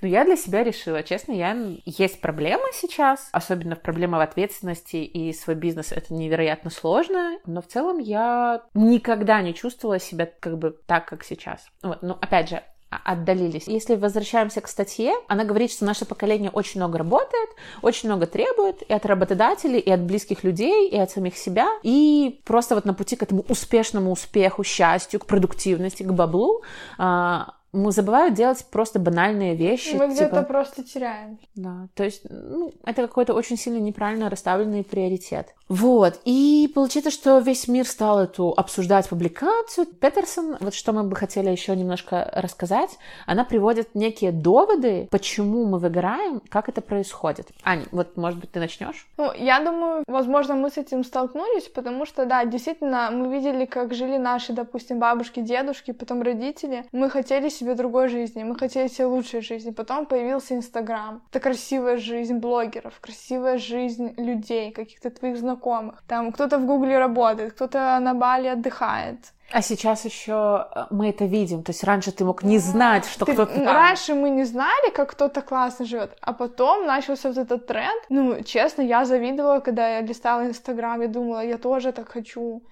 Ну, 0.00 0.08
я 0.08 0.24
для 0.24 0.36
себя 0.36 0.62
решила, 0.62 1.02
честно, 1.02 1.32
я... 1.32 1.56
Есть 1.84 2.20
проблема 2.20 2.64
сейчас, 2.72 3.28
особенно 3.32 3.74
в 3.74 3.80
проблема 3.80 4.18
в 4.18 4.20
ответственности 4.20 4.96
и 4.96 5.32
свой 5.32 5.56
бизнес, 5.56 5.92
это 5.92 6.14
невероятно 6.14 6.70
сложно, 6.70 7.38
но 7.46 7.62
в 7.62 7.66
целом 7.66 7.98
я 7.98 8.62
никогда 8.74 9.42
не 9.42 9.54
чувствовала 9.54 9.98
себя 9.98 10.28
как 10.40 10.58
бы 10.58 10.76
так, 10.86 11.06
как 11.06 11.24
сейчас. 11.24 11.66
Вот, 11.82 12.02
ну, 12.02 12.16
опять 12.20 12.48
же, 12.48 12.62
отдалились. 12.90 13.66
Если 13.66 13.96
возвращаемся 13.96 14.60
к 14.60 14.68
статье, 14.68 15.12
она 15.28 15.44
говорит, 15.44 15.70
что 15.70 15.84
наше 15.84 16.04
поколение 16.04 16.50
очень 16.50 16.80
много 16.80 16.98
работает, 16.98 17.50
очень 17.82 18.08
много 18.08 18.26
требует 18.26 18.82
и 18.82 18.92
от 18.92 19.04
работодателей, 19.04 19.78
и 19.78 19.90
от 19.90 20.00
близких 20.00 20.42
людей, 20.42 20.88
и 20.88 20.96
от 20.98 21.10
самих 21.10 21.36
себя. 21.36 21.68
И 21.82 22.40
просто 22.44 22.74
вот 22.74 22.84
на 22.84 22.94
пути 22.94 23.16
к 23.16 23.22
этому 23.22 23.44
успешному 23.48 24.10
успеху, 24.10 24.64
счастью, 24.64 25.20
к 25.20 25.26
продуктивности, 25.26 26.02
к 26.02 26.12
баблу 26.12 26.62
а, 26.96 27.54
мы 27.72 27.92
забывают 27.92 28.34
делать 28.34 28.64
просто 28.70 28.98
банальные 28.98 29.54
вещи. 29.54 29.94
Мы 29.94 30.04
типа... 30.04 30.12
где-то 30.12 30.42
просто 30.42 30.82
теряем. 30.82 31.38
Да, 31.54 31.88
то 31.94 32.04
есть, 32.04 32.22
ну, 32.28 32.72
это 32.84 33.02
какой-то 33.02 33.34
очень 33.34 33.56
сильно 33.56 33.78
неправильно 33.78 34.30
расставленный 34.30 34.84
приоритет. 34.84 35.54
Вот, 35.68 36.18
и 36.24 36.70
получается, 36.74 37.10
что 37.10 37.38
весь 37.38 37.68
мир 37.68 37.86
стал 37.86 38.20
эту 38.20 38.54
обсуждать 38.56 39.08
публикацию. 39.08 39.86
Петерсон, 39.86 40.56
вот 40.60 40.72
что 40.72 40.92
мы 40.92 41.04
бы 41.04 41.14
хотели 41.14 41.50
еще 41.50 41.76
немножко 41.76 42.30
рассказать, 42.34 42.98
она 43.26 43.44
приводит 43.44 43.94
некие 43.94 44.32
доводы, 44.32 45.08
почему 45.10 45.66
мы 45.66 45.78
выгораем, 45.78 46.40
как 46.48 46.70
это 46.70 46.80
происходит. 46.80 47.48
Аня, 47.64 47.84
вот, 47.92 48.16
может 48.16 48.40
быть, 48.40 48.50
ты 48.50 48.60
начнешь? 48.60 49.06
Ну, 49.18 49.30
я 49.34 49.60
думаю, 49.60 50.04
возможно, 50.06 50.54
мы 50.54 50.70
с 50.70 50.78
этим 50.78 51.04
столкнулись, 51.04 51.64
потому 51.64 52.06
что, 52.06 52.24
да, 52.24 52.46
действительно, 52.46 53.10
мы 53.12 53.30
видели, 53.30 53.66
как 53.66 53.92
жили 53.92 54.16
наши, 54.16 54.54
допустим, 54.54 54.98
бабушки, 54.98 55.40
дедушки, 55.40 55.90
потом 55.90 56.22
родители. 56.22 56.86
Мы 56.92 57.10
хотели 57.10 57.50
себе 57.58 57.74
другой 57.74 58.08
жизни, 58.08 58.44
мы 58.44 58.58
хотели 58.58 58.88
себе 58.88 59.06
лучшей 59.06 59.40
жизни. 59.40 59.70
Потом 59.70 60.06
появился 60.06 60.54
Инстаграм. 60.54 61.22
Это 61.30 61.40
красивая 61.40 61.96
жизнь 61.96 62.38
блогеров, 62.38 63.00
красивая 63.00 63.58
жизнь 63.58 64.14
людей, 64.16 64.70
каких-то 64.72 65.10
твоих 65.10 65.36
знакомых. 65.36 66.02
Там 66.06 66.32
кто-то 66.32 66.58
в 66.58 66.66
Гугле 66.66 66.98
работает, 66.98 67.52
кто-то 67.52 67.98
на 68.00 68.14
Бали 68.14 68.48
отдыхает. 68.48 69.18
А 69.50 69.62
сейчас 69.62 70.04
еще 70.04 70.66
э, 70.74 70.86
мы 70.90 71.08
это 71.08 71.24
видим. 71.24 71.62
То 71.62 71.70
есть 71.72 71.84
раньше 71.84 72.12
ты 72.12 72.24
мог 72.24 72.42
не 72.42 72.58
знать, 72.58 73.06
что 73.06 73.24
ты, 73.24 73.32
кто-то 73.32 73.54
там. 73.54 73.64
Раньше 73.64 74.14
мы 74.14 74.30
не 74.30 74.44
знали, 74.44 74.90
как 74.90 75.10
кто-то 75.10 75.40
классно 75.40 75.86
живет, 75.86 76.16
а 76.20 76.32
потом 76.32 76.86
начался 76.86 77.28
вот 77.28 77.38
этот 77.38 77.66
тренд. 77.66 78.02
Ну, 78.10 78.42
честно, 78.42 78.82
я 78.82 79.04
завидовала, 79.04 79.60
когда 79.60 79.88
я 79.88 80.00
листала 80.02 80.46
Инстаграм, 80.46 81.00
я 81.00 81.08
думала, 81.08 81.44
я 81.44 81.56
тоже 81.56 81.92
так 81.92 82.08
хочу 82.08 82.62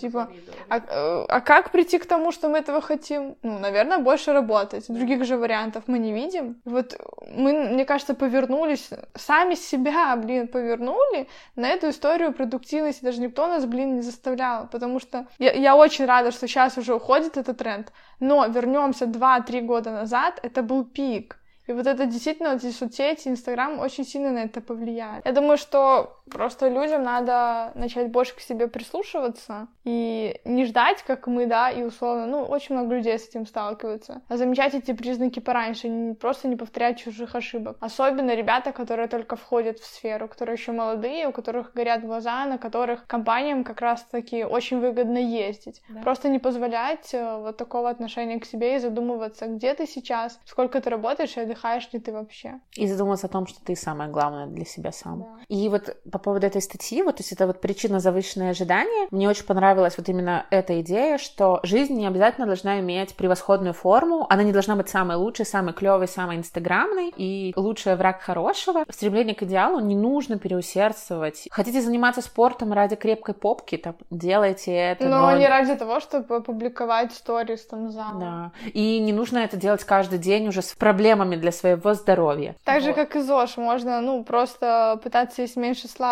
типа, 0.00 0.28
а, 0.68 0.78
э, 0.78 1.24
а 1.28 1.40
как 1.40 1.70
прийти 1.70 1.98
к 1.98 2.06
тому, 2.06 2.32
что 2.32 2.48
мы 2.48 2.58
этого 2.58 2.80
хотим? 2.80 3.36
Ну, 3.42 3.58
наверное, 3.58 3.98
больше 3.98 4.32
работать. 4.32 4.86
Других 4.88 5.24
же 5.24 5.36
вариантов 5.36 5.84
мы 5.86 5.98
не 5.98 6.12
видим. 6.12 6.60
Вот 6.64 6.98
мы, 7.28 7.52
мне 7.52 7.84
кажется, 7.84 8.14
повернулись, 8.14 8.90
сами 9.14 9.54
себя, 9.54 10.16
блин, 10.16 10.48
повернули 10.48 11.28
на 11.56 11.68
эту 11.68 11.88
историю 11.88 12.32
продуктивности. 12.32 13.04
Даже 13.04 13.20
никто 13.20 13.46
нас, 13.46 13.64
блин, 13.64 13.96
не 13.96 14.02
заставлял. 14.02 14.68
Потому 14.68 15.00
что 15.00 15.26
я, 15.38 15.52
я 15.52 15.76
очень 15.76 16.06
рада, 16.06 16.30
что 16.30 16.48
сейчас 16.48 16.78
уже 16.78 16.94
уходит 16.94 17.36
этот 17.36 17.58
тренд. 17.58 17.92
Но 18.20 18.46
вернемся 18.46 19.06
2-3 19.06 19.60
года 19.62 19.90
назад, 19.90 20.40
это 20.42 20.62
был 20.62 20.84
пик. 20.84 21.40
И 21.70 21.72
вот 21.72 21.86
это 21.86 22.04
действительно, 22.06 22.54
вот 22.54 22.64
эти 22.64 22.74
соцсети, 22.74 23.28
Инстаграм 23.28 23.78
очень 23.78 24.04
сильно 24.04 24.32
на 24.32 24.38
это 24.38 24.60
повлияет. 24.60 25.24
Я 25.24 25.32
думаю, 25.32 25.56
что 25.56 26.19
просто 26.30 26.68
людям 26.68 27.02
надо 27.02 27.72
начать 27.74 28.10
больше 28.10 28.34
к 28.36 28.40
себе 28.40 28.68
прислушиваться 28.68 29.68
и 29.84 30.40
не 30.44 30.64
ждать, 30.64 31.02
как 31.02 31.26
мы, 31.26 31.46
да, 31.46 31.70
и 31.70 31.82
условно, 31.82 32.26
ну, 32.26 32.42
очень 32.42 32.74
много 32.74 32.94
людей 32.94 33.18
с 33.18 33.28
этим 33.28 33.46
сталкиваются, 33.46 34.22
а 34.28 34.36
замечать 34.36 34.74
эти 34.74 34.92
признаки 34.92 35.40
пораньше, 35.40 35.88
не, 35.88 36.14
просто 36.14 36.48
не 36.48 36.56
повторять 36.56 36.98
чужих 36.98 37.34
ошибок. 37.34 37.76
Особенно 37.80 38.34
ребята, 38.34 38.72
которые 38.72 39.08
только 39.08 39.36
входят 39.36 39.78
в 39.78 39.84
сферу, 39.84 40.28
которые 40.28 40.54
еще 40.54 40.72
молодые, 40.72 41.28
у 41.28 41.32
которых 41.32 41.72
горят 41.74 42.02
глаза, 42.02 42.44
на 42.46 42.58
которых 42.58 43.06
компаниям 43.06 43.64
как 43.64 43.80
раз-таки 43.80 44.44
очень 44.44 44.80
выгодно 44.80 45.18
ездить. 45.18 45.82
Да. 45.88 46.02
Просто 46.02 46.28
не 46.28 46.38
позволять 46.38 47.12
э, 47.12 47.38
вот 47.38 47.56
такого 47.56 47.90
отношения 47.90 48.38
к 48.38 48.44
себе 48.44 48.76
и 48.76 48.78
задумываться, 48.78 49.46
где 49.46 49.74
ты 49.74 49.86
сейчас, 49.86 50.38
сколько 50.44 50.80
ты 50.80 50.90
работаешь 50.90 51.36
и 51.36 51.40
отдыхаешь 51.40 51.88
ли 51.92 51.98
ты 51.98 52.12
вообще. 52.12 52.60
И 52.76 52.86
задуматься 52.86 53.26
о 53.26 53.30
том, 53.30 53.46
что 53.46 53.64
ты 53.64 53.74
самое 53.74 54.10
главное 54.10 54.46
для 54.46 54.64
себя 54.64 54.92
сам. 54.92 55.20
Да. 55.20 55.26
И 55.48 55.68
вот 55.68 55.96
по 56.12 56.19
поводу 56.20 56.46
этой 56.46 56.62
статьи, 56.62 57.02
вот, 57.02 57.16
то 57.16 57.22
есть 57.22 57.32
это 57.32 57.46
вот 57.46 57.60
причина 57.60 58.00
завышенные 58.00 58.50
ожидания, 58.50 59.08
мне 59.10 59.28
очень 59.28 59.44
понравилась 59.44 59.96
вот 59.98 60.08
именно 60.08 60.46
эта 60.50 60.80
идея, 60.80 61.18
что 61.18 61.60
жизнь 61.62 61.94
не 61.94 62.06
обязательно 62.06 62.46
должна 62.46 62.80
иметь 62.80 63.14
превосходную 63.14 63.74
форму, 63.74 64.26
она 64.30 64.42
не 64.42 64.52
должна 64.52 64.76
быть 64.76 64.88
самой 64.88 65.16
лучшей, 65.16 65.46
самой 65.46 65.74
клевой, 65.74 66.08
самой 66.08 66.36
инстаграмной, 66.36 67.12
и 67.16 67.52
лучший 67.56 67.96
враг 67.96 68.20
хорошего. 68.20 68.84
В 68.88 68.94
стремлении 68.94 69.34
к 69.34 69.42
идеалу 69.42 69.80
не 69.80 69.96
нужно 69.96 70.38
переусердствовать. 70.38 71.48
Хотите 71.50 71.80
заниматься 71.80 72.22
спортом 72.22 72.72
ради 72.72 72.96
крепкой 72.96 73.34
попки, 73.34 73.76
там, 73.76 73.96
делайте 74.10 74.72
это. 74.72 75.06
Но, 75.06 75.30
но... 75.30 75.38
не 75.38 75.48
ради 75.48 75.74
того, 75.74 76.00
чтобы 76.00 76.42
публиковать 76.42 77.12
сторис 77.12 77.66
там 77.66 77.90
за. 77.90 78.06
Да. 78.18 78.52
И 78.72 78.98
не 79.00 79.12
нужно 79.12 79.38
это 79.38 79.56
делать 79.56 79.84
каждый 79.84 80.18
день 80.18 80.48
уже 80.48 80.62
с 80.62 80.74
проблемами 80.74 81.36
для 81.36 81.52
своего 81.52 81.94
здоровья. 81.94 82.56
Так 82.64 82.76
вот. 82.76 82.84
же, 82.84 82.92
как 82.92 83.16
и 83.16 83.20
ЗОЖ, 83.20 83.56
можно, 83.56 84.00
ну, 84.00 84.24
просто 84.24 85.00
пытаться 85.02 85.42
есть 85.42 85.56
меньше 85.56 85.88
сладкого 85.88 86.09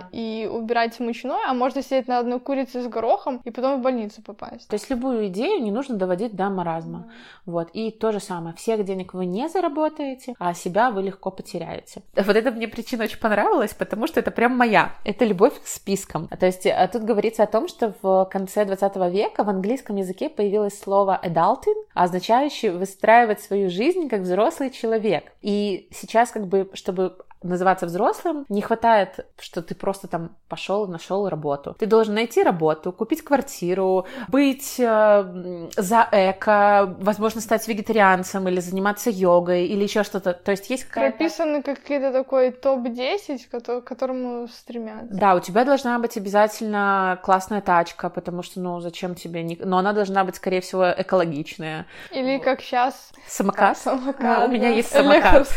да. 0.00 0.08
и 0.12 0.48
убирать 0.50 0.98
мучное, 1.00 1.38
а 1.48 1.54
можно 1.54 1.82
сидеть 1.82 2.08
на 2.08 2.18
одной 2.18 2.40
курице 2.40 2.82
с 2.82 2.86
горохом 2.86 3.40
и 3.44 3.50
потом 3.50 3.80
в 3.80 3.82
больницу 3.82 4.22
попасть. 4.22 4.68
То 4.68 4.74
есть 4.74 4.90
любую 4.90 5.26
идею 5.28 5.62
не 5.62 5.70
нужно 5.70 5.96
доводить 5.96 6.34
до 6.34 6.50
маразма. 6.50 6.98
Да. 7.06 7.12
Вот. 7.46 7.70
И 7.72 7.90
то 7.90 8.12
же 8.12 8.20
самое. 8.20 8.54
Всех 8.56 8.84
денег 8.84 9.14
вы 9.14 9.26
не 9.26 9.48
заработаете, 9.48 10.34
а 10.38 10.54
себя 10.54 10.90
вы 10.90 11.02
легко 11.02 11.30
потеряете. 11.30 12.02
Вот 12.14 12.36
эта 12.36 12.50
мне 12.50 12.68
причина 12.68 13.04
очень 13.04 13.18
понравилась, 13.18 13.74
потому 13.74 14.06
что 14.06 14.20
это 14.20 14.30
прям 14.30 14.56
моя. 14.56 14.94
Это 15.04 15.24
любовь 15.24 15.60
к 15.60 15.66
спискам. 15.66 16.28
То 16.28 16.46
есть 16.46 16.66
э, 16.66 16.90
тут 16.92 17.04
говорится 17.04 17.42
о 17.42 17.46
том, 17.46 17.68
что 17.68 17.94
в 18.02 18.28
конце 18.30 18.64
20 18.64 18.96
века 19.12 19.44
в 19.44 19.48
английском 19.48 19.96
языке 19.96 20.28
появилось 20.28 20.78
слово 20.78 21.20
adulting, 21.22 21.84
означающее 21.94 22.72
выстраивать 22.72 23.40
свою 23.40 23.70
жизнь 23.70 24.08
как 24.08 24.20
взрослый 24.20 24.70
человек. 24.70 25.32
И 25.42 25.88
сейчас 25.92 26.30
как 26.30 26.46
бы, 26.46 26.70
чтобы 26.74 27.16
называться 27.42 27.86
взрослым, 27.86 28.44
не 28.48 28.62
хватает, 28.62 29.26
что 29.38 29.62
ты 29.62 29.74
просто 29.74 30.08
там 30.08 30.30
пошел, 30.48 30.86
нашел 30.86 31.28
работу. 31.28 31.76
Ты 31.78 31.86
должен 31.86 32.14
найти 32.14 32.42
работу, 32.42 32.92
купить 32.92 33.22
квартиру, 33.22 34.06
быть 34.28 34.76
э, 34.78 35.68
за 35.76 36.08
эко, 36.12 36.96
возможно, 36.98 37.40
стать 37.40 37.66
вегетарианцем 37.68 38.48
или 38.48 38.60
заниматься 38.60 39.10
йогой 39.10 39.66
или 39.66 39.82
еще 39.82 40.02
что-то. 40.02 40.32
То 40.32 40.52
есть 40.52 40.70
есть 40.70 40.84
какая-то... 40.84 41.16
Прописаны 41.16 41.62
какие-то 41.62 42.12
такой 42.12 42.50
топ-10, 42.50 43.48
к 43.50 43.84
которому 43.84 44.48
стремятся. 44.48 45.14
Да, 45.14 45.34
у 45.34 45.40
тебя 45.40 45.64
должна 45.64 45.98
быть 45.98 46.16
обязательно 46.16 47.18
классная 47.22 47.60
тачка, 47.60 48.10
потому 48.10 48.42
что, 48.42 48.60
ну, 48.60 48.80
зачем 48.80 49.14
тебе... 49.14 49.42
Не... 49.42 49.58
Но 49.62 49.78
она 49.78 49.92
должна 49.92 50.24
быть, 50.24 50.36
скорее 50.36 50.60
всего, 50.60 50.92
экологичная. 50.96 51.86
Или 52.10 52.38
как 52.38 52.60
сейчас... 52.60 53.12
Самокат? 53.26 53.78
Самокат, 53.78 54.48
У 54.48 54.52
меня 54.52 54.70
есть 54.70 54.90
самокат. 54.90 55.46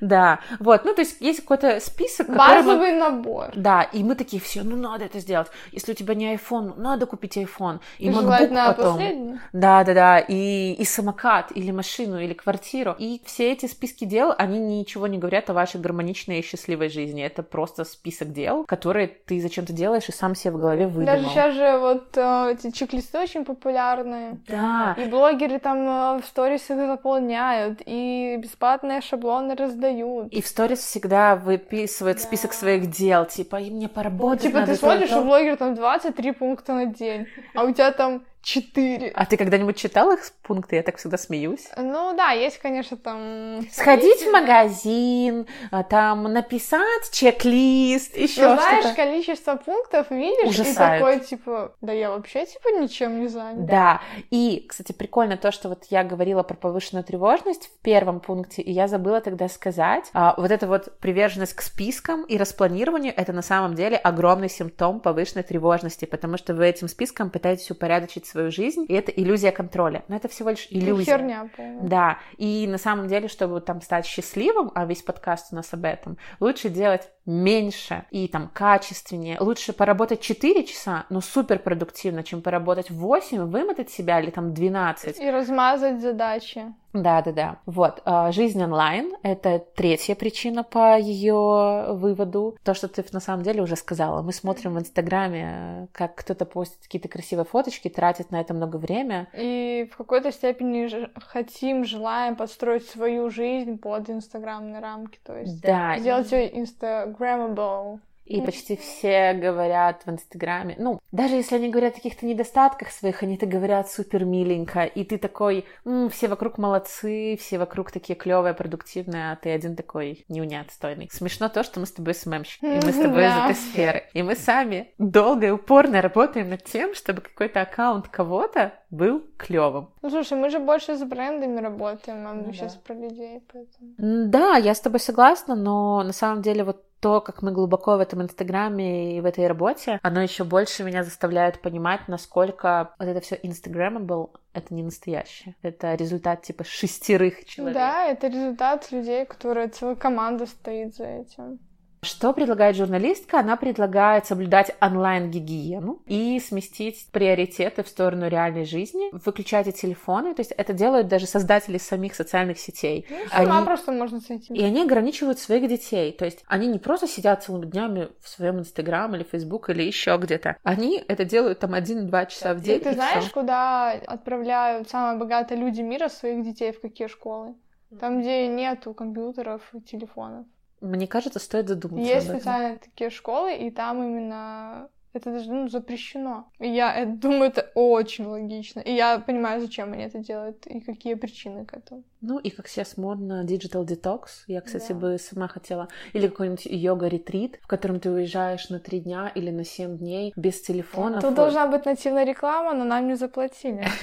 Да, 0.00 0.40
вот, 0.60 0.84
ну, 0.84 0.94
то 0.98 1.02
есть 1.02 1.20
есть 1.20 1.42
какой-то 1.42 1.78
список, 1.78 2.28
Базовый 2.28 2.90
мы... 2.90 2.98
набор. 2.98 3.52
Да, 3.54 3.82
и 3.82 4.02
мы 4.02 4.16
такие, 4.16 4.42
все, 4.42 4.64
ну 4.64 4.74
надо 4.74 5.04
это 5.04 5.20
сделать. 5.20 5.46
Если 5.70 5.92
у 5.92 5.94
тебя 5.94 6.16
не 6.16 6.34
iPhone, 6.34 6.74
надо 6.76 7.06
купить 7.06 7.36
iPhone. 7.36 7.78
И 7.98 8.08
MacBook 8.08 8.48
потом. 8.48 8.96
Последний. 8.96 9.38
Да, 9.52 9.84
да, 9.84 9.94
да. 9.94 10.18
И, 10.18 10.72
и 10.72 10.84
самокат, 10.84 11.52
или 11.54 11.70
машину, 11.70 12.18
или 12.18 12.32
квартиру. 12.32 12.96
И 12.98 13.22
все 13.24 13.52
эти 13.52 13.66
списки 13.66 14.06
дел, 14.06 14.34
они 14.36 14.58
ничего 14.58 15.06
не 15.06 15.18
говорят 15.18 15.48
о 15.50 15.52
вашей 15.52 15.80
гармоничной 15.80 16.40
и 16.40 16.42
счастливой 16.42 16.88
жизни. 16.88 17.22
Это 17.22 17.44
просто 17.44 17.84
список 17.84 18.32
дел, 18.32 18.64
которые 18.64 19.06
ты 19.06 19.40
зачем-то 19.40 19.72
делаешь 19.72 20.08
и 20.08 20.12
сам 20.12 20.34
себе 20.34 20.54
в 20.54 20.58
голове 20.58 20.88
выдумал. 20.88 21.06
Даже 21.06 21.28
сейчас 21.28 21.54
же 21.54 21.78
вот 21.78 22.16
э, 22.16 22.54
эти 22.54 22.72
чек-листы 22.72 23.20
очень 23.20 23.44
популярные. 23.44 24.40
Да. 24.48 24.96
И 24.98 25.04
блогеры 25.04 25.60
там 25.60 25.78
э, 25.78 26.20
в 26.22 26.26
сторис 26.26 26.68
их 26.68 26.76
заполняют, 26.76 27.82
и 27.86 28.36
бесплатные 28.40 29.00
шаблоны 29.00 29.54
раздают. 29.54 30.32
И 30.32 30.42
в 30.42 30.48
сторис 30.48 30.87
всегда 30.88 31.36
выписывает 31.36 32.16
да. 32.16 32.22
список 32.22 32.54
своих 32.54 32.90
дел, 32.90 33.26
типа, 33.26 33.60
и 33.60 33.70
мне 33.70 33.88
поработать 33.88 34.42
Типа 34.42 34.60
надо, 34.60 34.72
ты 34.72 34.78
смотришь, 34.78 35.12
у 35.12 35.22
блогера 35.22 35.56
там 35.56 35.74
23 35.74 36.32
пункта 36.32 36.72
на 36.72 36.86
день, 36.86 37.26
а 37.54 37.64
у 37.64 37.72
тебя 37.72 37.92
там 37.92 38.24
четыре. 38.42 39.10
А 39.14 39.26
ты 39.26 39.36
когда-нибудь 39.36 39.76
читал 39.76 40.12
их 40.12 40.20
пункты? 40.42 40.76
Я 40.76 40.82
так 40.82 40.96
всегда 40.96 41.18
смеюсь. 41.18 41.68
Ну 41.76 42.14
да, 42.16 42.30
есть, 42.32 42.58
конечно, 42.58 42.96
там... 42.96 43.60
Сходить 43.72 44.22
в 44.22 44.30
магазин, 44.30 45.46
а, 45.70 45.82
там 45.82 46.24
написать 46.24 47.10
чек-лист, 47.12 48.16
еще 48.16 48.48
ну, 48.48 48.54
знаешь, 48.54 48.94
количество 48.94 49.56
пунктов 49.56 50.10
видишь, 50.10 50.58
Ужасает. 50.58 51.00
и 51.00 51.04
такой, 51.04 51.20
типа, 51.20 51.74
да 51.80 51.92
я 51.92 52.10
вообще, 52.10 52.46
типа, 52.46 52.68
ничем 52.80 53.20
не 53.20 53.28
занят. 53.28 53.66
Да, 53.66 54.00
и, 54.30 54.64
кстати, 54.68 54.92
прикольно 54.92 55.36
то, 55.36 55.52
что 55.52 55.68
вот 55.68 55.84
я 55.90 56.04
говорила 56.04 56.42
про 56.42 56.54
повышенную 56.54 57.04
тревожность 57.04 57.66
в 57.66 57.82
первом 57.82 58.20
пункте, 58.20 58.62
и 58.62 58.72
я 58.72 58.88
забыла 58.88 59.20
тогда 59.20 59.48
сказать, 59.48 60.10
а, 60.12 60.34
вот 60.36 60.50
эта 60.50 60.66
вот 60.66 60.98
приверженность 61.00 61.54
к 61.54 61.62
спискам 61.62 62.24
и 62.24 62.36
распланированию, 62.36 63.12
это 63.16 63.32
на 63.32 63.42
самом 63.42 63.74
деле 63.74 63.96
огромный 63.96 64.48
симптом 64.48 65.00
повышенной 65.00 65.42
тревожности, 65.42 66.04
потому 66.04 66.36
что 66.36 66.54
вы 66.54 66.66
этим 66.66 66.88
списком 66.88 67.30
пытаетесь 67.30 67.70
упорядочить 67.70 68.27
свою 68.28 68.50
жизнь, 68.50 68.84
и 68.88 68.94
это 68.94 69.10
иллюзия 69.10 69.52
контроля. 69.52 70.04
Но 70.08 70.16
это 70.16 70.28
всего 70.28 70.50
лишь 70.50 70.66
иллюзия. 70.70 71.16
Херня, 71.16 71.48
Да, 71.82 72.18
и 72.36 72.66
на 72.68 72.78
самом 72.78 73.08
деле, 73.08 73.28
чтобы 73.28 73.60
там 73.60 73.80
стать 73.80 74.06
счастливым, 74.06 74.70
а 74.74 74.84
весь 74.86 75.02
подкаст 75.02 75.52
у 75.52 75.56
нас 75.56 75.72
об 75.72 75.84
этом, 75.84 76.18
лучше 76.40 76.68
делать 76.68 77.08
меньше 77.26 78.04
и 78.10 78.26
там 78.26 78.50
качественнее. 78.52 79.38
Лучше 79.40 79.72
поработать 79.72 80.20
4 80.20 80.64
часа, 80.64 81.04
но 81.10 81.20
супер 81.20 81.58
продуктивно, 81.58 82.22
чем 82.22 82.42
поработать 82.42 82.90
8, 82.90 83.44
вымотать 83.44 83.90
себя 83.90 84.20
или 84.20 84.30
там 84.30 84.54
12. 84.54 85.20
И 85.20 85.30
размазать 85.30 86.00
задачи. 86.00 86.74
Да, 86.92 87.20
да, 87.22 87.32
да. 87.32 87.56
Вот. 87.66 88.00
а, 88.04 88.32
Жизнь 88.32 88.62
онлайн— 88.62 89.14
это 89.22 89.58
третья 89.58 90.14
причина 90.14 90.64
по 90.64 90.98
ее 90.98 91.92
выводу. 91.94 92.56
То, 92.64 92.74
что 92.74 92.88
ты 92.88 93.04
на 93.12 93.20
самом 93.20 93.42
деле 93.42 93.62
уже 93.62 93.76
сказала. 93.76 94.22
Мы 94.22 94.32
смотрим 94.32 94.74
в 94.74 94.78
Инстаграме, 94.78 95.88
как 95.92 96.14
кто-то 96.14 96.44
постит 96.46 96.78
какие-то 96.82 97.08
красивые 97.08 97.44
фоточки, 97.44 97.88
тратит 97.88 98.30
на 98.30 98.40
это 98.40 98.54
много 98.54 98.76
время. 98.76 99.28
И 99.34 99.88
в 99.92 99.96
какой-то 99.96 100.32
степени 100.32 101.08
хотим, 101.20 101.84
желаем 101.84 102.36
подстроить 102.36 102.86
свою 102.88 103.28
жизнь 103.30 103.78
под 103.78 104.08
инстаграмные 104.08 104.80
рамки. 104.80 105.18
То 105.24 105.36
есть 105.38 105.60
Да. 105.62 105.98
сделать 105.98 106.32
ее 106.32 106.58
инстаграммабл. 106.58 108.00
И 108.28 108.40
почти 108.42 108.76
все 108.76 109.32
говорят 109.32 110.02
в 110.04 110.10
Инстаграме, 110.10 110.76
ну, 110.78 111.00
даже 111.12 111.34
если 111.36 111.56
они 111.56 111.70
говорят 111.70 111.94
о 111.94 111.96
каких-то 111.96 112.26
недостатках 112.26 112.90
своих, 112.90 113.22
они 113.22 113.36
это 113.36 113.46
говорят 113.46 113.90
супер 113.90 114.24
миленько, 114.24 114.84
и 114.84 115.04
ты 115.04 115.18
такой, 115.18 115.64
«М, 115.84 116.08
все 116.10 116.28
вокруг 116.28 116.58
молодцы, 116.58 117.36
все 117.40 117.58
вокруг 117.58 117.90
такие 117.90 118.16
клевые, 118.16 118.54
продуктивные, 118.54 119.32
а 119.32 119.36
ты 119.36 119.50
один 119.50 119.76
такой 119.76 120.24
неунятстойный. 120.28 121.08
Смешно 121.12 121.48
то, 121.48 121.62
что 121.62 121.80
мы 121.80 121.86
с 121.86 121.92
тобой 121.92 122.14
СММщики, 122.14 122.64
и 122.64 122.84
мы 122.84 122.92
с 122.92 122.96
тобой 122.96 123.26
из 123.26 123.32
этой 123.32 123.54
сферы. 123.54 124.04
И 124.12 124.22
мы 124.22 124.34
сами 124.34 124.92
долго 124.98 125.46
и 125.46 125.50
упорно 125.50 126.02
работаем 126.02 126.50
над 126.50 126.64
тем, 126.64 126.94
чтобы 126.94 127.20
какой-то 127.22 127.60
аккаунт 127.62 128.08
кого-то 128.08 128.72
был 128.90 129.22
клевым. 129.36 129.90
Ну, 130.02 130.10
слушай, 130.10 130.36
мы 130.38 130.50
же 130.50 130.58
больше 130.58 130.96
с 130.96 131.02
брендами 131.02 131.60
работаем, 131.60 132.26
а 132.26 132.32
мы 132.34 132.42
Ну 132.46 132.52
сейчас 132.52 132.74
да. 132.74 132.80
про 132.86 132.94
людей, 132.94 133.42
поэтому... 133.52 134.28
Да, 134.28 134.56
я 134.56 134.74
с 134.74 134.80
тобой 134.80 135.00
согласна, 135.00 135.54
но 135.56 136.02
на 136.02 136.12
самом 136.12 136.42
деле 136.42 136.64
вот 136.64 136.82
то, 137.00 137.20
как 137.20 137.42
мы 137.42 137.52
глубоко 137.52 137.96
в 137.96 138.00
этом 138.00 138.22
Инстаграме 138.22 139.16
и 139.16 139.20
в 139.20 139.24
этой 139.24 139.46
работе, 139.46 140.00
оно 140.02 140.20
еще 140.20 140.44
больше 140.44 140.84
меня 140.84 141.04
заставляет 141.04 141.60
понимать, 141.60 142.08
насколько 142.08 142.94
вот 142.98 143.06
это 143.06 143.20
все 143.20 143.36
Instagrammable, 143.36 144.30
это 144.52 144.74
не 144.74 144.82
настоящее. 144.82 145.54
Это 145.62 145.94
результат 145.94 146.42
типа 146.42 146.64
шестерых 146.64 147.44
человек. 147.44 147.74
Да, 147.74 148.04
это 148.04 148.26
результат 148.26 148.90
людей, 148.90 149.24
которые 149.24 149.68
целая 149.68 149.96
команда 149.96 150.46
стоит 150.46 150.94
за 150.96 151.04
этим. 151.04 151.60
Что 152.00 152.32
предлагает 152.32 152.76
журналистка? 152.76 153.40
Она 153.40 153.56
предлагает 153.56 154.24
соблюдать 154.26 154.74
онлайн-гигиену 154.80 156.02
и 156.06 156.38
сместить 156.40 157.08
приоритеты 157.10 157.82
в 157.82 157.88
сторону 157.88 158.28
реальной 158.28 158.64
жизни, 158.64 159.08
выключайте 159.12 159.72
телефоны, 159.72 160.34
то 160.34 160.40
есть 160.40 160.52
это 160.52 160.72
делают 160.72 161.08
даже 161.08 161.26
создатели 161.26 161.76
самих 161.78 162.14
социальных 162.14 162.58
сетей. 162.60 163.06
Ну, 163.10 163.16
Они- 163.32 163.64
просто 163.66 163.92
можно 163.92 164.20
с 164.20 164.30
этим. 164.30 164.54
И 164.54 164.62
они 164.62 164.82
ограничивают 164.82 165.38
своих 165.38 165.68
детей. 165.68 166.12
То 166.12 166.24
есть 166.24 166.44
они 166.46 166.68
не 166.68 166.78
просто 166.78 167.08
сидят 167.08 167.42
целыми 167.42 167.66
днями 167.66 168.08
в 168.20 168.28
своем 168.28 168.60
Инстаграм 168.60 169.14
или 169.14 169.24
Фейсбук 169.24 169.70
или 169.70 169.82
еще 169.82 170.16
где-то. 170.18 170.56
Они 170.62 171.02
это 171.08 171.24
делают 171.24 171.58
там 171.58 171.74
один-два 171.74 172.26
часа 172.26 172.54
в 172.54 172.58
И 172.58 172.64
день. 172.64 172.80
ты 172.80 172.90
и 172.90 172.94
знаешь, 172.94 173.24
всё. 173.24 173.32
куда 173.34 173.90
отправляют 173.92 174.88
самые 174.88 175.18
богатые 175.18 175.58
люди 175.60 175.80
мира 175.80 176.08
своих 176.08 176.44
детей, 176.44 176.72
в 176.72 176.80
какие 176.80 177.08
школы? 177.08 177.54
Там, 178.00 178.20
где 178.20 178.46
нету 178.48 178.92
компьютеров 178.94 179.62
и 179.72 179.80
телефонов. 179.80 180.46
Мне 180.80 181.06
кажется, 181.06 181.38
стоит 181.38 181.68
задуматься 181.68 182.08
Есть 182.08 182.26
об 182.28 182.36
этом. 182.36 182.40
специальные 182.40 182.78
такие 182.78 183.10
школы, 183.10 183.56
и 183.56 183.70
там 183.70 184.02
именно 184.02 184.88
это 185.12 185.32
даже 185.32 185.50
ну, 185.52 185.68
запрещено. 185.68 186.46
И 186.58 186.68
я 186.68 187.00
э, 187.00 187.06
думаю, 187.06 187.50
это 187.50 187.70
очень 187.74 188.26
логично. 188.26 188.80
И 188.80 188.92
я 188.92 189.18
понимаю, 189.18 189.60
зачем 189.60 189.92
они 189.92 190.04
это 190.04 190.18
делают 190.18 190.66
и 190.66 190.80
какие 190.80 191.14
причины 191.14 191.64
к 191.64 191.74
этому. 191.74 192.04
Ну 192.20 192.38
и 192.38 192.50
как 192.50 192.68
сейчас 192.68 192.96
модно 192.96 193.44
Digital 193.44 193.84
Detox. 193.86 194.22
Я, 194.46 194.60
кстати, 194.60 194.92
Да. 194.92 194.94
бы 194.98 195.18
сама 195.18 195.48
хотела. 195.48 195.88
Или 196.12 196.28
какой-нибудь 196.28 196.66
йога-ретрит, 196.66 197.58
в 197.62 197.66
котором 197.66 198.00
ты 198.00 198.10
уезжаешь 198.10 198.68
на 198.70 198.80
три 198.80 199.00
дня 199.00 199.30
или 199.34 199.50
на 199.50 199.64
семь 199.64 199.98
дней 199.98 200.32
без 200.36 200.60
телефона. 200.60 201.20
Тут 201.20 201.34
должна 201.34 201.66
быть 201.66 201.84
нативная 201.84 202.24
реклама, 202.24 202.74
но 202.74 202.84
нам 202.84 203.06
не 203.06 203.14
заплатили. 203.14 203.86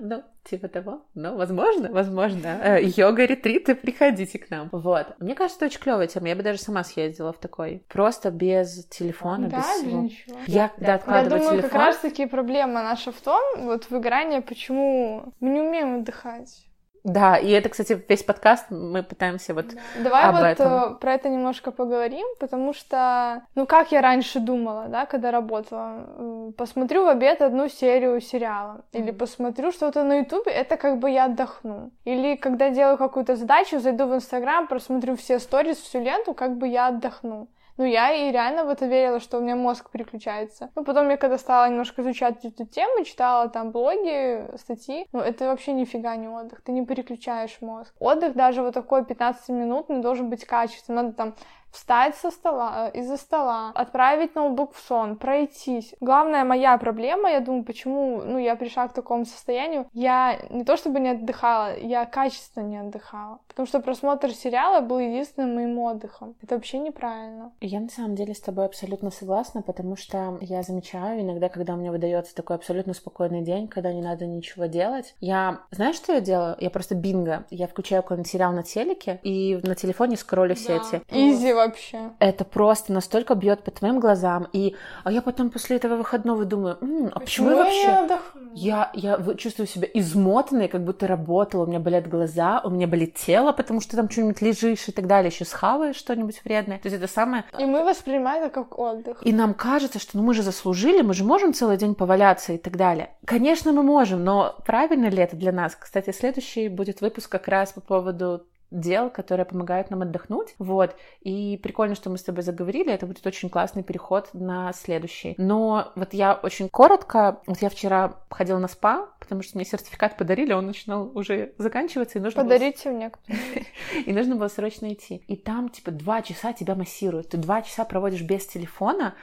Ну, 0.00 0.22
типа 0.44 0.68
того. 0.68 1.02
Ну, 1.14 1.36
возможно, 1.36 1.90
возможно. 1.90 2.46
Э, 2.62 2.78
Йога-ретриты, 2.80 3.74
приходите 3.74 4.38
к 4.38 4.48
нам. 4.48 4.68
Вот. 4.70 5.06
Мне 5.18 5.34
кажется, 5.34 5.58
это 5.58 5.66
очень 5.66 5.80
клевая 5.80 6.06
тема. 6.06 6.28
Я 6.28 6.36
бы 6.36 6.42
даже 6.44 6.60
сама 6.60 6.84
съездила 6.84 7.32
в 7.32 7.38
такой. 7.38 7.84
Просто 7.88 8.30
без 8.30 8.86
телефона, 8.86 9.48
Да, 9.48 9.56
без 9.58 9.64
всего. 9.82 10.00
ничего. 10.02 10.36
Я, 10.46 10.68
когда 10.68 10.86
Я 10.92 10.94
откладываю 10.94 11.40
думаю, 11.40 11.56
телефон... 11.58 11.70
как 11.70 11.80
раз 11.80 11.96
таки 11.98 12.26
проблема 12.26 12.82
наша 12.84 13.10
в 13.10 13.20
том, 13.20 13.42
вот 13.64 13.90
выгорание, 13.90 14.40
почему 14.40 15.34
мы 15.40 15.48
не 15.50 15.60
умеем 15.60 15.96
отдыхать. 16.00 16.67
Да, 17.08 17.36
и 17.36 17.50
это, 17.50 17.68
кстати, 17.70 18.00
весь 18.08 18.22
подкаст 18.22 18.66
мы 18.70 19.02
пытаемся 19.02 19.54
вот... 19.54 19.66
Давай 19.98 20.24
об 20.24 20.34
вот 20.36 20.44
этом. 20.44 20.72
э, 20.72 20.94
про 20.96 21.14
это 21.14 21.28
немножко 21.28 21.70
поговорим, 21.70 22.26
потому 22.38 22.74
что, 22.74 23.42
ну, 23.54 23.66
как 23.66 23.92
я 23.92 24.00
раньше 24.02 24.40
думала, 24.40 24.86
да, 24.88 25.06
когда 25.06 25.30
работала, 25.30 26.52
посмотрю 26.56 27.04
в 27.04 27.08
обед 27.08 27.40
одну 27.40 27.68
серию 27.68 28.20
сериала, 28.20 28.82
или 28.92 29.10
Мгм. 29.10 29.18
посмотрю 29.18 29.72
что-то 29.72 30.04
на 30.04 30.18
Ютубе, 30.18 30.52
это 30.52 30.76
как 30.76 30.98
бы 30.98 31.10
я 31.10 31.24
отдохну. 31.24 31.90
Или 32.04 32.36
когда 32.36 32.70
делаю 32.70 32.98
какую-то 32.98 33.36
задачу, 33.36 33.80
зайду 33.80 34.06
в 34.06 34.14
Инстаграм, 34.14 34.66
просмотрю 34.66 35.16
все 35.16 35.38
сторис, 35.38 35.78
всю 35.78 36.00
ленту, 36.00 36.34
как 36.34 36.56
бы 36.58 36.68
я 36.68 36.88
отдохну. 36.88 37.48
Ну, 37.78 37.84
я 37.84 38.12
и 38.12 38.32
реально 38.32 38.64
в 38.64 38.70
это 38.70 38.86
верила, 38.86 39.20
что 39.20 39.38
у 39.38 39.40
меня 39.40 39.54
мозг 39.54 39.90
переключается. 39.90 40.70
Ну, 40.74 40.84
потом 40.84 41.08
я 41.10 41.16
когда 41.16 41.38
стала 41.38 41.68
немножко 41.68 42.02
изучать 42.02 42.44
эту 42.44 42.66
тему, 42.66 43.04
читала 43.04 43.48
там 43.48 43.70
блоги, 43.70 44.48
статьи, 44.58 45.06
ну, 45.12 45.20
это 45.20 45.46
вообще 45.46 45.72
нифига 45.72 46.16
не 46.16 46.26
отдых, 46.26 46.60
ты 46.62 46.72
не 46.72 46.84
переключаешь 46.84 47.58
мозг. 47.60 47.94
Отдых 48.00 48.34
даже 48.34 48.62
вот 48.62 48.74
такой 48.74 49.04
15 49.04 49.48
минут 49.50 49.88
не 49.88 50.02
должен 50.02 50.28
быть 50.28 50.44
качественным, 50.44 51.04
надо 51.04 51.16
там 51.16 51.34
встать 51.70 52.14
со 52.16 52.30
стола, 52.30 52.90
э, 52.92 52.98
из-за 52.98 53.16
стола, 53.16 53.70
отправить 53.74 54.34
ноутбук 54.34 54.74
в 54.74 54.80
сон, 54.80 55.16
пройтись. 55.16 55.94
Главная 56.00 56.44
моя 56.44 56.76
проблема, 56.78 57.30
я 57.30 57.40
думаю, 57.40 57.64
почему, 57.64 58.22
ну, 58.22 58.38
я 58.38 58.56
пришла 58.56 58.88
к 58.88 58.92
такому 58.92 59.24
состоянию, 59.24 59.86
я 59.92 60.38
не 60.50 60.64
то 60.64 60.76
чтобы 60.76 61.00
не 61.00 61.10
отдыхала, 61.10 61.76
я 61.76 62.04
качественно 62.06 62.64
не 62.64 62.78
отдыхала. 62.78 63.40
Потому 63.48 63.66
что 63.66 63.80
просмотр 63.80 64.30
сериала 64.30 64.80
был 64.80 64.98
единственным 64.98 65.54
моим 65.54 65.78
отдыхом. 65.78 66.34
Это 66.42 66.54
вообще 66.54 66.78
неправильно. 66.78 67.52
Я 67.60 67.80
на 67.80 67.88
самом 67.88 68.14
деле 68.14 68.34
с 68.34 68.40
тобой 68.40 68.66
абсолютно 68.66 69.10
согласна, 69.10 69.62
потому 69.62 69.96
что 69.96 70.38
я 70.40 70.62
замечаю 70.62 71.20
иногда, 71.20 71.48
когда 71.48 71.74
у 71.74 71.76
меня 71.76 71.90
выдается 71.90 72.34
такой 72.34 72.56
абсолютно 72.56 72.94
спокойный 72.94 73.42
день, 73.42 73.68
когда 73.68 73.92
не 73.92 74.02
надо 74.02 74.26
ничего 74.26 74.66
делать, 74.66 75.14
я... 75.20 75.60
Знаешь, 75.70 75.96
что 75.96 76.12
я 76.12 76.20
делаю? 76.20 76.56
Я 76.60 76.70
просто 76.70 76.94
бинго. 76.94 77.44
Я 77.50 77.66
включаю 77.66 78.02
какой-нибудь 78.02 78.30
сериал 78.30 78.52
на 78.52 78.62
телеке 78.62 79.20
и 79.22 79.58
на 79.62 79.74
телефоне 79.74 80.16
скроллю 80.16 80.54
сети. 80.54 81.02
Изи 81.10 81.52
вообще. 81.58 82.10
Это 82.18 82.44
просто 82.44 82.92
настолько 82.92 83.34
бьет 83.34 83.62
по 83.62 83.70
твоим 83.70 84.00
глазам. 84.00 84.48
И 84.52 84.74
а 85.04 85.12
я 85.12 85.22
потом 85.22 85.50
после 85.50 85.76
этого 85.76 85.96
выходного 85.96 86.44
думаю, 86.44 86.78
«М, 86.80 87.10
а 87.14 87.20
почему, 87.20 87.50
я 87.50 87.54
не 87.54 87.62
вообще... 87.62 87.88
отдохну? 87.88 88.50
Я, 88.54 88.90
я 88.94 89.18
чувствую 89.36 89.66
себя 89.66 89.88
измотанной, 89.94 90.68
как 90.68 90.84
будто 90.84 91.06
работала, 91.06 91.64
у 91.64 91.66
меня 91.66 91.80
болят 91.80 92.08
глаза, 92.08 92.60
у 92.64 92.70
меня 92.70 92.86
болит 92.86 93.14
тело, 93.14 93.52
потому 93.52 93.80
что 93.80 93.96
там 93.96 94.10
что-нибудь 94.10 94.40
лежишь 94.40 94.88
и 94.88 94.92
так 94.92 95.06
далее, 95.06 95.30
еще 95.30 95.44
схаваешь 95.44 95.96
что-нибудь 95.96 96.42
вредное. 96.44 96.78
То 96.78 96.88
есть 96.88 96.96
это 96.96 97.12
самое... 97.12 97.44
И 97.58 97.64
мы 97.64 97.84
воспринимаем 97.84 98.44
это 98.44 98.54
как 98.54 98.78
отдых. 98.78 99.18
И 99.24 99.32
нам 99.32 99.54
кажется, 99.54 99.98
что 99.98 100.16
ну, 100.16 100.22
мы 100.22 100.34
же 100.34 100.42
заслужили, 100.42 101.02
мы 101.02 101.14
же 101.14 101.24
можем 101.24 101.52
целый 101.52 101.76
день 101.76 101.94
поваляться 101.94 102.52
и 102.52 102.58
так 102.58 102.76
далее. 102.76 103.10
Конечно, 103.24 103.72
мы 103.72 103.82
можем, 103.82 104.24
но 104.24 104.56
правильно 104.64 105.06
ли 105.06 105.18
это 105.18 105.36
для 105.36 105.52
нас? 105.52 105.76
Кстати, 105.76 106.10
следующий 106.10 106.68
будет 106.68 107.00
выпуск 107.00 107.30
как 107.30 107.48
раз 107.48 107.72
по 107.72 107.80
поводу 107.80 108.46
дел, 108.70 109.10
которые 109.10 109.46
помогают 109.46 109.90
нам 109.90 110.02
отдохнуть. 110.02 110.54
Вот. 110.58 110.94
И 111.20 111.58
прикольно, 111.62 111.94
что 111.94 112.10
мы 112.10 112.18
с 112.18 112.22
тобой 112.22 112.42
заговорили. 112.42 112.92
Это 112.92 113.06
будет 113.06 113.26
очень 113.26 113.48
классный 113.48 113.82
переход 113.82 114.30
на 114.32 114.72
следующий. 114.72 115.34
Но 115.38 115.92
вот 115.94 116.14
я 116.14 116.34
очень 116.34 116.68
коротко... 116.68 117.40
Вот 117.46 117.58
я 117.62 117.70
вчера 117.70 118.16
ходила 118.30 118.58
на 118.58 118.68
спа, 118.68 119.08
потому 119.20 119.42
что 119.42 119.56
мне 119.56 119.64
сертификат 119.64 120.16
подарили, 120.16 120.52
он 120.52 120.66
начинал 120.66 121.10
уже 121.14 121.52
заканчиваться, 121.58 122.18
и 122.18 122.22
нужно 122.22 122.42
было 122.42 122.52
Подарите 122.52 122.90
мне 122.90 123.10
кто 123.10 123.20
и 124.06 124.12
нужно 124.12 124.36
было 124.36 124.48
срочно 124.48 124.92
идти. 124.92 125.22
И 125.26 125.36
там, 125.36 125.68
типа, 125.68 125.90
два 125.90 126.22
часа 126.22 126.52
тебя 126.52 126.74
массируют. 126.74 127.30
Ты 127.30 127.36
два 127.36 127.62
часа 127.62 127.84
проводишь 127.84 128.22
без 128.22 128.46
телефона 128.46 129.14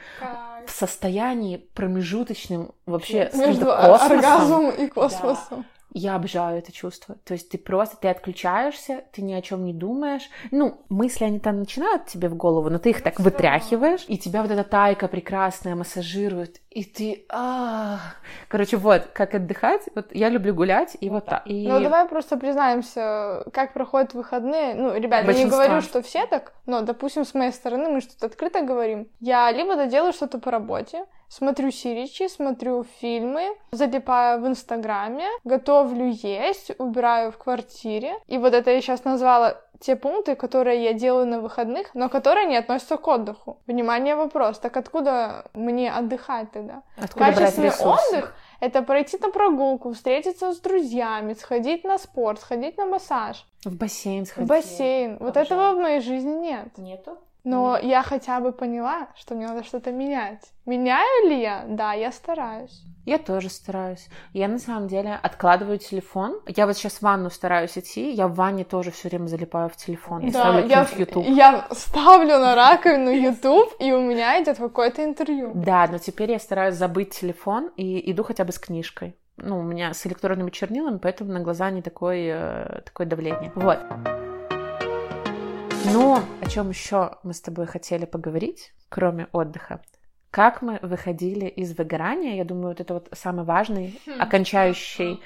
в 0.66 0.70
состоянии 0.70 1.56
промежуточным 1.74 2.72
вообще 2.86 3.30
Между 3.34 3.66
космосом. 3.66 4.12
оргазмом 4.12 4.70
и 4.70 4.88
космосом. 4.88 5.66
Я 5.98 6.16
обожаю 6.16 6.58
это 6.58 6.72
чувство. 6.72 7.16
То 7.24 7.32
есть 7.32 7.48
ты 7.48 7.56
просто, 7.56 7.96
ты 7.96 8.08
отключаешься, 8.08 9.04
ты 9.12 9.22
ни 9.22 9.32
о 9.32 9.40
чем 9.40 9.64
не 9.64 9.72
думаешь. 9.72 10.28
Ну, 10.50 10.82
мысли, 10.90 11.24
они 11.24 11.40
там 11.40 11.58
начинают 11.58 12.04
тебе 12.04 12.28
в 12.28 12.36
голову, 12.36 12.68
но 12.68 12.78
ты 12.78 12.90
их 12.90 13.02
так 13.02 13.18
вытряхиваешь, 13.18 14.04
и 14.06 14.18
тебя 14.18 14.42
вот 14.42 14.50
эта 14.50 14.62
тайка 14.62 15.08
прекрасная 15.08 15.74
массажирует, 15.74 16.60
и 16.68 16.84
ты... 16.84 17.24
а 17.30 17.98
Короче, 18.48 18.76
вот, 18.76 19.06
как 19.14 19.34
отдыхать. 19.34 19.88
Вот 19.94 20.14
я 20.14 20.28
люблю 20.28 20.54
гулять, 20.54 20.98
и 21.00 21.08
вот 21.08 21.24
так. 21.24 21.46
И... 21.46 21.66
Ну, 21.66 21.80
давай 21.80 22.06
просто 22.06 22.36
признаемся, 22.36 23.44
как 23.54 23.72
проходят 23.72 24.12
выходные. 24.12 24.74
Ну, 24.74 24.94
ребят, 24.94 25.24
я 25.24 25.32
не 25.32 25.46
говорю, 25.46 25.80
что 25.80 26.02
все 26.02 26.26
так, 26.26 26.52
но, 26.66 26.82
допустим, 26.82 27.24
с 27.24 27.32
моей 27.32 27.52
стороны 27.52 27.88
мы 27.88 28.02
что-то 28.02 28.26
открыто 28.26 28.60
говорим. 28.60 29.08
Я 29.20 29.50
либо 29.50 29.76
доделаю 29.76 30.12
что-то 30.12 30.38
по 30.38 30.50
работе, 30.50 31.06
смотрю 31.28 31.70
сиричи, 31.70 32.28
смотрю 32.28 32.84
фильмы, 33.00 33.56
залипаю 33.70 34.40
в 34.40 34.46
Инстаграме, 34.46 35.26
готовлю 35.44 36.06
есть, 36.10 36.72
убираю 36.78 37.32
в 37.32 37.38
квартире. 37.38 38.14
И 38.26 38.38
вот 38.38 38.54
это 38.54 38.70
я 38.70 38.80
сейчас 38.80 39.04
назвала 39.04 39.56
те 39.80 39.94
пункты, 39.94 40.36
которые 40.36 40.82
я 40.84 40.92
делаю 40.94 41.26
на 41.26 41.40
выходных, 41.40 41.94
но 41.94 42.08
которые 42.08 42.46
не 42.46 42.56
относятся 42.56 42.96
к 42.96 43.06
отдыху. 43.08 43.58
Внимание, 43.66 44.16
вопрос. 44.16 44.58
Так 44.58 44.76
откуда 44.76 45.44
мне 45.52 45.92
отдыхать 45.92 46.50
тогда? 46.52 46.82
Откуда 46.96 47.26
Качественный 47.26 47.70
отдых— 47.70 48.34
это 48.60 48.80
пройти 48.82 49.18
на 49.18 49.30
прогулку, 49.30 49.92
встретиться 49.92 50.52
с 50.54 50.60
друзьями, 50.60 51.34
сходить 51.34 51.84
на 51.84 51.98
спорт, 51.98 52.40
сходить 52.40 52.78
на 52.78 52.86
массаж, 52.86 53.44
В 53.64 53.76
бассейн 53.76 54.24
в 54.24 54.28
сходить. 54.28 54.48
бассейн. 54.48 55.18
Вот 55.20 55.36
Обожаю. 55.36 55.44
этого 55.46 55.72
в 55.74 55.82
моей 55.82 56.00
жизни 56.00 56.32
нет. 56.32 56.78
Нету? 56.78 57.18
Но 57.46 57.78
я 57.80 58.02
хотя 58.02 58.40
бы 58.40 58.50
поняла, 58.50 59.06
что 59.14 59.36
мне 59.36 59.46
надо 59.46 59.62
что-то 59.62 59.92
менять. 59.92 60.42
Меняю 60.66 61.28
ли 61.28 61.40
я? 61.40 61.64
Да, 61.68 61.92
я 61.92 62.10
стараюсь. 62.10 62.82
Я 63.04 63.18
тоже 63.18 63.50
стараюсь. 63.50 64.08
Я 64.32 64.48
на 64.48 64.58
самом 64.58 64.88
деле 64.88 65.16
откладываю 65.22 65.78
телефон. 65.78 66.40
Я 66.48 66.66
вот 66.66 66.76
сейчас 66.76 66.94
в 66.94 67.02
ванну 67.02 67.30
стараюсь 67.30 67.78
идти. 67.78 68.10
Я 68.10 68.26
в 68.26 68.34
ванне 68.34 68.64
тоже 68.64 68.90
все 68.90 69.08
время 69.08 69.28
залипаю 69.28 69.68
в 69.68 69.76
телефон. 69.76 70.22
Я 70.22 70.32
Да, 70.32 70.40
ставлю 70.40 70.66
я, 70.66 70.86
YouTube. 70.96 71.24
я 71.28 71.68
ставлю 71.70 72.40
на 72.40 72.56
раковину 72.56 73.10
YouTube, 73.10 73.72
и 73.78 73.92
у 73.92 74.00
меня 74.00 74.42
идет 74.42 74.58
какое-то 74.58 75.04
интервью. 75.04 75.52
Да, 75.54 75.86
но 75.88 75.98
теперь 75.98 76.32
я 76.32 76.40
стараюсь 76.40 76.74
забыть 76.74 77.10
телефон 77.10 77.70
и 77.76 78.10
иду 78.10 78.24
хотя 78.24 78.42
бы 78.44 78.50
с 78.50 78.58
книжкой. 78.58 79.14
Ну, 79.36 79.60
у 79.60 79.62
меня 79.62 79.94
с 79.94 80.04
электронными 80.04 80.50
чернилами, 80.50 80.98
поэтому 80.98 81.32
на 81.32 81.38
глаза 81.38 81.70
не 81.70 81.82
такое, 81.82 82.78
э, 82.78 82.80
такое 82.82 83.06
давление. 83.06 83.52
Вот. 83.54 83.78
Ну, 85.92 86.18
о 86.40 86.48
чем 86.48 86.70
еще 86.70 87.18
мы 87.22 87.32
с 87.32 87.40
тобой 87.40 87.66
хотели 87.66 88.04
поговорить, 88.04 88.72
кроме 88.88 89.28
отдыха? 89.32 89.80
Как 90.30 90.60
мы 90.60 90.78
выходили 90.82 91.46
из 91.46 91.76
выгорания? 91.76 92.36
Я 92.36 92.44
думаю, 92.44 92.68
вот 92.68 92.80
это 92.80 92.94
вот 92.94 93.08
самый 93.12 93.44
важный, 93.44 93.98
окончающий 94.18 95.20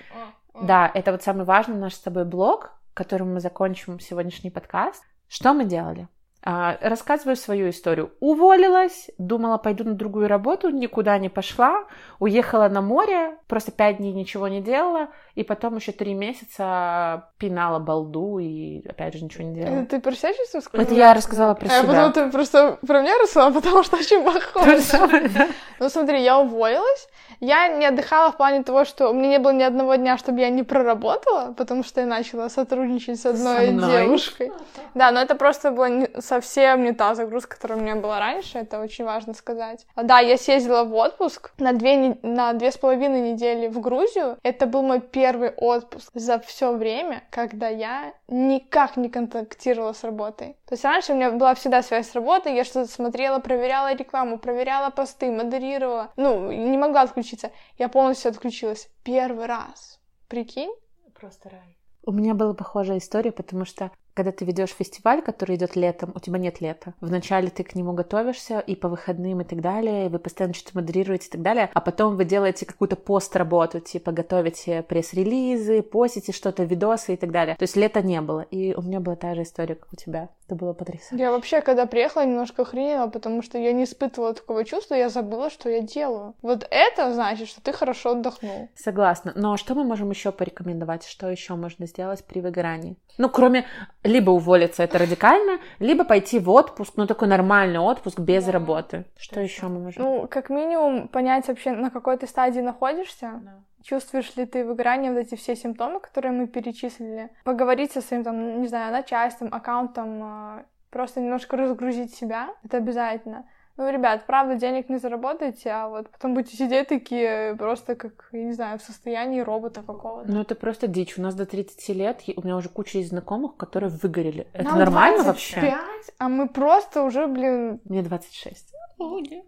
Да, 0.62 0.90
это 0.92 1.12
вот 1.12 1.22
самый 1.22 1.44
важный 1.44 1.76
наш 1.76 1.94
с 1.94 1.98
тобой 1.98 2.24
блог, 2.24 2.72
которым 2.94 3.34
мы 3.34 3.40
закончим 3.40 3.98
сегодняшний 4.00 4.50
подкаст. 4.50 5.02
Что 5.28 5.54
мы 5.54 5.64
делали? 5.64 6.08
А, 6.42 6.78
рассказываю 6.80 7.36
свою 7.36 7.68
историю. 7.68 8.12
Уволилась, 8.20 9.10
думала, 9.18 9.58
пойду 9.58 9.84
на 9.84 9.92
другую 9.92 10.26
работу, 10.26 10.70
никуда 10.70 11.18
не 11.18 11.28
пошла, 11.28 11.84
уехала 12.18 12.68
на 12.68 12.80
море, 12.80 13.36
просто 13.46 13.72
пять 13.72 13.98
дней 13.98 14.12
ничего 14.14 14.48
не 14.48 14.62
делала, 14.62 15.08
и 15.34 15.44
потом 15.44 15.76
еще 15.76 15.92
три 15.92 16.14
месяца 16.14 17.28
пинала 17.38 17.78
балду 17.78 18.38
и 18.38 18.86
опять 18.88 19.14
же 19.14 19.24
ничего 19.24 19.44
не 19.44 19.54
делала. 19.54 19.80
Это 19.80 19.90
ты 19.96 20.00
про 20.00 20.12
себя 20.12 20.32
сейчас 20.32 20.54
рассказала? 20.54 20.82
Это 20.86 20.94
я 20.94 21.12
рассказала 21.14 21.54
про 21.54 21.66
А 21.66 21.68
себя. 21.68 21.80
подумала, 21.82 22.10
ты 22.12 22.30
просто 22.30 22.78
про 22.86 23.02
меня 23.02 23.18
рассказала, 23.18 23.52
потому 23.52 23.82
что 23.82 23.96
очень 23.96 24.24
похоже. 24.24 24.80
самое, 24.80 25.28
да? 25.28 25.48
Ну 25.78 25.88
смотри, 25.90 26.22
я 26.22 26.38
уволилась. 26.38 27.08
Я 27.40 27.68
не 27.68 27.86
отдыхала 27.86 28.32
в 28.32 28.36
плане 28.36 28.62
того, 28.62 28.84
что 28.84 29.10
у 29.10 29.14
меня 29.14 29.28
не 29.28 29.38
было 29.38 29.52
ни 29.52 29.62
одного 29.62 29.94
дня, 29.94 30.18
чтобы 30.18 30.40
я 30.40 30.50
не 30.50 30.62
проработала, 30.62 31.52
потому 31.56 31.84
что 31.84 32.00
я 32.00 32.06
начала 32.06 32.48
сотрудничать 32.48 33.20
с 33.20 33.26
одной 33.26 33.68
девушкой. 33.68 34.52
Да, 34.94 35.10
но 35.10 35.20
это 35.20 35.34
просто 35.34 35.70
была 35.70 35.88
не- 35.88 36.08
совсем 36.30 36.84
не 36.84 36.92
та 36.92 37.14
загрузка, 37.14 37.56
которая 37.56 37.78
у 37.78 37.82
меня 37.82 37.96
была 37.96 38.20
раньше, 38.20 38.58
это 38.58 38.80
очень 38.80 39.04
важно 39.04 39.34
сказать. 39.34 39.86
А, 39.96 40.04
Да, 40.04 40.20
я 40.20 40.36
съездила 40.36 40.84
в 40.84 40.94
отпуск 40.94 41.50
на 41.58 41.72
две, 41.72 42.16
на 42.22 42.52
две 42.52 42.70
с 42.70 42.78
половиной 42.78 43.32
недели 43.32 43.66
в 43.66 43.80
Грузию. 43.80 44.38
Это 44.44 44.66
был 44.66 44.82
мой 44.82 45.00
первый 45.00 45.50
отпуск 45.50 46.10
за 46.14 46.38
все 46.38 46.72
время, 46.72 47.22
когда 47.30 47.68
я 47.68 48.12
никак 48.28 48.96
не 48.96 49.08
контактировала 49.08 49.92
с 49.92 50.04
работой. 50.04 50.56
То 50.66 50.74
есть 50.74 50.84
раньше 50.84 51.12
у 51.12 51.16
меня 51.16 51.32
была 51.32 51.54
всегда 51.54 51.82
связь 51.82 52.08
с 52.08 52.14
работой, 52.14 52.54
я 52.54 52.64
что-то 52.64 52.90
смотрела, 52.90 53.40
проверяла 53.40 53.92
рекламу, 53.94 54.38
проверяла 54.38 54.90
посты, 54.90 55.32
модерировала. 55.32 56.12
Ну, 56.16 56.52
не 56.52 56.78
могла 56.78 57.02
отключиться. 57.02 57.50
Я 57.76 57.88
полностью 57.88 58.30
отключилась. 58.30 58.88
Первый 59.02 59.46
раз. 59.46 59.98
Прикинь? 60.28 60.72
Просто 61.18 61.50
рай. 61.50 61.76
У 62.06 62.12
меня 62.12 62.34
была 62.34 62.54
похожая 62.54 62.98
история, 62.98 63.32
потому 63.32 63.64
что 63.64 63.90
когда 64.14 64.32
ты 64.32 64.44
ведешь 64.44 64.70
фестиваль, 64.70 65.22
который 65.22 65.56
идет 65.56 65.76
летом, 65.76 66.12
у 66.14 66.20
тебя 66.20 66.38
нет 66.38 66.60
лета. 66.60 66.94
Вначале 67.00 67.50
ты 67.50 67.64
к 67.64 67.74
нему 67.74 67.92
готовишься 67.92 68.60
и 68.60 68.74
по 68.74 68.88
выходным 68.88 69.40
и 69.40 69.44
так 69.44 69.60
далее, 69.60 70.06
и 70.06 70.08
вы 70.08 70.18
постоянно 70.18 70.54
что-то 70.54 70.78
модерируете 70.78 71.28
и 71.28 71.30
так 71.30 71.42
далее, 71.42 71.70
а 71.72 71.80
потом 71.80 72.16
вы 72.16 72.24
делаете 72.24 72.66
какую-то 72.66 72.96
пост-работу, 72.96 73.80
типа 73.80 74.12
готовите 74.12 74.82
пресс-релизы, 74.82 75.82
постите 75.82 76.32
что-то, 76.32 76.64
видосы 76.64 77.14
и 77.14 77.16
так 77.16 77.30
далее. 77.30 77.56
То 77.56 77.62
есть 77.64 77.76
лета 77.76 78.02
не 78.02 78.20
было. 78.20 78.40
И 78.42 78.74
у 78.74 78.82
меня 78.82 79.00
была 79.00 79.16
та 79.16 79.34
же 79.34 79.42
история, 79.42 79.74
как 79.74 79.92
у 79.92 79.96
тебя. 79.96 80.28
Это 80.46 80.56
было 80.56 80.72
потрясающе. 80.72 81.22
Я 81.22 81.30
вообще, 81.30 81.60
когда 81.60 81.86
приехала, 81.86 82.24
немножко 82.24 82.62
охренела, 82.62 83.06
потому 83.08 83.40
что 83.42 83.56
я 83.58 83.72
не 83.72 83.84
испытывала 83.84 84.34
такого 84.34 84.64
чувства, 84.64 84.94
я 84.94 85.08
забыла, 85.08 85.48
что 85.48 85.68
я 85.68 85.80
делаю. 85.80 86.34
Вот 86.42 86.66
это 86.70 87.12
значит, 87.14 87.48
что 87.48 87.60
ты 87.60 87.72
хорошо 87.72 88.12
отдохнул. 88.12 88.68
Согласна. 88.74 89.32
Но 89.36 89.56
что 89.56 89.74
мы 89.74 89.84
можем 89.84 90.10
еще 90.10 90.32
порекомендовать? 90.32 91.06
Что 91.06 91.30
еще 91.30 91.54
можно 91.54 91.86
сделать 91.86 92.24
при 92.24 92.40
выгорании? 92.40 92.96
Ну, 93.18 93.28
кроме 93.28 93.66
либо 94.02 94.30
уволиться, 94.30 94.82
это 94.82 94.98
радикально, 94.98 95.58
либо 95.78 96.04
пойти 96.04 96.38
в 96.38 96.48
отпуск, 96.50 96.94
ну, 96.96 97.06
такой 97.06 97.28
нормальный 97.28 97.78
отпуск 97.78 98.18
без 98.18 98.44
Да. 98.46 98.52
работы. 98.52 99.04
Что 99.18 99.40
еще 99.40 99.66
мы 99.68 99.80
можем? 99.80 100.02
Ну, 100.02 100.26
как 100.28 100.50
минимум, 100.50 101.08
понять 101.08 101.48
вообще, 101.48 101.72
на 101.72 101.90
какой 101.90 102.16
ты 102.16 102.26
стадии 102.26 102.60
находишься. 102.60 103.42
Чувствуешь 103.82 104.36
ли 104.36 104.44
ты 104.46 104.64
выгорание, 104.64 105.10
вот 105.12 105.20
эти 105.20 105.34
все 105.36 105.56
симптомы, 105.56 106.00
которые 106.00 106.32
мы 106.32 106.46
перечислили? 106.46 107.30
Поговорить 107.44 107.92
со 107.92 108.00
своим, 108.02 108.24
там, 108.24 108.60
не 108.60 108.68
знаю, 108.68 108.92
начальством, 108.92 109.48
аккаунтом, 109.52 110.22
э, 110.58 110.64
просто 110.90 111.20
немножко 111.20 111.56
разгрузить 111.56 112.14
себя, 112.14 112.50
это 112.64 112.76
обязательно. 112.76 113.44
Ну, 113.80 113.90
ребят, 113.90 114.26
правда, 114.26 114.56
денег 114.56 114.90
не 114.90 114.98
заработаете, 114.98 115.70
а 115.70 115.88
вот 115.88 116.10
потом 116.10 116.34
будете 116.34 116.54
сидеть 116.54 116.88
такие 116.88 117.56
просто 117.56 117.94
как, 117.94 118.28
я 118.30 118.44
не 118.44 118.52
знаю, 118.52 118.78
в 118.78 118.82
состоянии 118.82 119.40
робота 119.40 119.80
какого-то. 119.80 120.30
Ну, 120.30 120.42
это 120.42 120.54
просто 120.54 120.86
дичь. 120.86 121.16
У 121.16 121.22
нас 121.22 121.34
до 121.34 121.46
30 121.46 121.88
лет, 121.96 122.20
у 122.36 122.42
меня 122.42 122.56
уже 122.58 122.68
куча 122.68 122.98
есть 122.98 123.08
знакомых, 123.08 123.56
которые 123.56 123.88
выгорели. 123.88 124.48
Это 124.52 124.64
Нам 124.64 124.78
нормально 124.80 125.24
25, 125.24 125.62
вообще? 125.62 125.80
а 126.18 126.28
мы 126.28 126.48
просто 126.50 127.04
уже, 127.04 127.26
блин, 127.26 127.80
Мне 127.86 128.02
26. 128.02 128.74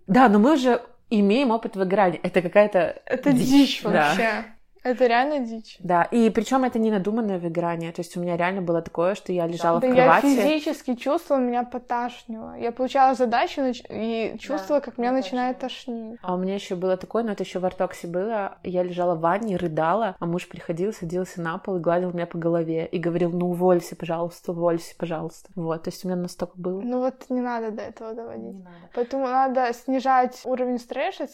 Да, 0.07 0.31
но 0.31 0.39
мы 0.39 0.55
уже 0.55 0.81
имеем 1.11 1.51
опыт 1.51 1.77
выгорания. 1.77 2.19
Это 2.23 2.41
какая-то 2.41 3.03
это 3.05 3.33
дичь, 3.35 3.83
да. 3.83 3.91
вообще. 3.91 4.45
Это 4.83 5.07
реально 5.07 5.41
дичь. 5.41 5.77
Да, 5.81 6.03
и 6.03 6.29
причем 6.31 6.65
это 6.65 6.79
не 6.79 6.91
надуманное 6.91 7.39
выгорание. 7.39 7.93
То 7.93 8.01
есть 8.01 8.17
у 8.17 8.21
меня 8.21 8.37
реально 8.37 8.63
было 8.63 8.83
такое, 8.83 9.15
что 9.15 9.33
я 9.33 9.47
лежала 9.47 9.81
Да 9.81 9.87
в 9.89 9.95
я 9.95 10.05
кровати. 10.05 10.27
физически 10.37 10.95
чувствовала, 10.95 11.43
меня 11.43 11.63
поташнило. 11.63 12.57
Я 12.59 12.73
получала 12.73 13.15
задачу 13.15 13.61
нач- 13.61 13.85
и 13.89 14.37
чувствовала, 14.39 14.81
как 14.81 14.99
меня 14.99 15.11
я 15.11 15.17
начинает 15.17 15.59
тошнить. 15.59 16.19
А 16.23 16.35
у 16.35 16.39
меня 16.39 16.55
еще 16.55 16.75
было 16.75 16.97
такое, 16.97 17.23
но 17.23 17.33
это 17.33 17.45
еще 17.45 17.59
в 17.59 17.65
Артоксе 17.65 18.07
было. 18.09 18.59
Я 18.65 18.83
лежала 18.83 19.15
в 19.15 19.21
ванне, 19.21 19.57
рыдала, 19.57 20.17
а 20.19 20.27
муж 20.27 20.49
приходил, 20.49 20.93
садился 20.93 21.41
на 21.41 21.59
пол 21.59 21.77
и 21.77 21.81
гладил 21.81 22.13
меня 22.13 22.27
по 22.27 22.39
голове 22.39 22.87
и 22.87 22.99
говорил, 22.99 23.31
ну 23.31 23.51
уволься, 23.51 23.95
пожалуйста, 23.95 24.53
уволься, 24.53 24.95
пожалуйста. 24.99 25.49
Вот, 25.55 25.83
то 25.85 25.91
есть 25.91 26.05
у 26.05 26.09
меня 26.09 26.17
настолько 26.17 26.55
было. 26.57 26.81
Ну 26.81 26.99
вот 26.99 27.27
не 27.29 27.41
надо 27.41 27.71
до 27.71 27.83
этого 27.83 28.15
доводить. 28.15 28.43
Не 28.55 28.63
надо. 28.65 28.77
Поэтому 28.95 29.27
надо 29.29 29.73
снижать 29.73 30.41
уровень 30.45 30.79
стресса, 30.79 31.27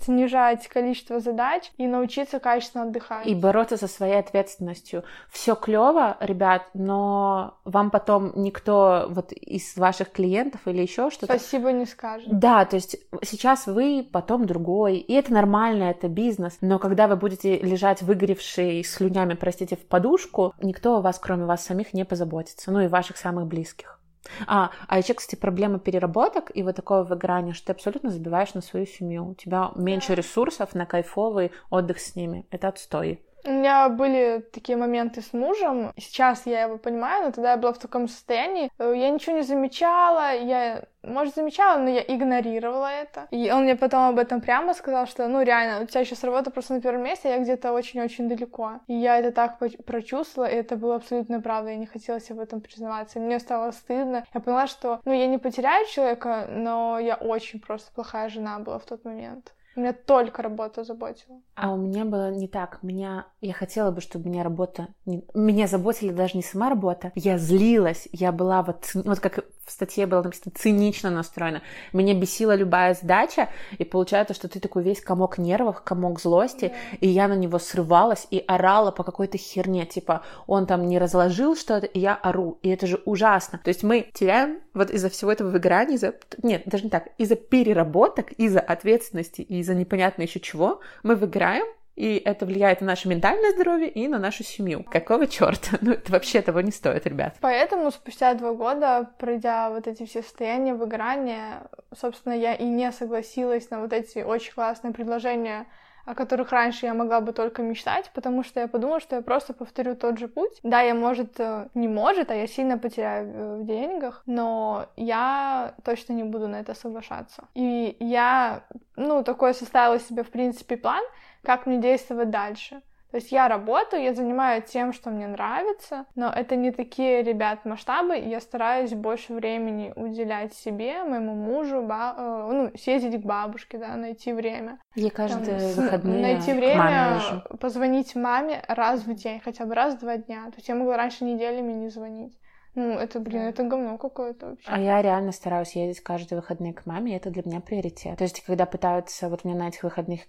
снижать 0.00 0.68
количество 0.68 1.20
задач 1.20 1.70
и 1.76 1.86
научиться 1.86 2.38
качественно 2.40 2.69
отдыхать. 2.78 3.26
И 3.26 3.34
бороться 3.34 3.76
со 3.76 3.86
своей 3.86 4.18
ответственностью. 4.18 5.04
Все 5.30 5.54
клево, 5.54 6.16
ребят, 6.20 6.62
но 6.74 7.58
вам 7.64 7.90
потом 7.90 8.32
никто 8.34 9.06
вот 9.08 9.32
из 9.32 9.76
ваших 9.76 10.12
клиентов 10.12 10.60
или 10.66 10.82
еще 10.82 11.10
что-то 11.10 11.38
Спасибо 11.38 11.72
не 11.72 11.86
скажет. 11.86 12.28
Да, 12.30 12.64
то 12.64 12.76
есть 12.76 12.96
сейчас 13.22 13.66
вы, 13.66 14.06
потом 14.10 14.46
другой, 14.46 14.96
и 14.96 15.12
это 15.12 15.32
нормально, 15.32 15.84
это 15.84 16.08
бизнес, 16.08 16.58
но 16.60 16.78
когда 16.78 17.08
вы 17.08 17.16
будете 17.16 17.58
лежать 17.58 18.02
выгоревшие 18.02 18.82
слюнями, 18.84 19.34
простите, 19.34 19.76
в 19.76 19.86
подушку, 19.86 20.54
никто 20.60 20.96
о 20.96 21.00
вас, 21.00 21.18
кроме 21.18 21.44
вас 21.44 21.64
самих, 21.64 21.92
не 21.92 22.04
позаботится, 22.04 22.70
ну 22.70 22.80
и 22.80 22.88
ваших 22.88 23.16
самых 23.16 23.46
близких. 23.46 23.99
А, 24.46 24.70
а 24.86 24.98
еще, 24.98 25.14
кстати, 25.14 25.38
проблема 25.38 25.78
переработок 25.78 26.50
и 26.54 26.62
вот 26.62 26.76
такого 26.76 27.04
выгорания, 27.04 27.52
что 27.52 27.66
ты 27.66 27.72
абсолютно 27.72 28.10
забиваешь 28.10 28.54
на 28.54 28.60
свою 28.60 28.86
семью. 28.86 29.30
У 29.30 29.34
тебя 29.34 29.72
меньше 29.76 30.14
ресурсов 30.14 30.74
на 30.74 30.86
кайфовый 30.86 31.52
отдых 31.70 32.00
с 32.00 32.14
ними. 32.16 32.46
Это 32.50 32.68
отстой. 32.68 33.22
У 33.44 33.50
меня 33.50 33.88
были 33.88 34.40
такие 34.52 34.76
моменты 34.76 35.22
с 35.22 35.32
мужем. 35.32 35.92
Сейчас 35.96 36.46
я 36.46 36.62
его 36.62 36.76
понимаю, 36.78 37.24
но 37.24 37.32
тогда 37.32 37.52
я 37.52 37.56
была 37.56 37.72
в 37.72 37.78
таком 37.78 38.06
состоянии. 38.08 38.70
Э, 38.78 38.92
Я 38.94 39.08
ничего 39.10 39.36
не 39.36 39.42
замечала, 39.42 40.34
я, 40.34 40.84
может, 41.02 41.34
замечала, 41.34 41.78
но 41.78 41.88
я 41.88 42.02
игнорировала 42.02 42.86
это. 42.90 43.28
И 43.30 43.50
он 43.50 43.62
мне 43.62 43.76
потом 43.76 44.10
об 44.10 44.18
этом 44.18 44.42
прямо 44.42 44.74
сказал, 44.74 45.06
что, 45.06 45.26
ну, 45.28 45.40
реально, 45.42 45.82
у 45.82 45.86
тебя 45.86 46.04
сейчас 46.04 46.22
работа 46.22 46.50
просто 46.50 46.74
на 46.74 46.82
первом 46.82 47.02
месте, 47.02 47.28
а 47.28 47.32
я 47.32 47.38
где-то 47.38 47.72
очень-очень 47.72 48.28
далеко. 48.28 48.80
И 48.88 48.94
я 48.94 49.18
это 49.18 49.32
так 49.32 49.58
прочувствовала, 49.86 50.50
и 50.50 50.56
это 50.56 50.76
было 50.76 50.96
абсолютно 50.96 51.40
правда, 51.40 51.70
я 51.70 51.76
не 51.76 51.86
хотела 51.86 52.20
себе 52.20 52.36
в 52.36 52.40
этом 52.40 52.60
признаваться. 52.60 53.18
И 53.18 53.22
мне 53.22 53.38
стало 53.38 53.70
стыдно. 53.70 54.24
Я 54.34 54.40
поняла, 54.40 54.66
что, 54.66 55.00
ну, 55.06 55.12
я 55.12 55.26
не 55.26 55.38
потеряю 55.38 55.86
человека, 55.86 56.46
но 56.50 56.98
я 56.98 57.14
очень 57.14 57.60
просто 57.60 57.90
плохая 57.92 58.28
жена 58.28 58.58
была 58.58 58.78
в 58.78 58.84
тот 58.84 59.04
момент. 59.04 59.54
Меня 59.76 59.92
только 59.92 60.42
работа 60.42 60.84
заботила. 60.84 61.40
А 61.54 61.72
у 61.72 61.76
меня 61.76 62.04
было 62.04 62.30
не 62.30 62.48
так. 62.48 62.82
Меня... 62.82 63.26
Я 63.40 63.52
хотела 63.52 63.90
бы, 63.90 64.00
чтобы 64.00 64.28
меня 64.28 64.42
работа... 64.42 64.88
Не... 65.06 65.24
Меня 65.34 65.66
заботила 65.66 66.12
даже 66.12 66.36
не 66.36 66.42
сама 66.42 66.68
работа. 66.68 67.12
Я 67.14 67.38
злилась. 67.38 68.08
Я 68.12 68.32
была 68.32 68.62
вот... 68.62 68.90
Вот 68.94 69.20
как 69.20 69.44
в 69.70 69.72
статье 69.72 70.06
было 70.06 70.22
написано, 70.22 70.52
цинично 70.56 71.10
настроена. 71.10 71.62
Меня 71.92 72.14
бесила 72.14 72.56
любая 72.56 72.94
сдача, 72.94 73.48
и 73.78 73.84
получается, 73.84 74.34
что 74.34 74.48
ты 74.48 74.58
такой 74.58 74.82
весь 74.82 75.00
комок 75.00 75.38
нервов, 75.38 75.82
комок 75.82 76.20
злости, 76.20 76.64
yeah. 76.64 76.98
и 77.00 77.08
я 77.08 77.28
на 77.28 77.36
него 77.36 77.60
срывалась 77.60 78.26
и 78.32 78.42
орала 78.48 78.90
по 78.90 79.04
какой-то 79.04 79.38
херне. 79.38 79.86
Типа, 79.86 80.22
он 80.48 80.66
там 80.66 80.88
не 80.88 80.98
разложил 80.98 81.54
что-то, 81.54 81.86
и 81.86 82.00
я 82.00 82.16
ору. 82.16 82.58
И 82.62 82.68
это 82.68 82.88
же 82.88 83.00
ужасно. 83.04 83.60
То 83.62 83.68
есть 83.68 83.84
мы 83.84 84.10
теряем 84.12 84.58
вот 84.74 84.90
из-за 84.90 85.08
всего 85.08 85.30
этого 85.30 85.50
выгорания, 85.50 85.94
из-за... 85.94 86.14
Нет, 86.42 86.62
даже 86.66 86.84
не 86.84 86.90
так. 86.90 87.08
Из-за 87.18 87.36
переработок, 87.36 88.32
из-за 88.32 88.60
ответственности 88.60 89.42
и 89.42 89.59
из-за 89.60 89.74
непонятно 89.74 90.22
еще 90.22 90.40
чего, 90.40 90.80
мы 91.02 91.16
выиграем, 91.16 91.66
и 91.96 92.16
это 92.24 92.46
влияет 92.46 92.80
на 92.80 92.88
наше 92.88 93.08
ментальное 93.08 93.52
здоровье 93.52 93.88
и 93.90 94.08
на 94.08 94.18
нашу 94.18 94.42
семью. 94.42 94.84
Какого 94.84 95.26
черта? 95.26 95.76
Ну, 95.82 95.92
это 95.92 96.12
вообще 96.12 96.40
того 96.40 96.60
не 96.60 96.70
стоит, 96.70 97.06
ребят. 97.06 97.36
Поэтому 97.40 97.90
спустя 97.90 98.32
два 98.34 98.52
года, 98.52 99.10
пройдя 99.18 99.70
вот 99.70 99.86
эти 99.86 100.06
все 100.06 100.22
состояния 100.22 100.74
выгорания, 100.74 101.62
собственно, 101.94 102.32
я 102.32 102.54
и 102.54 102.64
не 102.64 102.90
согласилась 102.92 103.68
на 103.70 103.80
вот 103.80 103.92
эти 103.92 104.20
очень 104.20 104.54
классные 104.54 104.94
предложения 104.94 105.66
о 106.10 106.14
которых 106.14 106.50
раньше 106.50 106.86
я 106.86 106.94
могла 106.94 107.20
бы 107.20 107.32
только 107.32 107.62
мечтать, 107.62 108.10
потому 108.14 108.42
что 108.42 108.60
я 108.60 108.68
подумала, 108.68 109.00
что 109.00 109.16
я 109.16 109.22
просто 109.22 109.52
повторю 109.52 109.94
тот 109.94 110.18
же 110.18 110.28
путь. 110.28 110.58
Да, 110.62 110.80
я, 110.80 110.94
может, 110.94 111.38
э, 111.38 111.68
не 111.74 111.88
может, 111.88 112.30
а 112.30 112.34
я 112.34 112.46
сильно 112.46 112.78
потеряю 112.78 113.32
э, 113.32 113.56
в 113.58 113.66
деньгах, 113.66 114.22
но 114.26 114.86
я 114.96 115.74
точно 115.84 116.14
не 116.14 116.24
буду 116.24 116.48
на 116.48 116.60
это 116.60 116.74
соглашаться. 116.74 117.44
И 117.54 117.96
я, 118.00 118.64
ну, 118.96 119.22
такой 119.22 119.54
составила 119.54 120.00
себе, 120.00 120.22
в 120.22 120.30
принципе, 120.30 120.76
план, 120.76 121.04
как 121.42 121.66
мне 121.66 121.78
действовать 121.78 122.30
дальше. 122.30 122.82
То 123.10 123.16
есть 123.16 123.32
я 123.32 123.48
работаю, 123.48 124.02
я 124.02 124.14
занимаюсь 124.14 124.64
тем, 124.64 124.92
что 124.92 125.10
мне 125.10 125.26
нравится, 125.26 126.06
но 126.14 126.30
это 126.30 126.54
не 126.56 126.70
такие, 126.70 127.22
ребят, 127.22 127.64
масштабы, 127.64 128.18
и 128.18 128.28
я 128.28 128.40
стараюсь 128.40 128.92
больше 128.94 129.34
времени 129.34 129.92
уделять 129.96 130.54
себе, 130.54 131.02
моему 131.04 131.34
мужу, 131.34 131.82
ба- 131.82 132.14
э, 132.16 132.52
ну, 132.52 132.70
съездить 132.78 133.20
к 133.20 133.24
бабушке, 133.24 133.78
да, 133.78 133.96
найти 133.96 134.32
время. 134.32 134.78
Я 134.94 135.10
каждые 135.10 135.58
Там, 135.74 135.84
выходные 135.84 136.22
Найти 136.22 136.52
время, 136.52 137.20
позвонить 137.60 138.14
маме 138.14 138.62
раз 138.68 139.00
в 139.00 139.14
день, 139.14 139.40
хотя 139.40 139.64
бы 139.66 139.74
раз 139.74 139.94
в 139.94 140.00
два 140.00 140.16
дня. 140.16 140.44
То 140.46 140.56
есть 140.56 140.68
я 140.68 140.74
могла 140.74 140.96
раньше 140.96 141.24
неделями 141.24 141.72
не 141.72 141.88
звонить. 141.88 142.38
Ну, 142.74 142.92
это, 142.92 143.18
блин, 143.20 143.42
это 143.42 143.64
говно 143.64 143.98
какое-то 143.98 144.50
вообще. 144.50 144.68
А 144.68 144.78
я 144.78 145.02
реально 145.02 145.32
стараюсь 145.32 145.74
ездить 145.74 146.02
каждые 146.02 146.40
выходные 146.40 146.72
к 146.72 146.86
маме, 146.86 147.12
и 147.12 147.16
это 147.16 147.30
для 147.30 147.42
меня 147.44 147.60
приоритет. 147.60 148.16
То 148.18 148.24
есть, 148.24 148.40
когда 148.42 148.66
пытаются, 148.66 149.28
вот 149.28 149.40
у 149.44 149.48
меня 149.48 149.58
на 149.58 149.68
этих 149.68 149.82
выходных 149.82 150.20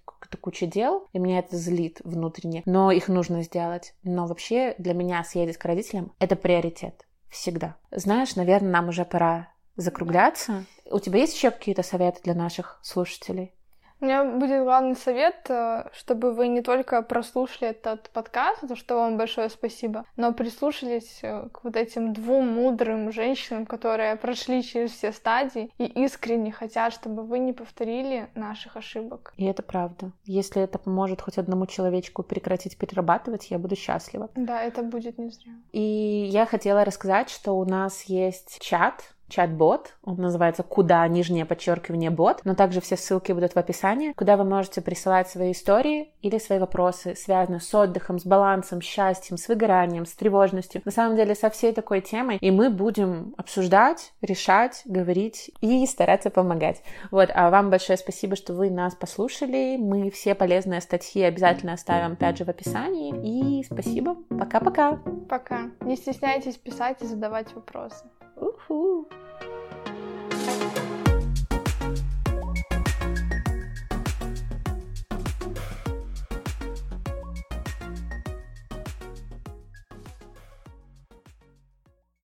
куча 0.41 0.65
дел, 0.65 1.07
и 1.13 1.19
меня 1.19 1.39
это 1.39 1.55
злит 1.55 2.01
внутренне, 2.03 2.63
но 2.65 2.91
их 2.91 3.07
нужно 3.07 3.43
сделать. 3.43 3.93
Но 4.03 4.25
вообще 4.25 4.75
для 4.77 4.93
меня 4.93 5.23
съездить 5.23 5.57
к 5.57 5.65
родителям— 5.65 6.13
это 6.19 6.35
приоритет. 6.35 7.05
Всегда. 7.29 7.77
Знаешь, 7.91 8.35
наверное, 8.35 8.71
нам 8.71 8.89
уже 8.89 9.05
пора 9.05 9.49
закругляться. 9.75 10.65
У 10.89 10.99
тебя 10.99 11.19
есть 11.19 11.35
еще 11.35 11.51
какие-то 11.51 11.83
советы 11.83 12.21
для 12.23 12.33
наших 12.33 12.79
слушателей? 12.83 13.53
У 14.01 14.05
меня 14.05 14.23
будет 14.23 14.63
главный 14.63 14.95
совет, 14.95 15.45
э, 15.47 15.87
чтобы 15.93 16.33
вы 16.33 16.47
не 16.47 16.63
только 16.63 17.03
прослушали 17.03 17.69
этот 17.69 18.09
подкаст, 18.09 18.67
за 18.67 18.75
что 18.75 18.95
вам 18.95 19.15
большое 19.15 19.47
спасибо, 19.49 20.05
но 20.17 20.33
прислушались 20.33 21.19
э, 21.21 21.49
к 21.51 21.63
вот 21.63 21.75
этим 21.75 22.11
двум 22.11 22.47
мудрым 22.47 23.11
женщинам, 23.11 23.67
которые 23.67 24.15
прошли 24.15 24.63
через 24.63 24.89
все 24.89 25.11
стадии 25.11 25.71
и 25.77 25.85
искренне 25.85 26.51
хотят, 26.51 26.93
чтобы 26.93 27.21
вы 27.21 27.37
не 27.37 27.53
повторили 27.53 28.27
наших 28.33 28.75
ошибок. 28.75 29.33
И 29.37 29.45
это 29.45 29.61
правда. 29.61 30.11
Если 30.25 30.63
это 30.63 30.79
поможет 30.79 31.21
хоть 31.21 31.37
одному 31.37 31.67
человечку 31.67 32.23
прекратить 32.23 32.79
перерабатывать, 32.79 33.51
я 33.51 33.59
буду 33.59 33.75
счастлива. 33.75 34.29
Да, 34.35 34.63
это 34.63 34.81
будет 34.81 35.19
не 35.19 35.29
зря. 35.29 35.51
И 35.73 35.79
я 35.79 36.47
хотела 36.47 36.83
рассказать, 36.83 37.29
что 37.29 37.55
у 37.55 37.65
нас 37.65 38.01
есть 38.05 38.57
чат, 38.61 39.13
чат-бот. 39.31 39.95
Он 40.03 40.17
называется 40.17 40.63
«Куда?» 40.63 41.07
нижнее 41.07 41.45
подчеркивание 41.45 42.09
бот. 42.09 42.41
Но 42.43 42.53
также 42.53 42.81
все 42.81 42.97
ссылки 42.97 43.31
будут 43.31 43.53
в 43.53 43.57
описании, 43.57 44.13
куда 44.13 44.37
вы 44.37 44.43
можете 44.43 44.81
присылать 44.81 45.29
свои 45.29 45.53
истории 45.53 46.11
или 46.21 46.37
свои 46.37 46.59
вопросы, 46.59 47.15
связанные 47.15 47.61
с 47.61 47.73
отдыхом, 47.73 48.19
с 48.19 48.25
балансом, 48.25 48.81
счастьем, 48.81 49.37
с 49.37 49.47
выгоранием, 49.47 50.05
с 50.05 50.13
тревожностью. 50.13 50.81
На 50.85 50.91
самом 50.91 51.15
деле 51.15 51.33
со 51.33 51.49
всей 51.49 51.73
такой 51.73 52.01
темой. 52.01 52.37
И 52.37 52.51
мы 52.51 52.69
будем 52.69 53.33
обсуждать, 53.37 54.13
решать, 54.21 54.81
говорить 54.85 55.51
и 55.61 55.85
стараться 55.85 56.29
помогать. 56.29 56.83
Вот, 57.09 57.29
а 57.33 57.49
вам 57.49 57.69
большое 57.69 57.97
спасибо, 57.97 58.35
что 58.35 58.53
вы 58.53 58.69
нас 58.69 58.95
послушали. 58.95 59.77
Мы 59.77 60.11
все 60.11 60.35
полезные 60.35 60.81
статьи 60.81 61.23
обязательно 61.23 61.73
оставим 61.73 62.13
опять 62.13 62.37
же 62.37 62.45
в 62.45 62.49
описании. 62.49 63.13
И 63.23 63.63
спасибо. 63.63 64.15
Пока-пока. 64.29 64.99
Пока. 65.29 65.71
Не 65.81 65.95
стесняйтесь 65.95 66.57
писать 66.57 67.01
и 67.01 67.05
задавать 67.05 67.53
вопросы. 67.53 68.05
Woohoo! 68.41 69.05